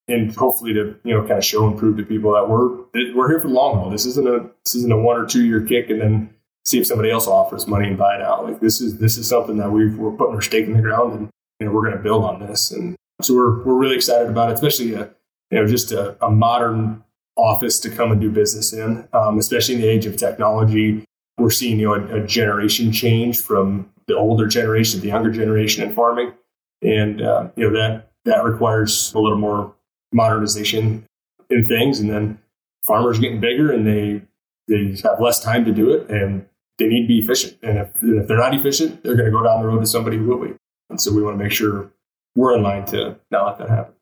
and 0.09 0.37
hopefully 0.37 0.75
to 0.75 0.95
you 1.05 1.15
know 1.15 1.21
kind 1.23 1.39
of 1.39 1.45
show 1.45 1.67
and 1.67 1.79
prove 1.79 1.97
to 1.97 2.03
people 2.03 2.35
that 2.35 2.51
we're 2.51 2.69
that 2.93 3.15
we're 3.17 3.31
here 3.31 3.41
for 3.41 3.49
the 3.49 3.55
long 3.55 3.77
haul. 3.77 3.89
This 3.89 4.05
isn't 4.05 4.29
a 4.29 4.51
this 4.63 4.75
isn't 4.75 4.93
a 4.93 4.99
one 4.99 5.17
or 5.17 5.25
two 5.25 5.43
year 5.43 5.63
kick, 5.63 5.89
and 5.89 6.03
then 6.03 6.35
see 6.69 6.79
if 6.79 6.87
somebody 6.87 7.11
else 7.11 7.27
offers 7.27 7.67
money 7.67 7.89
and 7.89 7.97
buy 7.97 8.17
it 8.17 8.21
out. 8.21 8.45
Like 8.45 8.61
this 8.61 8.81
is 8.83 8.99
this 8.99 9.17
is 9.17 9.27
something 9.27 9.57
that 9.57 9.71
we 9.71 9.89
we're 9.89 10.13
putting 10.13 10.35
our 10.35 10.43
stake 10.43 10.67
in 10.67 10.75
the 10.75 10.83
ground, 10.83 11.15
and 11.15 11.31
you 11.59 11.67
know, 11.67 11.73
we're 11.73 11.83
going 11.83 11.97
to 11.97 12.03
build 12.03 12.25
on 12.25 12.41
this. 12.41 12.71
And 12.71 12.95
so 13.23 13.35
we're 13.35 13.65
we're 13.65 13.79
really 13.79 13.97
excited 13.97 14.29
about 14.29 14.51
it, 14.51 14.55
especially 14.55 14.93
a, 14.93 15.11
you 15.51 15.59
know 15.59 15.67
just 15.67 15.93
a, 15.93 16.23
a 16.23 16.31
modern 16.31 17.03
office 17.37 17.81
to 17.81 17.91
come 17.91 18.13
and 18.13 18.21
do 18.21 18.31
business 18.31 18.73
in, 18.73 19.09
um, 19.15 19.39
especially 19.39 19.77
in 19.77 19.81
the 19.81 19.89
age 19.89 20.05
of 20.05 20.17
technology. 20.17 21.05
We're 21.39 21.51
seeing 21.51 21.81
you 21.81 21.87
know 21.89 21.95
a, 21.95 22.23
a, 22.23 22.27
generation 22.27 22.93
change 22.93 23.41
from 23.41 23.91
the 24.07 24.17
older 24.17 24.47
generation 24.47 24.99
to 24.99 25.03
the 25.03 25.09
younger 25.09 25.31
generation 25.31 25.89
in 25.89 25.95
farming, 25.95 26.35
and 26.83 27.23
uh, 27.23 27.49
you 27.57 27.71
know 27.71 27.77
that 27.79 28.11
that 28.27 28.45
requires 28.45 29.15
a 29.15 29.19
little 29.19 29.39
more 29.39 29.75
modernization 30.13 31.07
in 31.49 31.67
things. 31.67 31.99
And 31.99 32.11
then 32.11 32.39
farmers 32.83 33.19
getting 33.19 33.41
bigger 33.41 33.73
and 33.73 33.87
they 33.87 34.23
they 34.69 35.01
have 35.03 35.19
less 35.19 35.43
time 35.43 35.65
to 35.65 35.73
do 35.73 35.91
it, 35.91 36.11
and 36.11 36.45
they 36.79 36.89
need 36.89 37.03
to 37.03 37.09
be 37.09 37.19
efficient. 37.19 37.59
And 37.63 37.79
if, 37.79 37.91
if 38.03 38.29
they're 38.29 38.39
not 38.39 38.55
efficient, 38.55 39.03
they're 39.03 39.17
going 39.17 39.27
to 39.27 39.33
go 39.33 39.43
down 39.43 39.61
the 39.61 39.69
road 39.69 39.81
to 39.81 39.87
somebody 39.87 40.17
who 40.17 40.27
will 40.27 40.45
be. 40.45 40.55
And 40.91 41.01
so 41.01 41.13
we 41.13 41.23
want 41.23 41.39
to 41.39 41.43
make 41.43 41.53
sure 41.53 41.91
we're 42.35 42.57
in 42.57 42.63
line 42.63 42.87
to 42.87 43.19
not 43.31 43.47
let 43.47 43.59
that 43.59 43.69
happen. 43.69 43.95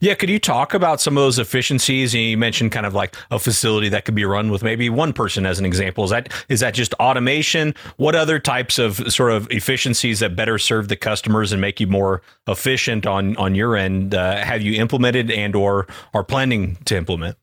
Yeah, 0.00 0.14
could 0.14 0.28
you 0.28 0.38
talk 0.38 0.74
about 0.74 1.00
some 1.00 1.16
of 1.16 1.22
those 1.22 1.38
efficiencies? 1.38 2.12
You 2.12 2.36
mentioned 2.36 2.72
kind 2.72 2.86
of 2.86 2.94
like 2.94 3.14
a 3.30 3.38
facility 3.38 3.88
that 3.90 4.04
could 4.04 4.16
be 4.16 4.24
run 4.24 4.50
with 4.50 4.64
maybe 4.64 4.90
one 4.90 5.12
person 5.12 5.46
as 5.46 5.60
an 5.60 5.64
example. 5.64 6.02
Is 6.04 6.10
that 6.10 6.32
is 6.48 6.60
that 6.60 6.74
just 6.74 6.92
automation? 6.94 7.74
What 7.96 8.16
other 8.16 8.38
types 8.38 8.80
of 8.80 9.12
sort 9.12 9.32
of 9.32 9.48
efficiencies 9.50 10.20
that 10.20 10.34
better 10.34 10.58
serve 10.58 10.88
the 10.88 10.96
customers 10.96 11.52
and 11.52 11.60
make 11.60 11.78
you 11.78 11.86
more 11.86 12.22
efficient 12.48 13.06
on 13.06 13.36
on 13.36 13.54
your 13.54 13.76
end 13.76 14.14
uh, 14.14 14.38
have 14.38 14.62
you 14.62 14.80
implemented 14.80 15.30
and 15.30 15.54
or 15.54 15.86
are 16.12 16.24
planning 16.24 16.76
to 16.86 16.96
implement? 16.96 17.36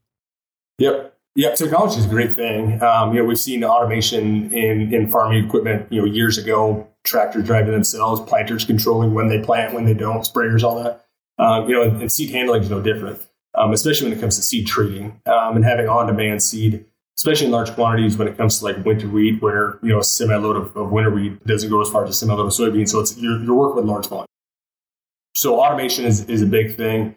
Yep. 0.79 1.17
Yeah, 1.35 1.55
technology 1.55 1.99
is 1.99 2.05
a 2.05 2.09
great 2.09 2.35
thing. 2.35 2.81
Um, 2.83 3.13
you 3.13 3.19
know, 3.19 3.25
we've 3.25 3.39
seen 3.39 3.63
automation 3.63 4.53
in, 4.53 4.93
in 4.93 5.09
farming 5.09 5.43
equipment, 5.43 5.91
you 5.91 5.99
know, 5.99 6.05
years 6.05 6.37
ago, 6.37 6.87
tractors 7.03 7.45
driving 7.45 7.71
themselves, 7.71 8.21
planters 8.29 8.65
controlling 8.65 9.15
when 9.15 9.29
they 9.29 9.41
plant, 9.41 9.73
when 9.73 9.85
they 9.85 9.95
don't, 9.95 10.21
sprayers, 10.21 10.63
all 10.63 10.83
that. 10.83 11.05
Um, 11.39 11.67
you 11.67 11.73
know, 11.73 11.81
and, 11.81 12.01
and, 12.01 12.11
seed 12.11 12.29
handling 12.29 12.61
is 12.61 12.69
no 12.69 12.79
different, 12.79 13.19
um, 13.55 13.73
especially 13.73 14.09
when 14.09 14.17
it 14.17 14.21
comes 14.21 14.35
to 14.35 14.43
seed 14.43 14.67
treating 14.67 15.19
um, 15.25 15.55
and 15.55 15.65
having 15.65 15.89
on-demand 15.89 16.43
seed, 16.43 16.85
especially 17.17 17.47
in 17.47 17.51
large 17.51 17.71
quantities 17.71 18.15
when 18.15 18.27
it 18.27 18.37
comes 18.37 18.59
to 18.59 18.65
like 18.65 18.85
winter 18.85 19.07
wheat, 19.07 19.41
where, 19.41 19.79
you 19.81 19.89
know, 19.89 19.99
a 19.99 20.03
semi-load 20.03 20.55
of, 20.55 20.77
of 20.77 20.91
winter 20.91 21.09
wheat 21.09 21.43
doesn't 21.47 21.71
go 21.71 21.81
as 21.81 21.89
far 21.89 22.03
as 22.03 22.11
a 22.11 22.13
semi-load 22.13 22.45
of 22.45 22.51
soybean. 22.53 22.87
So 22.87 22.99
it's, 22.99 23.17
you're, 23.17 23.43
you're 23.43 23.55
working 23.55 23.77
with 23.77 23.85
large 23.85 24.07
volume. 24.07 24.27
So 25.35 25.59
automation 25.59 26.05
is, 26.05 26.25
is 26.25 26.43
a 26.43 26.45
big 26.45 26.75
thing 26.75 27.15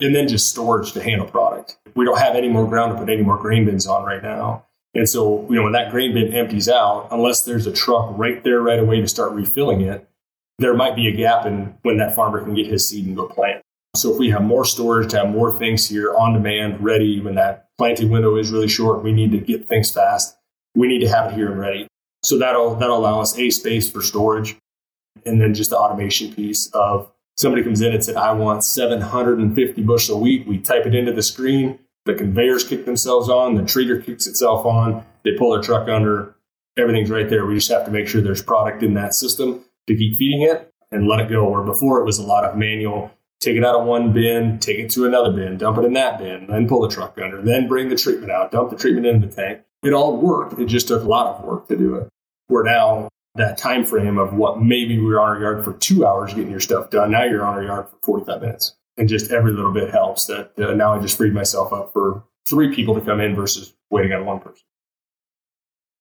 and 0.00 0.14
then 0.14 0.28
just 0.28 0.50
storage 0.50 0.92
to 0.92 1.02
handle 1.02 1.26
product. 1.26 1.78
We 1.94 2.04
don't 2.04 2.18
have 2.18 2.36
any 2.36 2.48
more 2.48 2.66
ground 2.66 2.92
to 2.92 2.98
put 2.98 3.10
any 3.10 3.22
more 3.22 3.36
grain 3.36 3.64
bins 3.64 3.86
on 3.86 4.04
right 4.04 4.22
now. 4.22 4.64
And 4.94 5.08
so, 5.08 5.46
you 5.48 5.56
know, 5.56 5.64
when 5.64 5.72
that 5.72 5.90
grain 5.90 6.14
bin 6.14 6.32
empties 6.32 6.68
out, 6.68 7.08
unless 7.10 7.42
there's 7.42 7.66
a 7.66 7.72
truck 7.72 8.16
right 8.16 8.42
there 8.42 8.60
right 8.60 8.78
away 8.78 9.00
to 9.00 9.08
start 9.08 9.32
refilling 9.32 9.80
it, 9.80 10.08
there 10.58 10.74
might 10.74 10.96
be 10.96 11.06
a 11.08 11.12
gap 11.12 11.46
in 11.46 11.76
when 11.82 11.98
that 11.98 12.14
farmer 12.14 12.42
can 12.42 12.54
get 12.54 12.66
his 12.66 12.88
seed 12.88 13.06
and 13.06 13.16
go 13.16 13.28
plant. 13.28 13.62
So 13.94 14.12
if 14.12 14.18
we 14.18 14.30
have 14.30 14.42
more 14.42 14.64
storage 14.64 15.10
to 15.10 15.18
have 15.18 15.28
more 15.30 15.56
things 15.56 15.88
here 15.88 16.14
on 16.14 16.32
demand, 16.32 16.82
ready 16.82 17.20
when 17.20 17.36
that 17.36 17.68
planting 17.78 18.10
window 18.10 18.36
is 18.36 18.50
really 18.50 18.68
short, 18.68 19.02
we 19.02 19.12
need 19.12 19.30
to 19.32 19.38
get 19.38 19.68
things 19.68 19.90
fast. 19.90 20.36
We 20.74 20.88
need 20.88 21.00
to 21.00 21.08
have 21.08 21.32
it 21.32 21.34
here 21.34 21.50
and 21.50 21.58
ready. 21.58 21.86
So 22.22 22.38
that'll 22.38 22.74
that'll 22.74 22.98
allow 22.98 23.20
us 23.20 23.38
a 23.38 23.50
space 23.50 23.90
for 23.90 24.02
storage, 24.02 24.56
and 25.24 25.40
then 25.40 25.54
just 25.54 25.70
the 25.70 25.78
automation 25.78 26.34
piece 26.34 26.66
of 26.68 27.10
somebody 27.38 27.62
comes 27.62 27.80
in 27.80 27.92
and 27.92 28.04
said, 28.04 28.16
I 28.16 28.32
want 28.32 28.64
750 28.64 29.82
bushel 29.82 30.16
a 30.16 30.20
week. 30.20 30.46
We 30.46 30.58
type 30.58 30.86
it 30.86 30.94
into 30.94 31.12
the 31.12 31.22
screen. 31.22 31.78
The 32.04 32.14
conveyors 32.14 32.64
kick 32.64 32.84
themselves 32.84 33.28
on. 33.28 33.54
The 33.54 33.62
treater 33.62 34.04
kicks 34.04 34.26
itself 34.26 34.66
on. 34.66 35.04
They 35.24 35.36
pull 35.36 35.52
their 35.52 35.62
truck 35.62 35.88
under. 35.88 36.34
Everything's 36.76 37.10
right 37.10 37.28
there. 37.28 37.46
We 37.46 37.54
just 37.54 37.70
have 37.70 37.84
to 37.84 37.90
make 37.90 38.08
sure 38.08 38.20
there's 38.20 38.42
product 38.42 38.82
in 38.82 38.94
that 38.94 39.14
system 39.14 39.64
to 39.86 39.96
keep 39.96 40.16
feeding 40.16 40.42
it 40.42 40.72
and 40.90 41.06
let 41.06 41.20
it 41.20 41.28
go. 41.28 41.48
Where 41.48 41.62
before 41.62 42.00
it 42.00 42.04
was 42.04 42.18
a 42.18 42.26
lot 42.26 42.44
of 42.44 42.56
manual, 42.56 43.10
take 43.40 43.56
it 43.56 43.64
out 43.64 43.76
of 43.76 43.86
one 43.86 44.12
bin, 44.12 44.58
take 44.58 44.78
it 44.78 44.90
to 44.90 45.06
another 45.06 45.32
bin, 45.32 45.58
dump 45.58 45.78
it 45.78 45.84
in 45.84 45.92
that 45.94 46.18
bin, 46.18 46.46
then 46.48 46.68
pull 46.68 46.80
the 46.80 46.88
truck 46.88 47.18
under, 47.22 47.40
then 47.40 47.68
bring 47.68 47.88
the 47.88 47.96
treatment 47.96 48.32
out, 48.32 48.50
dump 48.50 48.70
the 48.70 48.76
treatment 48.76 49.06
into 49.06 49.26
the 49.26 49.34
tank. 49.34 49.60
It 49.82 49.92
all 49.92 50.16
worked. 50.16 50.58
It 50.58 50.66
just 50.66 50.88
took 50.88 51.04
a 51.04 51.08
lot 51.08 51.36
of 51.36 51.44
work 51.44 51.68
to 51.68 51.76
do 51.76 51.94
it. 51.96 52.08
Where 52.48 52.64
now 52.64 53.08
that 53.38 53.58
time 53.58 53.84
frame 53.84 54.18
of 54.18 54.34
what 54.34 54.60
maybe 54.60 54.98
we 54.98 55.06
were 55.06 55.20
on 55.20 55.28
our 55.28 55.40
yard 55.40 55.64
for 55.64 55.72
two 55.74 56.06
hours 56.06 56.34
getting 56.34 56.50
your 56.50 56.60
stuff 56.60 56.90
done. 56.90 57.10
Now 57.10 57.24
you're 57.24 57.44
on 57.44 57.54
our 57.54 57.62
yard 57.62 57.88
for 57.88 57.96
45 58.02 58.40
minutes. 58.42 58.76
And 58.96 59.08
just 59.08 59.30
every 59.30 59.52
little 59.52 59.72
bit 59.72 59.90
helps 59.90 60.26
that 60.26 60.52
uh, 60.58 60.74
now 60.74 60.92
I 60.92 61.00
just 61.00 61.16
freed 61.16 61.32
myself 61.32 61.72
up 61.72 61.92
for 61.92 62.24
three 62.48 62.74
people 62.74 62.94
to 62.94 63.00
come 63.00 63.20
in 63.20 63.34
versus 63.34 63.74
waiting 63.90 64.12
on 64.12 64.26
one 64.26 64.40
person. 64.40 64.62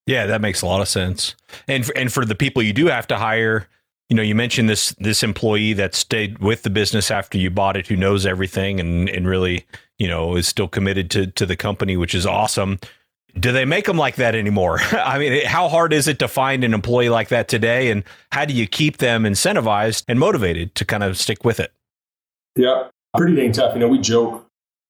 Yeah, 0.07 0.25
that 0.25 0.41
makes 0.41 0.61
a 0.61 0.65
lot 0.65 0.81
of 0.81 0.87
sense. 0.87 1.35
And 1.67 1.85
for, 1.85 1.95
and 1.95 2.11
for 2.11 2.25
the 2.25 2.33
people 2.33 2.63
you 2.63 2.73
do 2.73 2.87
have 2.87 3.07
to 3.07 3.17
hire, 3.17 3.67
you 4.09 4.15
know, 4.15 4.23
you 4.23 4.35
mentioned 4.35 4.69
this 4.69 4.95
this 4.99 5.21
employee 5.21 5.73
that 5.73 5.93
stayed 5.93 6.39
with 6.39 6.63
the 6.63 6.69
business 6.69 7.11
after 7.11 7.37
you 7.37 7.51
bought 7.51 7.75
it, 7.75 7.87
who 7.87 7.97
knows 7.97 8.25
everything 8.25 8.79
and 8.79 9.09
and 9.09 9.27
really, 9.27 9.65
you 9.99 10.07
know, 10.07 10.37
is 10.37 10.47
still 10.47 10.69
committed 10.69 11.11
to 11.11 11.27
to 11.27 11.45
the 11.45 11.57
company, 11.57 11.97
which 11.97 12.15
is 12.15 12.25
awesome. 12.25 12.79
Do 13.39 13.51
they 13.51 13.65
make 13.65 13.85
them 13.85 13.97
like 13.97 14.15
that 14.15 14.35
anymore? 14.35 14.79
I 14.91 15.19
mean, 15.19 15.45
how 15.45 15.67
hard 15.69 15.93
is 15.93 16.07
it 16.07 16.19
to 16.19 16.27
find 16.27 16.63
an 16.63 16.73
employee 16.73 17.09
like 17.09 17.29
that 17.29 17.47
today, 17.47 17.91
and 17.91 18.03
how 18.31 18.45
do 18.45 18.53
you 18.53 18.67
keep 18.67 18.97
them 18.97 19.23
incentivized 19.23 20.03
and 20.07 20.19
motivated 20.19 20.73
to 20.75 20.85
kind 20.85 21.03
of 21.03 21.17
stick 21.17 21.43
with 21.43 21.59
it? 21.59 21.71
Yeah, 22.55 22.89
pretty 23.15 23.35
dang 23.35 23.51
tough. 23.51 23.73
You 23.75 23.79
know, 23.79 23.87
we 23.87 23.99
joke 23.99 24.47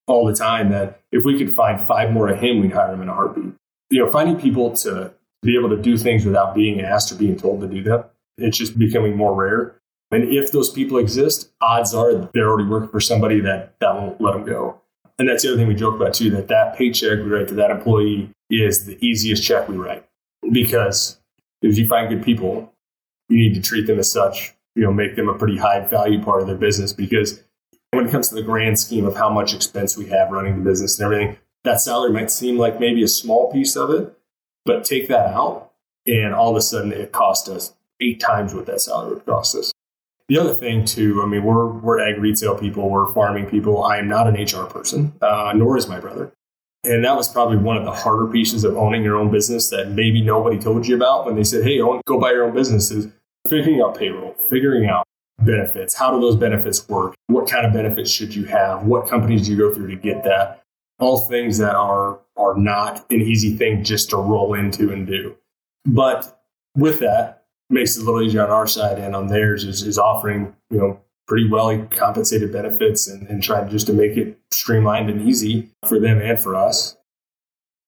all 0.07 0.25
the 0.25 0.35
time 0.35 0.69
that 0.71 1.01
if 1.11 1.25
we 1.25 1.37
could 1.37 1.53
find 1.53 1.85
five 1.85 2.11
more 2.11 2.29
of 2.29 2.39
him, 2.39 2.61
we'd 2.61 2.71
hire 2.71 2.93
him 2.93 3.01
in 3.01 3.09
a 3.09 3.13
heartbeat. 3.13 3.53
You 3.89 4.05
know, 4.05 4.11
finding 4.11 4.39
people 4.39 4.75
to 4.77 5.13
be 5.43 5.57
able 5.57 5.69
to 5.69 5.77
do 5.77 5.97
things 5.97 6.25
without 6.25 6.55
being 6.55 6.81
asked 6.81 7.11
or 7.11 7.15
being 7.15 7.37
told 7.37 7.61
to 7.61 7.67
do 7.67 7.83
them, 7.83 8.03
it's 8.37 8.57
just 8.57 8.77
becoming 8.77 9.15
more 9.15 9.35
rare. 9.35 9.75
And 10.11 10.23
if 10.23 10.51
those 10.51 10.69
people 10.69 10.97
exist, 10.97 11.51
odds 11.61 11.93
are 11.93 12.29
they're 12.33 12.47
already 12.49 12.69
working 12.69 12.89
for 12.89 13.01
somebody 13.01 13.41
that, 13.41 13.77
that 13.79 13.95
won't 13.95 14.21
let 14.21 14.33
them 14.33 14.45
go. 14.45 14.81
And 15.19 15.27
that's 15.27 15.43
the 15.43 15.49
other 15.49 15.57
thing 15.57 15.67
we 15.67 15.75
joke 15.75 15.95
about 15.95 16.13
too, 16.13 16.29
that 16.31 16.47
that 16.47 16.75
paycheck 16.75 17.17
we 17.17 17.23
write 17.23 17.47
to 17.47 17.55
that 17.55 17.71
employee 17.71 18.29
is 18.49 18.85
the 18.85 18.97
easiest 19.05 19.43
check 19.43 19.67
we 19.67 19.75
write. 19.75 20.05
Because 20.51 21.19
if 21.61 21.77
you 21.77 21.87
find 21.87 22.09
good 22.09 22.23
people, 22.23 22.71
you 23.29 23.37
need 23.37 23.55
to 23.55 23.61
treat 23.61 23.87
them 23.87 23.99
as 23.99 24.11
such, 24.11 24.53
you 24.75 24.83
know, 24.83 24.93
make 24.93 25.15
them 25.15 25.27
a 25.27 25.37
pretty 25.37 25.57
high 25.57 25.79
value 25.81 26.21
part 26.23 26.41
of 26.41 26.47
their 26.47 26.55
business 26.55 26.93
because 26.93 27.43
when 27.91 28.07
it 28.07 28.11
comes 28.11 28.29
to 28.29 28.35
the 28.35 28.43
grand 28.43 28.79
scheme 28.79 29.05
of 29.05 29.15
how 29.15 29.29
much 29.29 29.55
expense 29.55 29.97
we 29.97 30.07
have 30.07 30.31
running 30.31 30.57
the 30.57 30.69
business 30.69 30.99
and 30.99 31.05
everything, 31.05 31.37
that 31.63 31.81
salary 31.81 32.11
might 32.11 32.31
seem 32.31 32.57
like 32.57 32.79
maybe 32.79 33.03
a 33.03 33.07
small 33.07 33.51
piece 33.51 33.75
of 33.75 33.89
it, 33.89 34.13
but 34.65 34.85
take 34.85 35.07
that 35.07 35.27
out, 35.27 35.71
and 36.05 36.33
all 36.33 36.51
of 36.51 36.55
a 36.55 36.61
sudden 36.61 36.91
it 36.91 37.11
cost 37.11 37.49
us 37.49 37.73
eight 37.99 38.19
times 38.19 38.53
what 38.53 38.65
that 38.67 38.81
salary 38.81 39.15
would 39.15 39.25
cost 39.25 39.55
us. 39.55 39.73
The 40.29 40.37
other 40.37 40.53
thing, 40.53 40.83
too, 40.83 41.21
I 41.23 41.25
mean, 41.25 41.43
we're 41.43 41.67
we're 41.67 41.99
ag 41.99 42.19
retail 42.19 42.57
people, 42.57 42.89
we're 42.89 43.11
farming 43.13 43.45
people. 43.45 43.83
I 43.83 43.97
am 43.97 44.07
not 44.07 44.27
an 44.27 44.35
HR 44.35 44.65
person, 44.65 45.13
uh, 45.21 45.53
nor 45.55 45.77
is 45.77 45.87
my 45.87 45.99
brother. 45.99 46.31
And 46.83 47.03
that 47.03 47.15
was 47.15 47.27
probably 47.27 47.57
one 47.57 47.77
of 47.77 47.85
the 47.85 47.91
harder 47.91 48.27
pieces 48.27 48.63
of 48.63 48.77
owning 48.77 49.03
your 49.03 49.15
own 49.17 49.31
business 49.31 49.69
that 49.69 49.91
maybe 49.91 50.21
nobody 50.21 50.57
told 50.57 50.87
you 50.87 50.95
about 50.95 51.25
when 51.25 51.35
they 51.35 51.43
said, 51.43 51.63
"Hey, 51.63 51.79
own, 51.79 52.01
go 52.05 52.19
buy 52.19 52.31
your 52.31 52.43
own 52.43 52.53
business." 52.53 52.91
Is 52.91 53.07
figuring 53.47 53.81
out 53.81 53.97
payroll, 53.97 54.33
figuring 54.33 54.89
out 54.89 55.05
benefits. 55.43 55.93
How 55.93 56.11
do 56.11 56.19
those 56.19 56.35
benefits 56.35 56.87
work? 56.89 57.15
What 57.27 57.49
kind 57.49 57.65
of 57.65 57.73
benefits 57.73 58.09
should 58.09 58.35
you 58.35 58.45
have? 58.45 58.83
What 58.83 59.07
companies 59.07 59.45
do 59.45 59.53
you 59.53 59.57
go 59.57 59.73
through 59.73 59.87
to 59.87 59.95
get 59.95 60.23
that? 60.23 60.61
All 60.99 61.27
things 61.27 61.57
that 61.59 61.75
are 61.75 62.19
are 62.37 62.55
not 62.55 63.05
an 63.11 63.21
easy 63.21 63.55
thing 63.55 63.83
just 63.83 64.09
to 64.11 64.17
roll 64.17 64.53
into 64.53 64.91
and 64.91 65.07
do. 65.07 65.35
But 65.85 66.41
with 66.75 66.99
that, 66.99 67.36
makes 67.69 67.97
it 67.97 68.01
a 68.01 68.05
little 68.05 68.21
easier 68.21 68.43
on 68.43 68.49
our 68.49 68.67
side 68.67 68.97
and 68.97 69.15
on 69.15 69.27
theirs 69.27 69.63
is, 69.63 69.83
is 69.83 69.97
offering, 69.97 70.55
you 70.69 70.77
know, 70.77 70.99
pretty 71.27 71.49
well 71.49 71.85
compensated 71.91 72.51
benefits 72.51 73.07
and, 73.07 73.27
and 73.27 73.43
trying 73.43 73.69
just 73.69 73.87
to 73.87 73.93
make 73.93 74.15
it 74.15 74.39
streamlined 74.51 75.09
and 75.09 75.27
easy 75.27 75.69
for 75.85 75.99
them 75.99 76.21
and 76.21 76.39
for 76.39 76.55
us. 76.55 76.95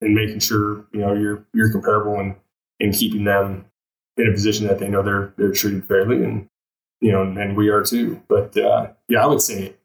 And 0.01 0.15
making 0.15 0.39
sure, 0.39 0.85
you 0.93 1.01
know, 1.01 1.13
you're 1.13 1.45
you're 1.53 1.71
comparable 1.73 2.17
and, 2.17 2.35
and 2.79 2.93
keeping 2.93 3.25
them 3.25 3.65
in 4.15 4.29
a 4.29 4.31
position 4.31 4.65
that 4.67 4.79
they 4.79 4.87
know 4.87 5.03
they're 5.03 5.33
they're 5.37 5.51
treated 5.51 5.85
fairly 5.89 6.23
and 6.23 6.47
you 7.01 7.11
know, 7.11 7.21
and 7.21 7.57
we 7.57 7.69
are 7.69 7.83
too. 7.83 8.21
But 8.27 8.57
uh, 8.57 8.91
yeah, 9.07 9.23
I 9.23 9.25
would 9.25 9.41
say 9.41 9.75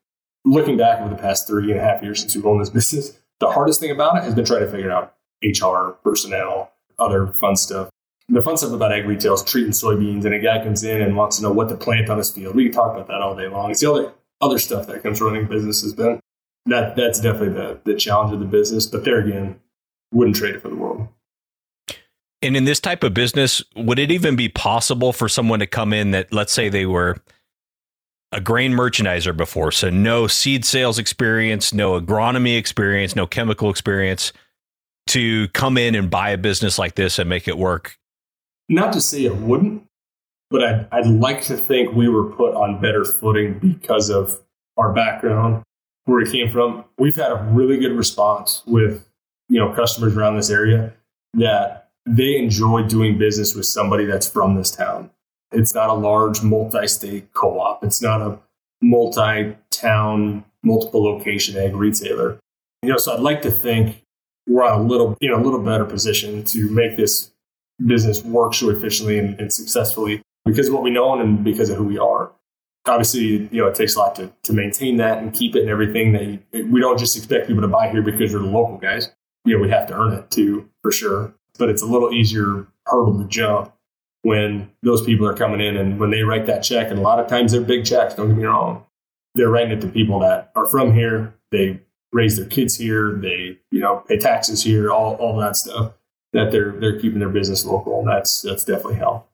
looking 0.45 0.77
back 0.77 1.01
over 1.01 1.11
the 1.11 1.21
past 1.21 1.47
three 1.47 1.71
and 1.71 1.81
a 1.81 1.83
half 1.83 2.03
years 2.03 2.21
since 2.21 2.35
we've 2.35 2.47
owned 2.47 2.61
this 2.61 2.71
business, 2.93 3.19
the 3.41 3.51
hardest 3.51 3.81
thing 3.81 3.91
about 3.91 4.17
it 4.17 4.25
has 4.25 4.35
been 4.35 4.45
trying 4.45 4.61
to 4.61 4.71
figure 4.71 4.91
out 4.91 5.15
HR, 5.43 5.97
personnel, 6.03 6.73
other 6.99 7.27
fun 7.27 7.57
stuff. 7.57 7.91
The 8.29 8.43
fun 8.43 8.57
stuff 8.57 8.73
about 8.73 8.93
ag 8.93 9.07
retail 9.07 9.35
is 9.35 9.43
treating 9.43 9.73
soybeans, 9.73 10.25
and 10.25 10.35
a 10.35 10.39
guy 10.39 10.63
comes 10.65 10.83
in 10.83 11.03
and 11.03 11.17
wants 11.17 11.37
to 11.37 11.43
know 11.43 11.53
what 11.53 11.69
to 11.69 11.77
plant 11.77 12.09
on 12.09 12.19
his 12.19 12.31
field. 12.31 12.55
We 12.57 12.65
can 12.65 12.73
talk 12.73 12.95
about 12.95 13.07
that 13.09 13.21
all 13.21 13.37
day 13.37 13.49
long. 13.49 13.71
It's 13.71 13.81
the 13.81 13.91
other 13.93 14.13
other 14.41 14.59
stuff 14.59 14.87
that 14.87 15.03
comes 15.03 15.21
running 15.21 15.47
business 15.47 15.83
has 15.83 15.93
been 15.93 16.21
that 16.67 16.97
that's 16.97 17.21
definitely 17.21 17.51
the 17.51 17.81
the 17.85 17.95
challenge 17.95 18.33
of 18.33 18.41
the 18.41 18.47
business. 18.47 18.87
But 18.87 19.05
there 19.05 19.19
again, 19.19 19.61
wouldn't 20.13 20.37
trade 20.37 20.55
it 20.55 20.63
for 20.63 20.69
the 20.69 20.77
world. 20.77 21.09
And 22.41 22.57
in 22.57 22.65
this 22.65 22.81
type 22.81 23.03
of 23.03 23.15
business, 23.15 23.63
would 23.75 23.99
it 23.99 24.11
even 24.11 24.37
be 24.37 24.49
possible 24.49 25.13
for 25.13 25.29
someone 25.29 25.61
to 25.61 25.67
come 25.67 25.93
in 25.93 26.11
that, 26.11 26.33
let's 26.33 26.53
say, 26.53 26.69
they 26.69 26.85
were 26.85 27.17
a 28.33 28.41
grain 28.41 28.73
merchandiser 28.73 29.35
before, 29.35 29.73
so 29.73 29.89
no 29.89 30.27
seed 30.27 30.65
sales 30.65 30.99
experience, 30.99 31.73
no 31.73 31.99
agronomy 31.99 32.59
experience, 32.59 33.17
no 33.17 33.27
chemical 33.27 33.71
experience, 33.71 34.33
to 35.07 35.49
come 35.49 35.79
in 35.79 35.95
and 35.95 36.11
buy 36.11 36.31
a 36.31 36.39
business 36.39 36.79
like 36.79 36.97
this 36.97 37.19
and 37.19 37.31
make 37.31 37.49
it 37.49 37.57
work? 37.57 37.99
Not 38.69 38.93
to 38.95 39.01
say 39.01 39.25
it 39.25 39.37
wouldn't, 39.37 39.85
but 40.51 40.63
I'd, 40.65 40.89
I'd 40.93 41.07
like 41.07 41.43
to 41.43 41.57
think 41.57 41.95
we 41.95 42.09
were 42.09 42.31
put 42.31 42.55
on 42.55 42.81
better 42.81 43.05
footing 43.05 43.59
because 43.59 44.11
of 44.11 44.41
our 44.77 44.93
background, 44.93 45.63
where 46.05 46.19
we 46.19 46.31
came 46.31 46.51
from. 46.51 46.85
We've 46.99 47.17
had 47.17 47.33
a 47.33 47.49
really 47.53 47.79
good 47.79 47.93
response 47.93 48.63
with 48.67 49.07
you 49.49 49.61
know 49.61 49.73
customers 49.73 50.17
around 50.17 50.37
this 50.37 50.51
area 50.51 50.95
that 51.35 51.91
they 52.07 52.37
enjoy 52.37 52.83
doing 52.83 53.19
business 53.19 53.55
with 53.55 53.67
somebody 53.67 54.05
that's 54.05 54.29
from 54.29 54.57
this 54.57 54.71
town. 54.71 55.11
It's 55.53 55.75
not 55.75 55.91
a 55.91 55.95
large 55.95 56.43
multi-state 56.43 57.33
co-op. 57.33 57.85
It's 57.85 58.03
not 58.03 58.21
a 58.21 58.39
multi-town, 58.83 60.45
multiple 60.63 61.03
location 61.03 61.57
ag 61.57 61.75
retailer. 61.75 62.39
You 62.83 62.91
know, 62.91 62.97
so 62.97 63.15
I'd 63.15 63.21
like 63.21 63.43
to 63.43 63.51
think 63.51 64.03
we're 64.47 64.65
on 64.65 64.81
a 64.81 64.83
little, 64.83 65.17
in 65.21 65.33
a 65.33 65.41
little 65.41 65.63
better 65.63 65.85
position 65.85 66.45
to 66.45 66.71
make 66.71 66.97
this 66.97 67.31
business 67.85 68.23
works 68.25 68.59
so 68.59 68.71
efficiently 68.71 69.19
and, 69.19 69.39
and 69.41 69.53
successfully 69.53 70.23
because 70.45 70.69
of 70.69 70.75
what 70.75 70.83
we 70.83 70.91
know 70.91 71.19
and 71.19 71.43
because 71.43 71.71
of 71.71 71.77
who 71.77 71.85
we 71.85 71.99
are. 71.99 72.33
Obviously, 72.87 73.49
you 73.51 73.63
know, 73.63 73.67
it 73.67 73.75
takes 73.75 73.97
a 73.97 73.99
lot 73.99 74.15
to, 74.17 74.31
to 74.43 74.53
maintain 74.53 74.99
that 74.99 75.19
and 75.19 75.33
keep 75.33 75.57
it 75.57 75.63
and 75.63 75.71
everything. 75.71 76.13
That 76.13 76.67
we 76.69 76.81
don't 76.81 76.99
just 76.99 77.17
expect 77.17 77.47
people 77.47 77.63
to 77.63 77.69
buy 77.69 77.89
here 77.89 78.03
because 78.03 78.33
they're 78.33 78.41
the 78.41 78.47
local 78.47 78.77
guys. 78.77 79.11
You 79.47 79.57
know, 79.57 79.63
we 79.63 79.71
have 79.71 79.87
to 79.89 79.95
earn 79.95 80.13
it 80.13 80.31
too, 80.31 80.69
for 80.83 80.93
sure 80.93 81.35
but 81.59 81.69
it's 81.69 81.83
a 81.83 81.87
little 81.87 82.13
easier 82.13 82.67
hurdle 82.87 83.19
to 83.19 83.25
jump 83.29 83.73
when 84.23 84.71
those 84.83 85.05
people 85.05 85.27
are 85.27 85.35
coming 85.35 85.61
in 85.61 85.77
and 85.77 86.01
when 86.01 86.11
they 86.11 86.23
write 86.23 86.47
that 86.47 86.63
check. 86.63 86.91
And 86.91 86.99
a 86.99 87.03
lot 87.03 87.21
of 87.21 87.27
times 87.27 87.53
they're 87.53 87.61
big 87.61 87.85
checks, 87.85 88.15
don't 88.15 88.29
get 88.29 88.37
me 88.37 88.45
wrong. 88.45 88.85
They're 89.35 89.51
writing 89.51 89.73
it 89.73 89.81
to 89.83 89.89
people 89.89 90.21
that 90.21 90.53
are 90.55 90.67
from 90.67 90.95
here. 90.95 91.35
They 91.51 91.81
raise 92.13 92.37
their 92.37 92.47
kids 92.47 92.77
here. 92.77 93.13
They, 93.15 93.59
you 93.71 93.81
know, 93.81 94.05
pay 94.07 94.19
taxes 94.19 94.63
here, 94.63 94.91
all, 94.91 95.15
all 95.15 95.37
that 95.39 95.57
stuff 95.57 95.93
that 96.35 96.53
they're, 96.53 96.73
they're 96.73 97.01
keeping 97.01 97.21
their 97.21 97.31
business 97.31 97.65
local. 97.65 98.01
And 98.01 98.09
that's, 98.09 98.43
that's 98.43 98.65
definitely 98.65 98.97
helped. 98.97 99.31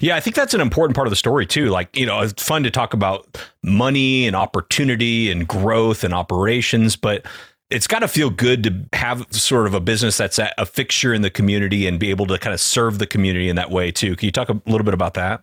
Yeah, 0.00 0.16
I 0.16 0.20
think 0.20 0.34
that's 0.34 0.54
an 0.54 0.60
important 0.60 0.96
part 0.96 1.06
of 1.06 1.10
the 1.10 1.16
story 1.16 1.46
too. 1.46 1.66
Like, 1.66 1.94
you 1.96 2.06
know, 2.06 2.20
it's 2.20 2.42
fun 2.42 2.62
to 2.62 2.70
talk 2.70 2.94
about 2.94 3.38
money 3.62 4.26
and 4.26 4.34
opportunity 4.34 5.30
and 5.30 5.46
growth 5.46 6.02
and 6.02 6.14
operations, 6.14 6.96
but 6.96 7.26
it's 7.70 7.86
got 7.86 7.98
to 7.98 8.08
feel 8.08 8.30
good 8.30 8.62
to 8.64 8.98
have 8.98 9.26
sort 9.30 9.66
of 9.66 9.74
a 9.74 9.80
business 9.80 10.16
that's 10.16 10.38
a 10.38 10.66
fixture 10.66 11.12
in 11.12 11.22
the 11.22 11.30
community 11.30 11.86
and 11.86 12.00
be 12.00 12.10
able 12.10 12.26
to 12.26 12.38
kind 12.38 12.54
of 12.54 12.60
serve 12.60 12.98
the 12.98 13.06
community 13.06 13.48
in 13.48 13.56
that 13.56 13.70
way 13.70 13.90
too. 13.90 14.16
Can 14.16 14.26
you 14.26 14.32
talk 14.32 14.48
a 14.48 14.60
little 14.66 14.84
bit 14.84 14.94
about 14.94 15.14
that? 15.14 15.42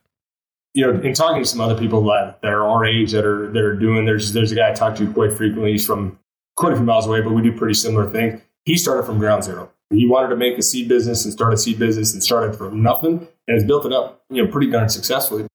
You 0.74 0.88
know, 0.88 1.02
in 1.02 1.14
talking 1.14 1.44
to 1.44 1.48
some 1.48 1.62
other 1.62 1.78
people 1.78 2.04
that, 2.06 2.42
that 2.42 2.52
are 2.52 2.68
our 2.68 2.84
age 2.84 3.12
that 3.12 3.26
are 3.26 3.52
that 3.52 3.64
are 3.64 3.76
doing, 3.76 4.06
there's 4.06 4.34
there's 4.34 4.52
a 4.52 4.56
guy 4.56 4.72
I 4.72 4.74
talk 4.74 4.96
to 4.98 5.14
quite 5.14 5.34
frequently. 5.34 5.72
He's 5.72 5.86
from 5.86 6.20
quite 6.56 6.74
a 6.74 6.76
few 6.76 6.84
miles 6.84 7.06
away, 7.06 7.22
but 7.22 7.32
we 7.32 7.42
do 7.42 7.56
pretty 7.56 7.76
similar 7.76 8.10
things. 8.10 8.42
He 8.66 8.76
started 8.76 9.04
from 9.04 9.20
ground 9.20 9.44
zero. 9.44 9.72
He 9.90 10.08
wanted 10.08 10.30
to 10.30 10.36
make 10.36 10.58
a 10.58 10.62
seed 10.62 10.90
business 10.90 11.24
and 11.26 11.34
start 11.34 11.54
a 11.54 11.58
seed 11.58 11.78
business 11.80 12.14
and 12.14 12.24
started 12.24 12.56
from 12.56 12.82
nothing 12.82 13.28
and 13.48 13.56
has 13.56 13.64
built 13.64 13.86
it 13.86 13.94
up, 13.94 14.24
you 14.30 14.44
know, 14.44 14.52
pretty 14.52 14.72
darn 14.72 14.90
successfully. 14.90 15.46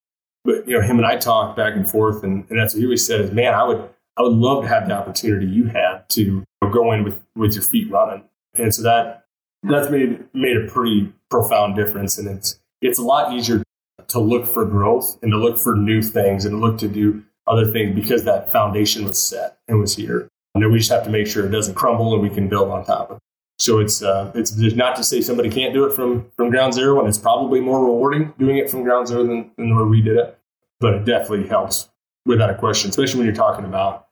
But 0.44 0.66
you 0.68 0.78
know, 0.78 0.82
him 0.82 0.98
and 0.98 1.06
I 1.06 1.16
talked 1.16 1.56
back 1.56 1.74
and 1.74 1.88
forth, 1.88 2.22
and, 2.22 2.46
and 2.48 2.58
that's 2.58 2.74
what 2.74 2.80
he 2.80 2.86
always 2.86 3.04
said 3.04 3.20
is, 3.20 3.32
man, 3.32 3.54
I 3.54 3.64
would 3.64 3.88
I 4.16 4.22
would 4.22 4.32
love 4.32 4.62
to 4.64 4.68
have 4.68 4.88
the 4.88 4.94
opportunity 4.94 5.46
you 5.46 5.66
had 5.66 6.08
to 6.10 6.44
go 6.60 6.92
in 6.92 7.04
with, 7.04 7.20
with 7.34 7.54
your 7.54 7.62
feet 7.62 7.90
running. 7.90 8.24
And 8.54 8.74
so 8.74 8.82
that 8.82 9.24
that's 9.62 9.90
made 9.90 10.24
made 10.32 10.56
a 10.56 10.66
pretty 10.66 11.12
profound 11.30 11.76
difference. 11.76 12.18
And 12.18 12.28
it's 12.28 12.58
it's 12.80 12.98
a 12.98 13.02
lot 13.02 13.32
easier 13.32 13.62
to 14.08 14.18
look 14.18 14.46
for 14.46 14.64
growth 14.64 15.18
and 15.22 15.30
to 15.32 15.38
look 15.38 15.58
for 15.58 15.74
new 15.74 16.02
things 16.02 16.44
and 16.44 16.54
to 16.54 16.58
look 16.58 16.78
to 16.78 16.88
do 16.88 17.22
other 17.46 17.70
things 17.70 17.94
because 17.94 18.24
that 18.24 18.50
foundation 18.52 19.04
was 19.04 19.22
set 19.22 19.58
and 19.68 19.78
was 19.78 19.96
here. 19.96 20.28
And 20.54 20.64
then 20.64 20.72
we 20.72 20.78
just 20.78 20.90
have 20.90 21.04
to 21.04 21.10
make 21.10 21.26
sure 21.26 21.46
it 21.46 21.50
doesn't 21.50 21.74
crumble 21.74 22.12
and 22.14 22.22
we 22.22 22.30
can 22.30 22.48
build 22.48 22.70
on 22.70 22.84
top 22.84 23.10
of 23.10 23.16
it. 23.18 23.22
So 23.60 23.78
it's 23.78 24.02
uh, 24.02 24.32
it's 24.34 24.56
not 24.56 24.96
to 24.96 25.04
say 25.04 25.20
somebody 25.20 25.50
can't 25.50 25.74
do 25.74 25.84
it 25.84 25.92
from 25.92 26.30
from 26.36 26.50
ground 26.50 26.74
zero, 26.74 26.98
and 26.98 27.08
it's 27.08 27.18
probably 27.18 27.60
more 27.60 27.84
rewarding 27.84 28.32
doing 28.38 28.56
it 28.56 28.70
from 28.70 28.82
ground 28.82 29.08
zero 29.08 29.24
than, 29.24 29.50
than 29.56 29.68
the 29.68 29.76
way 29.76 29.88
we 29.88 30.00
did 30.00 30.16
it. 30.16 30.38
But 30.80 30.94
it 30.94 31.04
definitely 31.04 31.46
helps 31.46 31.90
without 32.24 32.48
a 32.48 32.54
question, 32.54 32.90
especially 32.90 33.18
when 33.18 33.26
you're 33.26 33.36
talking 33.36 33.66
about 33.66 34.08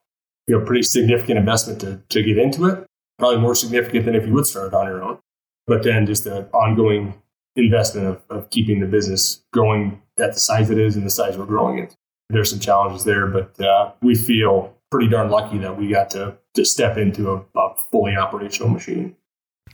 you 0.49 0.59
know, 0.59 0.65
pretty 0.65 0.83
significant 0.83 1.39
investment 1.39 1.81
to, 1.81 2.01
to 2.09 2.23
get 2.23 2.39
into 2.39 2.67
it. 2.67 2.85
Probably 3.19 3.39
more 3.39 3.55
significant 3.55 4.07
than 4.07 4.15
if 4.15 4.27
you 4.27 4.33
would 4.33 4.47
start 4.47 4.69
it 4.69 4.75
on 4.75 4.87
your 4.87 5.03
own. 5.03 5.19
But 5.67 5.83
then 5.83 6.07
just 6.07 6.25
the 6.25 6.47
ongoing 6.53 7.15
investment 7.55 8.07
of, 8.07 8.23
of 8.31 8.51
keeping 8.51 8.81
the 8.81 8.87
business 8.87 9.43
going 9.53 10.01
at 10.19 10.33
the 10.33 10.41
size 10.41 10.71
it 10.71 10.79
is 10.79 10.97
and 10.97 11.05
the 11.05 11.11
size 11.11 11.37
we're 11.37 11.47
growing 11.47 11.79
it. 11.79 11.95
There's 12.31 12.51
some 12.51 12.61
challenges 12.61 13.05
there, 13.05 13.27
but 13.27 13.61
uh, 13.61 13.93
we 14.03 14.15
feel 14.15 14.75
pretty 14.91 15.09
darn 15.09 15.31
lucky 15.31 15.59
that 15.59 15.77
we 15.77 15.89
got 15.89 16.11
to, 16.11 16.37
to 16.55 16.65
step 16.65 16.97
into 16.97 17.31
a, 17.33 17.59
a 17.59 17.77
fully 17.91 18.17
operational 18.17 18.71
machine. 18.71 19.17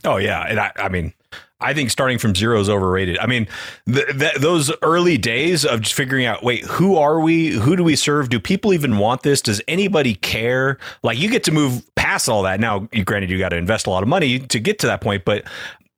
Oh 0.05 0.17
yeah, 0.17 0.45
and 0.47 0.59
I, 0.59 0.71
I 0.75 0.89
mean, 0.89 1.13
I 1.59 1.73
think 1.73 1.89
starting 1.89 2.17
from 2.19 2.35
zero 2.35 2.59
is 2.59 2.69
overrated. 2.69 3.17
I 3.19 3.27
mean, 3.27 3.47
th- 3.91 4.07
th- 4.19 4.35
those 4.35 4.71
early 4.81 5.17
days 5.17 5.65
of 5.65 5.81
just 5.81 5.95
figuring 5.95 6.25
out, 6.25 6.43
wait, 6.43 6.63
who 6.65 6.97
are 6.97 7.19
we? 7.19 7.51
Who 7.51 7.75
do 7.75 7.83
we 7.83 7.95
serve? 7.95 8.29
Do 8.29 8.39
people 8.39 8.73
even 8.73 8.97
want 8.97 9.23
this? 9.23 9.41
Does 9.41 9.61
anybody 9.67 10.15
care? 10.15 10.77
Like, 11.01 11.17
you 11.17 11.29
get 11.29 11.43
to 11.45 11.51
move 11.51 11.83
past 11.95 12.27
all 12.29 12.43
that. 12.43 12.59
Now, 12.59 12.87
granted, 13.05 13.29
you 13.29 13.39
got 13.39 13.49
to 13.49 13.57
invest 13.57 13.87
a 13.87 13.89
lot 13.89 14.03
of 14.03 14.09
money 14.09 14.39
to 14.39 14.59
get 14.59 14.79
to 14.79 14.87
that 14.87 15.01
point, 15.01 15.25
but 15.25 15.43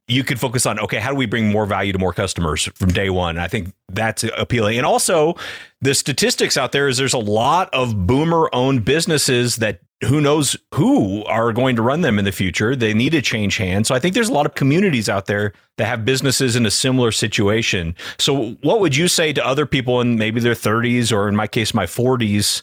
you 0.07 0.23
could 0.23 0.39
focus 0.39 0.65
on 0.65 0.79
okay 0.79 0.99
how 0.99 1.11
do 1.11 1.15
we 1.15 1.25
bring 1.25 1.49
more 1.49 1.65
value 1.65 1.91
to 1.91 1.99
more 1.99 2.13
customers 2.13 2.65
from 2.75 2.89
day 2.89 3.09
one? 3.09 3.37
I 3.37 3.47
think 3.47 3.73
that's 3.89 4.23
appealing. 4.23 4.77
And 4.77 4.85
also 4.85 5.35
the 5.81 5.93
statistics 5.93 6.57
out 6.57 6.71
there 6.71 6.87
is 6.87 6.97
there's 6.97 7.13
a 7.13 7.19
lot 7.19 7.69
of 7.73 8.07
boomer 8.07 8.49
owned 8.53 8.85
businesses 8.85 9.57
that 9.57 9.81
who 10.05 10.21
knows 10.21 10.55
who 10.75 11.23
are 11.25 11.51
going 11.51 11.75
to 11.75 11.81
run 11.81 12.01
them 12.01 12.19
in 12.19 12.25
the 12.25 12.31
future. 12.31 12.75
They 12.75 12.93
need 12.93 13.11
to 13.11 13.21
change 13.21 13.57
hands. 13.57 13.87
So 13.87 13.95
i 13.95 13.99
think 13.99 14.13
there's 14.13 14.29
a 14.29 14.33
lot 14.33 14.45
of 14.45 14.53
communities 14.55 15.09
out 15.09 15.25
there 15.25 15.53
that 15.77 15.85
have 15.85 16.05
businesses 16.05 16.55
in 16.55 16.65
a 16.65 16.71
similar 16.71 17.11
situation. 17.11 17.95
So 18.17 18.51
what 18.61 18.79
would 18.79 18.95
you 18.95 19.07
say 19.07 19.33
to 19.33 19.45
other 19.45 19.65
people 19.65 19.99
in 20.01 20.17
maybe 20.17 20.39
their 20.39 20.53
30s 20.53 21.11
or 21.11 21.27
in 21.27 21.35
my 21.35 21.47
case 21.47 21.73
my 21.73 21.85
40s 21.85 22.61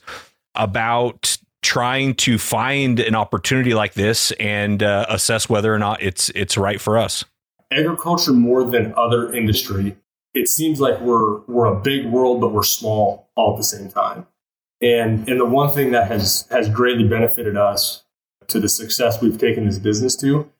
about 0.55 1.37
trying 1.63 2.15
to 2.15 2.39
find 2.39 3.01
an 3.01 3.15
opportunity 3.15 3.75
like 3.75 3.95
this 3.95 4.33
and 4.33 4.83
uh, 4.83 5.07
assess 5.09 5.49
whether 5.49 5.75
or 5.75 5.79
not 5.79 6.03
it's 6.03 6.31
it's 6.31 6.57
right 6.57 6.81
for 6.81 6.99
us 6.99 7.25
agriculture 7.75 8.33
more 8.33 8.65
than 8.65 8.95
other 8.97 9.33
industry, 9.33 9.97
it 10.35 10.49
seems 10.49 10.81
like 10.81 11.01
we're 11.01 11.41
we're 11.43 11.67
a 11.67 11.81
big 11.81 12.07
world, 12.07 12.41
but 12.41 12.53
we're 12.53 12.63
small 12.63 13.29
all 13.37 13.53
at 13.53 13.59
the 13.59 13.65
same 13.65 13.91
time. 13.91 14.27
And 14.81 15.29
and 15.29 15.41
the 15.41 15.47
one 15.47 15.73
thing 15.73 15.93
that 15.93 16.09
has 16.09 16.47
has 16.51 16.69
greatly 16.69 17.07
benefited 17.07 17.57
us 17.57 18.05
to 18.49 18.61
the 18.61 18.69
success 18.69 19.23
we've 19.23 19.39
taken 19.39 19.67
this 19.67 19.79
business 19.79 20.17
to 20.17 20.51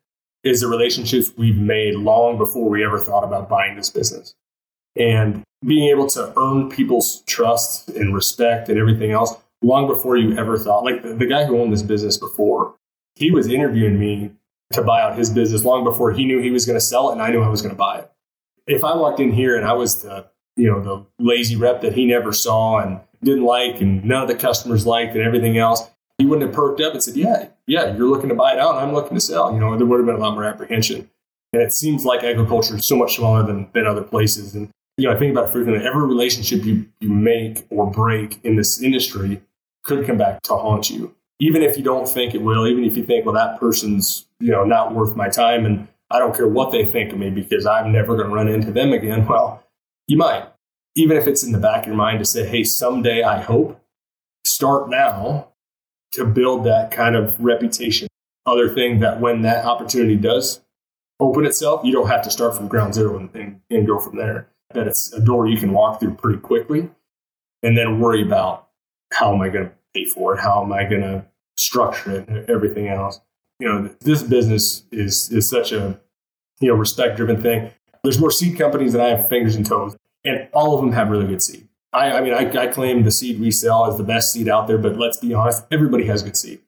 is 0.43 0.61
the 0.61 0.69
relationships 0.69 1.33
we've 1.37 1.57
made 1.57 1.95
long 1.95 2.39
before 2.39 2.69
we 2.69 2.85
ever 2.85 2.99
thought 2.99 3.25
about 3.25 3.49
buying 3.49 3.77
this 3.77 3.91
business. 3.91 4.35
And 4.97 5.43
being 5.65 5.89
able 5.91 6.07
to 6.07 6.33
earn 6.37 6.69
people's 6.71 7.23
trust 7.23 7.89
and 7.89 8.15
respect 8.15 8.69
and 8.69 8.79
everything 8.79 9.13
else 9.13 9.35
long 9.63 9.87
before 9.87 10.17
you 10.17 10.37
ever 10.37 10.59
thought. 10.59 10.85
Like 10.85 11.03
the, 11.03 11.15
the 11.15 11.27
guy 11.27 11.45
who 11.47 11.59
owned 11.59 11.73
this 11.73 11.83
business 11.83 12.19
before, 12.19 12.75
he 13.17 13.31
was 13.31 13.49
interviewing 13.49 13.99
me 13.99 14.33
to 14.73 14.83
buy 14.83 15.03
out 15.03 15.17
his 15.17 15.31
business 15.31 15.65
long 15.65 15.85
before 15.85 16.13
he 16.13 16.25
knew 16.25 16.41
he 16.41 16.51
was 16.51 16.67
going 16.67 16.79
to 16.79 16.85
sell 16.85 17.11
it 17.11 17.13
and 17.13 17.23
I 17.23 17.31
knew 17.31 17.43
I 17.43 17.49
was 17.49 17.63
going 17.63 17.75
to 17.75 17.79
buy 17.79 17.99
it. 17.99 18.11
If 18.67 18.83
I 18.83 18.97
walked 18.97 19.21
in 19.21 19.33
here 19.33 19.57
and 19.57 19.67
I 19.67 19.75
was 19.75 20.03
the, 20.03 20.27
you 20.57 20.71
know, 20.71 20.81
the 20.83 21.07
lazy 21.23 21.57
rep 21.57 21.83
that 21.83 21.95
he 21.95 22.07
never 22.07 22.33
saw 22.33 22.79
and 22.79 23.01
didn't 23.23 23.45
like 23.45 23.81
and 23.81 24.05
none 24.05 24.23
of 24.23 24.29
the 24.29 24.35
customers 24.35 24.87
liked 24.87 25.15
and 25.15 25.23
everything 25.23 25.59
else, 25.59 25.89
he 26.19 26.25
wouldn't 26.25 26.47
have 26.47 26.55
perked 26.55 26.81
up 26.81 26.93
and 26.93 27.03
said, 27.03 27.17
yeah, 27.17 27.49
yeah, 27.67 27.95
you're 27.97 28.09
looking 28.09 28.29
to 28.29 28.35
buy 28.35 28.55
it 28.55 28.59
out 28.59 28.77
I'm 28.77 28.93
looking 28.93 29.17
to 29.17 29.21
sell. 29.21 29.53
You 29.53 29.61
know, 29.61 29.77
there 29.77 29.87
would 29.87 29.99
have 29.99 30.07
been 30.07 30.17
a 30.17 30.19
lot 30.19 30.35
more 30.35 30.45
apprehension. 30.45 31.11
And 31.53 31.63
it 31.63 31.73
seems 31.73 32.05
like 32.05 32.25
agriculture 32.25 32.77
is 32.77 32.87
so 32.87 32.97
much 32.97 33.17
smaller 33.17 33.45
than, 33.45 33.69
than 33.75 33.87
other 33.87 34.03
places. 34.03 34.55
And, 34.55 34.71
you 34.97 35.09
know, 35.09 35.15
I 35.15 35.19
think 35.19 35.33
about 35.33 35.53
frequently. 35.53 35.87
Every 35.87 36.07
relationship 36.07 36.65
you, 36.65 36.87
you 37.01 37.11
make 37.11 37.67
or 37.71 37.89
break 37.91 38.45
in 38.45 38.57
this 38.57 38.83
industry 38.83 39.41
could 39.85 40.07
come 40.07 40.17
back 40.17 40.43
to 40.43 40.57
haunt 40.57 40.91
you 40.91 41.15
even 41.41 41.63
if 41.63 41.77
you 41.77 41.83
don't 41.83 42.09
think 42.09 42.35
it 42.35 42.43
will, 42.43 42.67
even 42.67 42.85
if 42.85 42.97
you 42.97 43.05
think, 43.05 43.25
well, 43.25 43.35
that 43.35 43.59
person's, 43.59 44.27
you 44.41 44.51
know, 44.51 44.65
not 44.65 44.95
worth 44.95 45.17
my 45.17 45.29
time 45.29 45.67
and 45.67 45.89
I 46.11 46.19
don't 46.19 46.35
care 46.35 46.47
what 46.47 46.71
they 46.71 46.85
think 46.85 47.13
of 47.13 47.19
me 47.19 47.31
because 47.31 47.67
I'm 47.67 47.91
never 47.91 48.17
going 48.17 48.29
to 48.29 48.35
run 48.35 48.49
into 48.49 48.71
them 48.71 48.93
again. 48.93 49.27
Well, 49.35 49.63
you 50.07 50.19
might. 50.19 50.47
Even 50.97 51.17
if 51.17 51.27
it's 51.27 51.43
in 51.43 51.53
the 51.53 51.59
back 51.59 51.83
of 51.83 51.87
your 51.89 51.97
mind 51.97 52.21
to 52.21 52.25
say, 52.25 52.47
hey, 52.47 52.63
someday 52.63 53.23
I 53.23 53.41
hope, 53.41 53.81
start 54.45 54.91
now 54.91 55.49
to 56.13 56.25
build 56.25 56.65
that 56.65 56.91
kind 56.91 57.17
of 57.17 57.39
reputation. 57.41 58.07
Other 58.47 58.69
thing 58.69 59.01
that 59.01 59.21
when 59.21 59.43
that 59.43 59.65
opportunity 59.65 60.17
does 60.17 60.61
open 61.19 61.47
itself, 61.47 61.85
you 61.85 61.93
don't 61.93 62.07
have 62.07 62.23
to 62.23 62.31
start 62.31 62.57
from 62.57 62.69
ground 62.69 62.95
zero 62.95 63.17
and, 63.17 63.35
and, 63.35 63.61
and 63.71 63.87
go 63.87 63.99
from 63.99 64.17
there. 64.17 64.49
That 64.75 64.87
it's 64.87 65.13
a 65.13 65.21
door 65.21 65.49
you 65.49 65.59
can 65.59 65.73
walk 65.73 65.99
through 65.99 66.15
pretty 66.15 66.39
quickly 66.39 66.91
and 67.63 67.77
then 67.77 67.99
worry 67.99 68.23
about 68.23 68.69
how 69.13 69.35
am 69.35 69.41
I 69.41 69.49
going 69.49 69.69
to 69.69 69.73
pay 69.95 70.05
for 70.05 70.35
it? 70.35 70.41
How 70.41 70.63
am 70.63 70.73
I 70.73 70.85
going 70.85 71.03
to 71.03 71.25
structure 71.57 72.25
it 72.29 72.51
everything 72.51 72.89
else? 72.89 73.21
You 73.61 73.69
know, 73.69 73.91
this 74.01 74.23
business 74.23 74.85
is 74.91 75.31
is 75.31 75.49
such 75.49 75.73
a 75.73 76.01
you 76.61 76.69
know 76.69 76.75
respect 76.75 77.17
driven 77.17 77.41
thing. 77.41 77.71
There's 78.03 78.19
more 78.19 78.31
seed 78.31 78.59
companies 78.59 78.93
than 78.93 79.01
I 79.01 79.09
have 79.09 79.29
fingers 79.29 79.57
and 79.57 79.65
toes, 79.65 79.97
and 80.25 80.49
all 80.53 80.75
of 80.75 80.81
them 80.81 80.93
have 80.93 81.11
really 81.11 81.27
good 81.27 81.43
seed. 81.43 81.69
I, 81.93 82.13
I 82.13 82.21
mean, 82.21 82.35
I, 82.35 82.51
I 82.61 82.67
claim 82.67 83.05
the 83.05 83.13
seed 83.13 83.41
we 83.41 83.53
sell 83.53 83.89
is 83.91 83.97
the 83.97 84.05
best 84.05 84.33
seed 84.33 84.49
out 84.49 84.67
there, 84.67 84.79
but 84.79 84.99
let's 84.99 85.19
be 85.19 85.33
honest, 85.33 85.65
everybody 85.71 86.05
has 86.07 86.23
good 86.23 86.37
seed. 86.37 86.61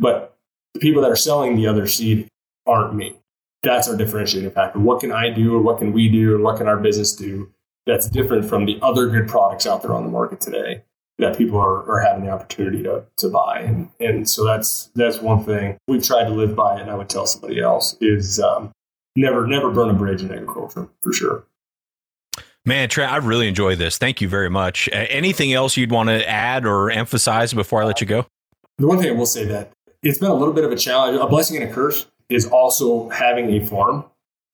But 0.00 0.36
the 0.74 0.80
people 0.80 1.00
that 1.02 1.10
are 1.10 1.16
selling 1.16 1.56
the 1.56 1.68
other 1.68 1.86
seed 1.86 2.28
aren't 2.66 2.94
me. 2.94 3.16
That's 3.62 3.88
our 3.88 3.96
differentiating 3.96 4.50
factor. 4.50 4.80
What 4.80 5.00
can 5.00 5.12
I 5.12 5.30
do, 5.30 5.54
or 5.54 5.62
what 5.62 5.78
can 5.78 5.92
we 5.92 6.08
do, 6.08 6.34
and 6.34 6.42
what 6.42 6.58
can 6.58 6.66
our 6.66 6.76
business 6.76 7.14
do 7.14 7.50
that's 7.86 8.08
different 8.08 8.46
from 8.46 8.66
the 8.66 8.78
other 8.82 9.06
good 9.06 9.28
products 9.28 9.66
out 9.66 9.82
there 9.82 9.92
on 9.92 10.02
the 10.02 10.10
market 10.10 10.40
today? 10.40 10.82
That 11.18 11.38
people 11.38 11.58
are, 11.58 11.88
are 11.88 12.00
having 12.00 12.24
the 12.24 12.30
opportunity 12.30 12.82
to, 12.82 13.04
to 13.18 13.28
buy. 13.28 13.60
And, 13.60 13.88
and 14.00 14.28
so 14.28 14.44
that's, 14.44 14.90
that's 14.96 15.20
one 15.20 15.44
thing 15.44 15.78
we've 15.86 16.02
tried 16.02 16.24
to 16.24 16.30
live 16.30 16.56
by. 16.56 16.80
And 16.80 16.90
I 16.90 16.96
would 16.96 17.08
tell 17.08 17.26
somebody 17.26 17.60
else 17.60 17.96
is 18.00 18.40
um, 18.40 18.72
never, 19.14 19.46
never 19.46 19.70
burn 19.70 19.90
a 19.90 19.94
bridge 19.94 20.22
in 20.22 20.32
agriculture 20.32 20.88
for 21.02 21.12
sure. 21.12 21.44
Man, 22.66 22.88
Trent, 22.88 23.12
I 23.12 23.18
really 23.18 23.46
enjoy 23.46 23.76
this. 23.76 23.96
Thank 23.98 24.20
you 24.20 24.28
very 24.28 24.50
much. 24.50 24.88
Uh, 24.88 25.06
anything 25.10 25.52
else 25.52 25.76
you'd 25.76 25.92
want 25.92 26.08
to 26.08 26.28
add 26.28 26.66
or 26.66 26.90
emphasize 26.90 27.52
before 27.52 27.82
I 27.82 27.84
let 27.84 28.00
you 28.00 28.06
go? 28.06 28.26
The 28.78 28.88
one 28.88 28.98
thing 28.98 29.08
I 29.08 29.12
will 29.12 29.26
say 29.26 29.44
that 29.44 29.70
it's 30.02 30.18
been 30.18 30.30
a 30.30 30.34
little 30.34 30.54
bit 30.54 30.64
of 30.64 30.72
a 30.72 30.76
challenge. 30.76 31.18
A 31.20 31.26
blessing 31.26 31.62
and 31.62 31.70
a 31.70 31.72
curse 31.72 32.06
is 32.28 32.46
also 32.48 33.08
having 33.10 33.50
a 33.50 33.64
farm 33.64 34.04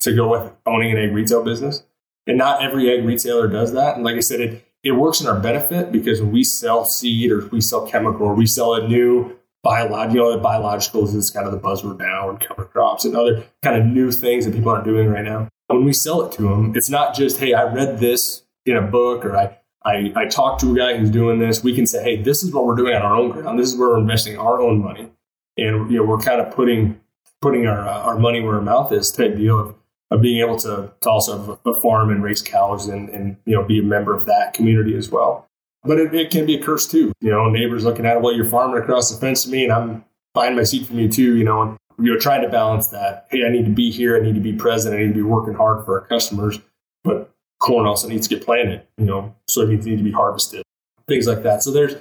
to 0.00 0.14
go 0.14 0.28
with 0.28 0.52
owning 0.66 0.90
an 0.90 0.98
ag 0.98 1.12
retail 1.12 1.42
business. 1.42 1.84
And 2.26 2.36
not 2.36 2.62
every 2.62 2.90
ag 2.90 3.04
retailer 3.04 3.48
does 3.48 3.72
that. 3.72 3.94
And 3.94 4.04
like 4.04 4.16
I 4.16 4.20
said, 4.20 4.40
it, 4.40 4.66
it 4.82 4.92
works 4.92 5.20
in 5.20 5.26
our 5.26 5.38
benefit 5.38 5.92
because 5.92 6.20
when 6.20 6.32
we 6.32 6.42
sell 6.42 6.84
seed 6.84 7.30
or 7.30 7.46
we 7.48 7.60
sell 7.60 7.86
chemical 7.86 8.26
or 8.26 8.34
we 8.34 8.46
sell 8.46 8.74
a 8.74 8.86
new 8.88 9.36
biological, 9.62 10.30
you 10.30 10.36
know, 10.36 10.42
biologicals 10.42 11.14
is 11.14 11.30
kind 11.30 11.46
of 11.46 11.52
the 11.52 11.58
buzzword 11.58 11.98
now 11.98 12.30
and 12.30 12.40
cover 12.40 12.64
crops 12.64 13.04
and 13.04 13.14
other 13.14 13.44
kind 13.62 13.80
of 13.80 13.86
new 13.86 14.10
things 14.10 14.44
that 14.44 14.54
people 14.54 14.70
aren't 14.70 14.84
doing 14.84 15.08
right 15.08 15.24
now. 15.24 15.48
When 15.66 15.84
we 15.84 15.92
sell 15.92 16.22
it 16.22 16.32
to 16.32 16.42
them, 16.42 16.72
it's 16.74 16.88
not 16.88 17.14
just, 17.14 17.38
hey, 17.38 17.52
I 17.52 17.64
read 17.64 17.98
this 17.98 18.42
in 18.64 18.76
a 18.76 18.82
book 18.82 19.24
or 19.24 19.36
I, 19.36 19.58
I, 19.84 20.12
I 20.16 20.26
talked 20.26 20.60
to 20.62 20.72
a 20.72 20.76
guy 20.76 20.96
who's 20.96 21.10
doing 21.10 21.38
this. 21.38 21.62
We 21.62 21.74
can 21.74 21.86
say, 21.86 22.02
hey, 22.02 22.22
this 22.22 22.42
is 22.42 22.52
what 22.52 22.66
we're 22.66 22.74
doing 22.74 22.94
on 22.94 23.02
our 23.02 23.14
own 23.14 23.30
ground. 23.30 23.58
This 23.58 23.72
is 23.72 23.78
where 23.78 23.90
we're 23.90 23.98
investing 23.98 24.38
our 24.38 24.60
own 24.60 24.82
money. 24.82 25.10
And, 25.56 25.90
you 25.90 25.98
know, 25.98 26.04
we're 26.04 26.18
kind 26.18 26.40
of 26.40 26.54
putting, 26.54 26.98
putting 27.40 27.66
our, 27.66 27.86
uh, 27.86 28.00
our 28.00 28.18
money 28.18 28.40
where 28.40 28.56
our 28.56 28.62
mouth 28.62 28.92
is 28.92 29.10
type 29.10 29.36
deal 29.36 29.79
of, 30.10 30.20
being 30.20 30.40
able 30.40 30.56
to, 30.58 30.92
to 31.00 31.10
also 31.10 31.56
farm 31.80 32.10
and 32.10 32.22
raise 32.22 32.42
cows 32.42 32.88
and, 32.88 33.08
and 33.10 33.36
you 33.44 33.54
know 33.54 33.64
be 33.64 33.78
a 33.78 33.82
member 33.82 34.14
of 34.14 34.26
that 34.26 34.54
community 34.54 34.96
as 34.96 35.10
well. 35.10 35.46
But 35.82 35.98
it, 35.98 36.14
it 36.14 36.30
can 36.30 36.46
be 36.46 36.56
a 36.56 36.62
curse 36.62 36.86
too. 36.86 37.12
You 37.20 37.30
know, 37.30 37.48
neighbors 37.48 37.84
looking 37.84 38.06
at 38.06 38.16
it, 38.16 38.22
well, 38.22 38.34
you're 38.34 38.44
farming 38.44 38.82
across 38.82 39.10
the 39.10 39.18
fence 39.18 39.44
to 39.44 39.50
me, 39.50 39.64
and 39.64 39.72
I'm 39.72 40.04
buying 40.34 40.56
my 40.56 40.62
seed 40.62 40.86
from 40.86 40.98
you 40.98 41.08
too. 41.08 41.36
You 41.36 41.44
know, 41.44 41.62
and 41.62 41.78
you 41.98 42.12
know, 42.12 42.18
trying 42.18 42.42
to 42.42 42.48
balance 42.48 42.88
that. 42.88 43.26
Hey, 43.30 43.44
I 43.44 43.50
need 43.50 43.64
to 43.66 43.70
be 43.70 43.90
here. 43.90 44.16
I 44.16 44.20
need 44.20 44.34
to 44.34 44.40
be 44.40 44.52
present. 44.52 44.94
I 44.94 44.98
need 44.98 45.08
to 45.08 45.14
be 45.14 45.22
working 45.22 45.54
hard 45.54 45.84
for 45.84 46.00
our 46.00 46.06
customers. 46.06 46.58
But 47.04 47.32
corn 47.60 47.86
also 47.86 48.08
needs 48.08 48.28
to 48.28 48.34
get 48.34 48.44
planted. 48.44 48.82
You 48.98 49.06
know, 49.06 49.34
soybeans 49.48 49.84
need 49.84 49.98
to 49.98 50.04
be 50.04 50.12
harvested. 50.12 50.62
Things 51.08 51.26
like 51.26 51.42
that. 51.42 51.62
So 51.62 51.70
there's 51.70 51.94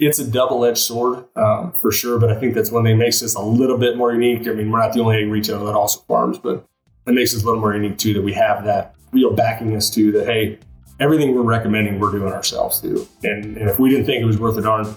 it's 0.00 0.18
a 0.18 0.28
double-edged 0.28 0.78
sword 0.78 1.24
um, 1.36 1.72
for 1.72 1.92
sure. 1.92 2.18
But 2.18 2.30
I 2.30 2.38
think 2.38 2.54
that's 2.54 2.70
one 2.70 2.84
thing 2.84 2.98
makes 2.98 3.22
us 3.22 3.34
a 3.34 3.42
little 3.42 3.78
bit 3.78 3.96
more 3.96 4.12
unique. 4.12 4.46
I 4.48 4.52
mean, 4.52 4.70
we're 4.70 4.80
not 4.80 4.92
the 4.92 5.00
only 5.00 5.24
retailer 5.24 5.64
that 5.66 5.74
also 5.74 6.00
farms, 6.00 6.38
but 6.38 6.66
that 7.04 7.12
makes 7.12 7.34
us 7.34 7.42
a 7.42 7.44
little 7.44 7.60
more 7.60 7.74
unique 7.74 7.98
too 7.98 8.14
that 8.14 8.22
we 8.22 8.32
have 8.32 8.64
that 8.64 8.94
real 9.12 9.32
backing 9.32 9.76
us 9.76 9.90
to 9.90 10.12
that 10.12 10.26
hey 10.26 10.58
everything 11.00 11.34
we're 11.34 11.42
recommending 11.42 11.98
we're 11.98 12.12
doing 12.12 12.32
ourselves 12.32 12.80
too. 12.80 13.06
And, 13.22 13.56
and 13.56 13.68
if 13.68 13.78
we 13.78 13.90
didn't 13.90 14.06
think 14.06 14.22
it 14.22 14.26
was 14.26 14.38
worth 14.38 14.56
a 14.56 14.62
darn 14.62 14.94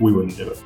we 0.00 0.12
wouldn't 0.12 0.36
do 0.36 0.50
it. 0.50 0.62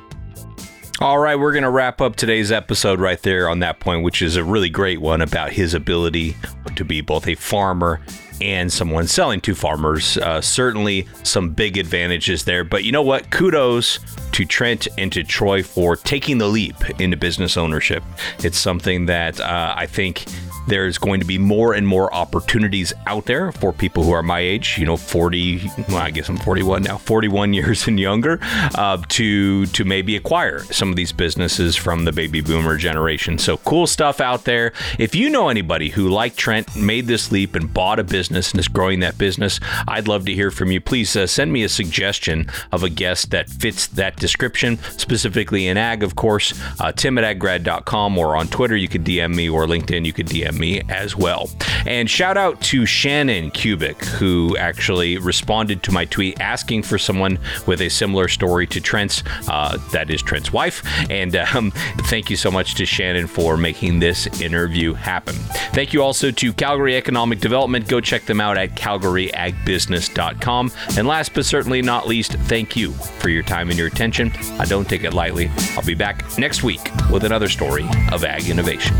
All 0.99 1.17
right, 1.17 1.35
we're 1.35 1.51
going 1.51 1.63
to 1.63 1.69
wrap 1.71 1.99
up 1.99 2.15
today's 2.15 2.51
episode 2.51 2.99
right 2.99 3.19
there 3.23 3.49
on 3.49 3.57
that 3.59 3.79
point, 3.79 4.03
which 4.03 4.21
is 4.21 4.35
a 4.35 4.43
really 4.43 4.69
great 4.69 5.01
one 5.01 5.21
about 5.21 5.51
his 5.51 5.73
ability 5.73 6.35
to 6.75 6.85
be 6.85 7.01
both 7.01 7.27
a 7.27 7.33
farmer 7.33 7.99
and 8.41 8.71
someone 8.71 9.07
selling 9.07 9.41
to 9.41 9.55
farmers. 9.55 10.17
Uh, 10.17 10.41
certainly 10.41 11.07
some 11.23 11.49
big 11.49 11.77
advantages 11.77 12.43
there. 12.45 12.63
But 12.63 12.83
you 12.83 12.91
know 12.91 13.01
what? 13.01 13.29
Kudos 13.29 13.99
to 14.31 14.45
Trent 14.45 14.87
and 14.97 15.11
to 15.13 15.23
Troy 15.23 15.63
for 15.63 15.95
taking 15.95 16.37
the 16.37 16.47
leap 16.47 16.75
into 16.99 17.17
business 17.17 17.57
ownership. 17.57 18.03
It's 18.39 18.57
something 18.57 19.05
that 19.07 19.39
uh, 19.39 19.73
I 19.77 19.85
think 19.85 20.25
there's 20.67 20.97
going 20.97 21.19
to 21.19 21.25
be 21.25 21.37
more 21.37 21.73
and 21.73 21.87
more 21.87 22.13
opportunities 22.13 22.93
out 23.07 23.25
there 23.25 23.51
for 23.51 23.73
people 23.73 24.03
who 24.03 24.11
are 24.11 24.23
my 24.23 24.39
age, 24.39 24.77
you 24.77 24.85
know, 24.85 24.97
40, 24.97 25.69
well, 25.89 25.97
I 25.97 26.11
guess 26.11 26.29
I'm 26.29 26.37
41 26.37 26.83
now, 26.83 26.97
41 26.97 27.53
years 27.61 27.87
and 27.87 27.99
younger, 27.99 28.39
uh, 28.75 28.97
to 29.09 29.65
to 29.65 29.85
maybe 29.85 30.15
acquire 30.15 30.59
some 30.65 30.89
of 30.89 30.95
these 30.95 31.11
businesses 31.11 31.75
from 31.75 32.05
the 32.05 32.11
baby 32.11 32.41
boomer 32.41 32.77
generation. 32.77 33.37
So 33.37 33.57
cool 33.57 33.87
stuff 33.87 34.21
out 34.21 34.45
there. 34.45 34.73
If 34.99 35.15
you 35.15 35.29
know 35.29 35.49
anybody 35.49 35.89
who, 35.89 36.09
like 36.09 36.35
Trent, 36.35 36.75
made 36.75 37.07
this 37.07 37.31
leap 37.31 37.55
and 37.55 37.73
bought 37.73 37.99
a 37.99 38.03
business 38.03 38.30
business 38.31 38.51
and 38.53 38.59
is 38.61 38.67
growing 38.69 39.01
that 39.01 39.17
business, 39.17 39.59
I'd 39.89 40.07
love 40.07 40.25
to 40.25 40.33
hear 40.33 40.51
from 40.51 40.71
you. 40.71 40.79
Please 40.79 41.15
uh, 41.17 41.27
send 41.27 41.51
me 41.51 41.63
a 41.63 41.69
suggestion 41.69 42.47
of 42.71 42.81
a 42.81 42.89
guest 42.89 43.31
that 43.31 43.49
fits 43.49 43.87
that 43.87 44.15
description, 44.15 44.77
specifically 44.97 45.67
in 45.67 45.75
ag, 45.75 46.01
of 46.01 46.15
course. 46.15 46.53
Uh, 46.79 46.93
Tim 46.93 47.17
at 47.17 47.25
aggrad.com 47.25 48.17
or 48.17 48.37
on 48.37 48.47
Twitter, 48.47 48.77
you 48.77 48.87
could 48.87 49.03
DM 49.03 49.35
me, 49.35 49.49
or 49.49 49.65
LinkedIn, 49.65 50.05
you 50.05 50.13
could 50.13 50.27
DM 50.27 50.57
me 50.57 50.81
as 50.87 51.13
well. 51.13 51.49
And 51.85 52.09
shout 52.09 52.37
out 52.37 52.61
to 52.61 52.85
Shannon 52.85 53.51
Kubik, 53.51 54.05
who 54.05 54.55
actually 54.55 55.17
responded 55.17 55.83
to 55.83 55.91
my 55.91 56.05
tweet 56.05 56.39
asking 56.39 56.83
for 56.83 56.97
someone 56.97 57.37
with 57.67 57.81
a 57.81 57.89
similar 57.89 58.29
story 58.29 58.65
to 58.67 58.79
Trent's. 58.79 59.23
Uh, 59.49 59.77
that 59.91 60.09
is 60.09 60.21
Trent's 60.21 60.53
wife. 60.53 60.83
And 61.09 61.35
um, 61.35 61.71
thank 62.05 62.29
you 62.29 62.37
so 62.37 62.49
much 62.49 62.75
to 62.75 62.85
Shannon 62.85 63.27
for 63.27 63.57
making 63.57 63.99
this 63.99 64.27
interview 64.41 64.93
happen. 64.93 65.35
Thank 65.73 65.91
you 65.91 66.01
also 66.01 66.31
to 66.31 66.53
Calgary 66.53 66.95
Economic 66.95 67.39
Development. 67.39 67.85
Go 67.87 67.99
check 68.21 68.27
them 68.27 68.41
out 68.41 68.57
at 68.57 68.75
calgaryagbusiness.com. 68.75 70.71
And 70.97 71.07
last 71.07 71.33
but 71.33 71.45
certainly 71.45 71.81
not 71.81 72.07
least, 72.07 72.33
thank 72.33 72.75
you 72.75 72.91
for 72.91 73.29
your 73.29 73.43
time 73.43 73.69
and 73.69 73.77
your 73.77 73.87
attention. 73.87 74.31
I 74.59 74.65
don't 74.65 74.87
take 74.87 75.03
it 75.03 75.13
lightly. 75.13 75.49
I'll 75.75 75.85
be 75.85 75.95
back 75.95 76.37
next 76.37 76.63
week 76.63 76.81
with 77.11 77.23
another 77.23 77.49
story 77.49 77.87
of 78.11 78.23
ag 78.23 78.47
innovation. 78.49 78.95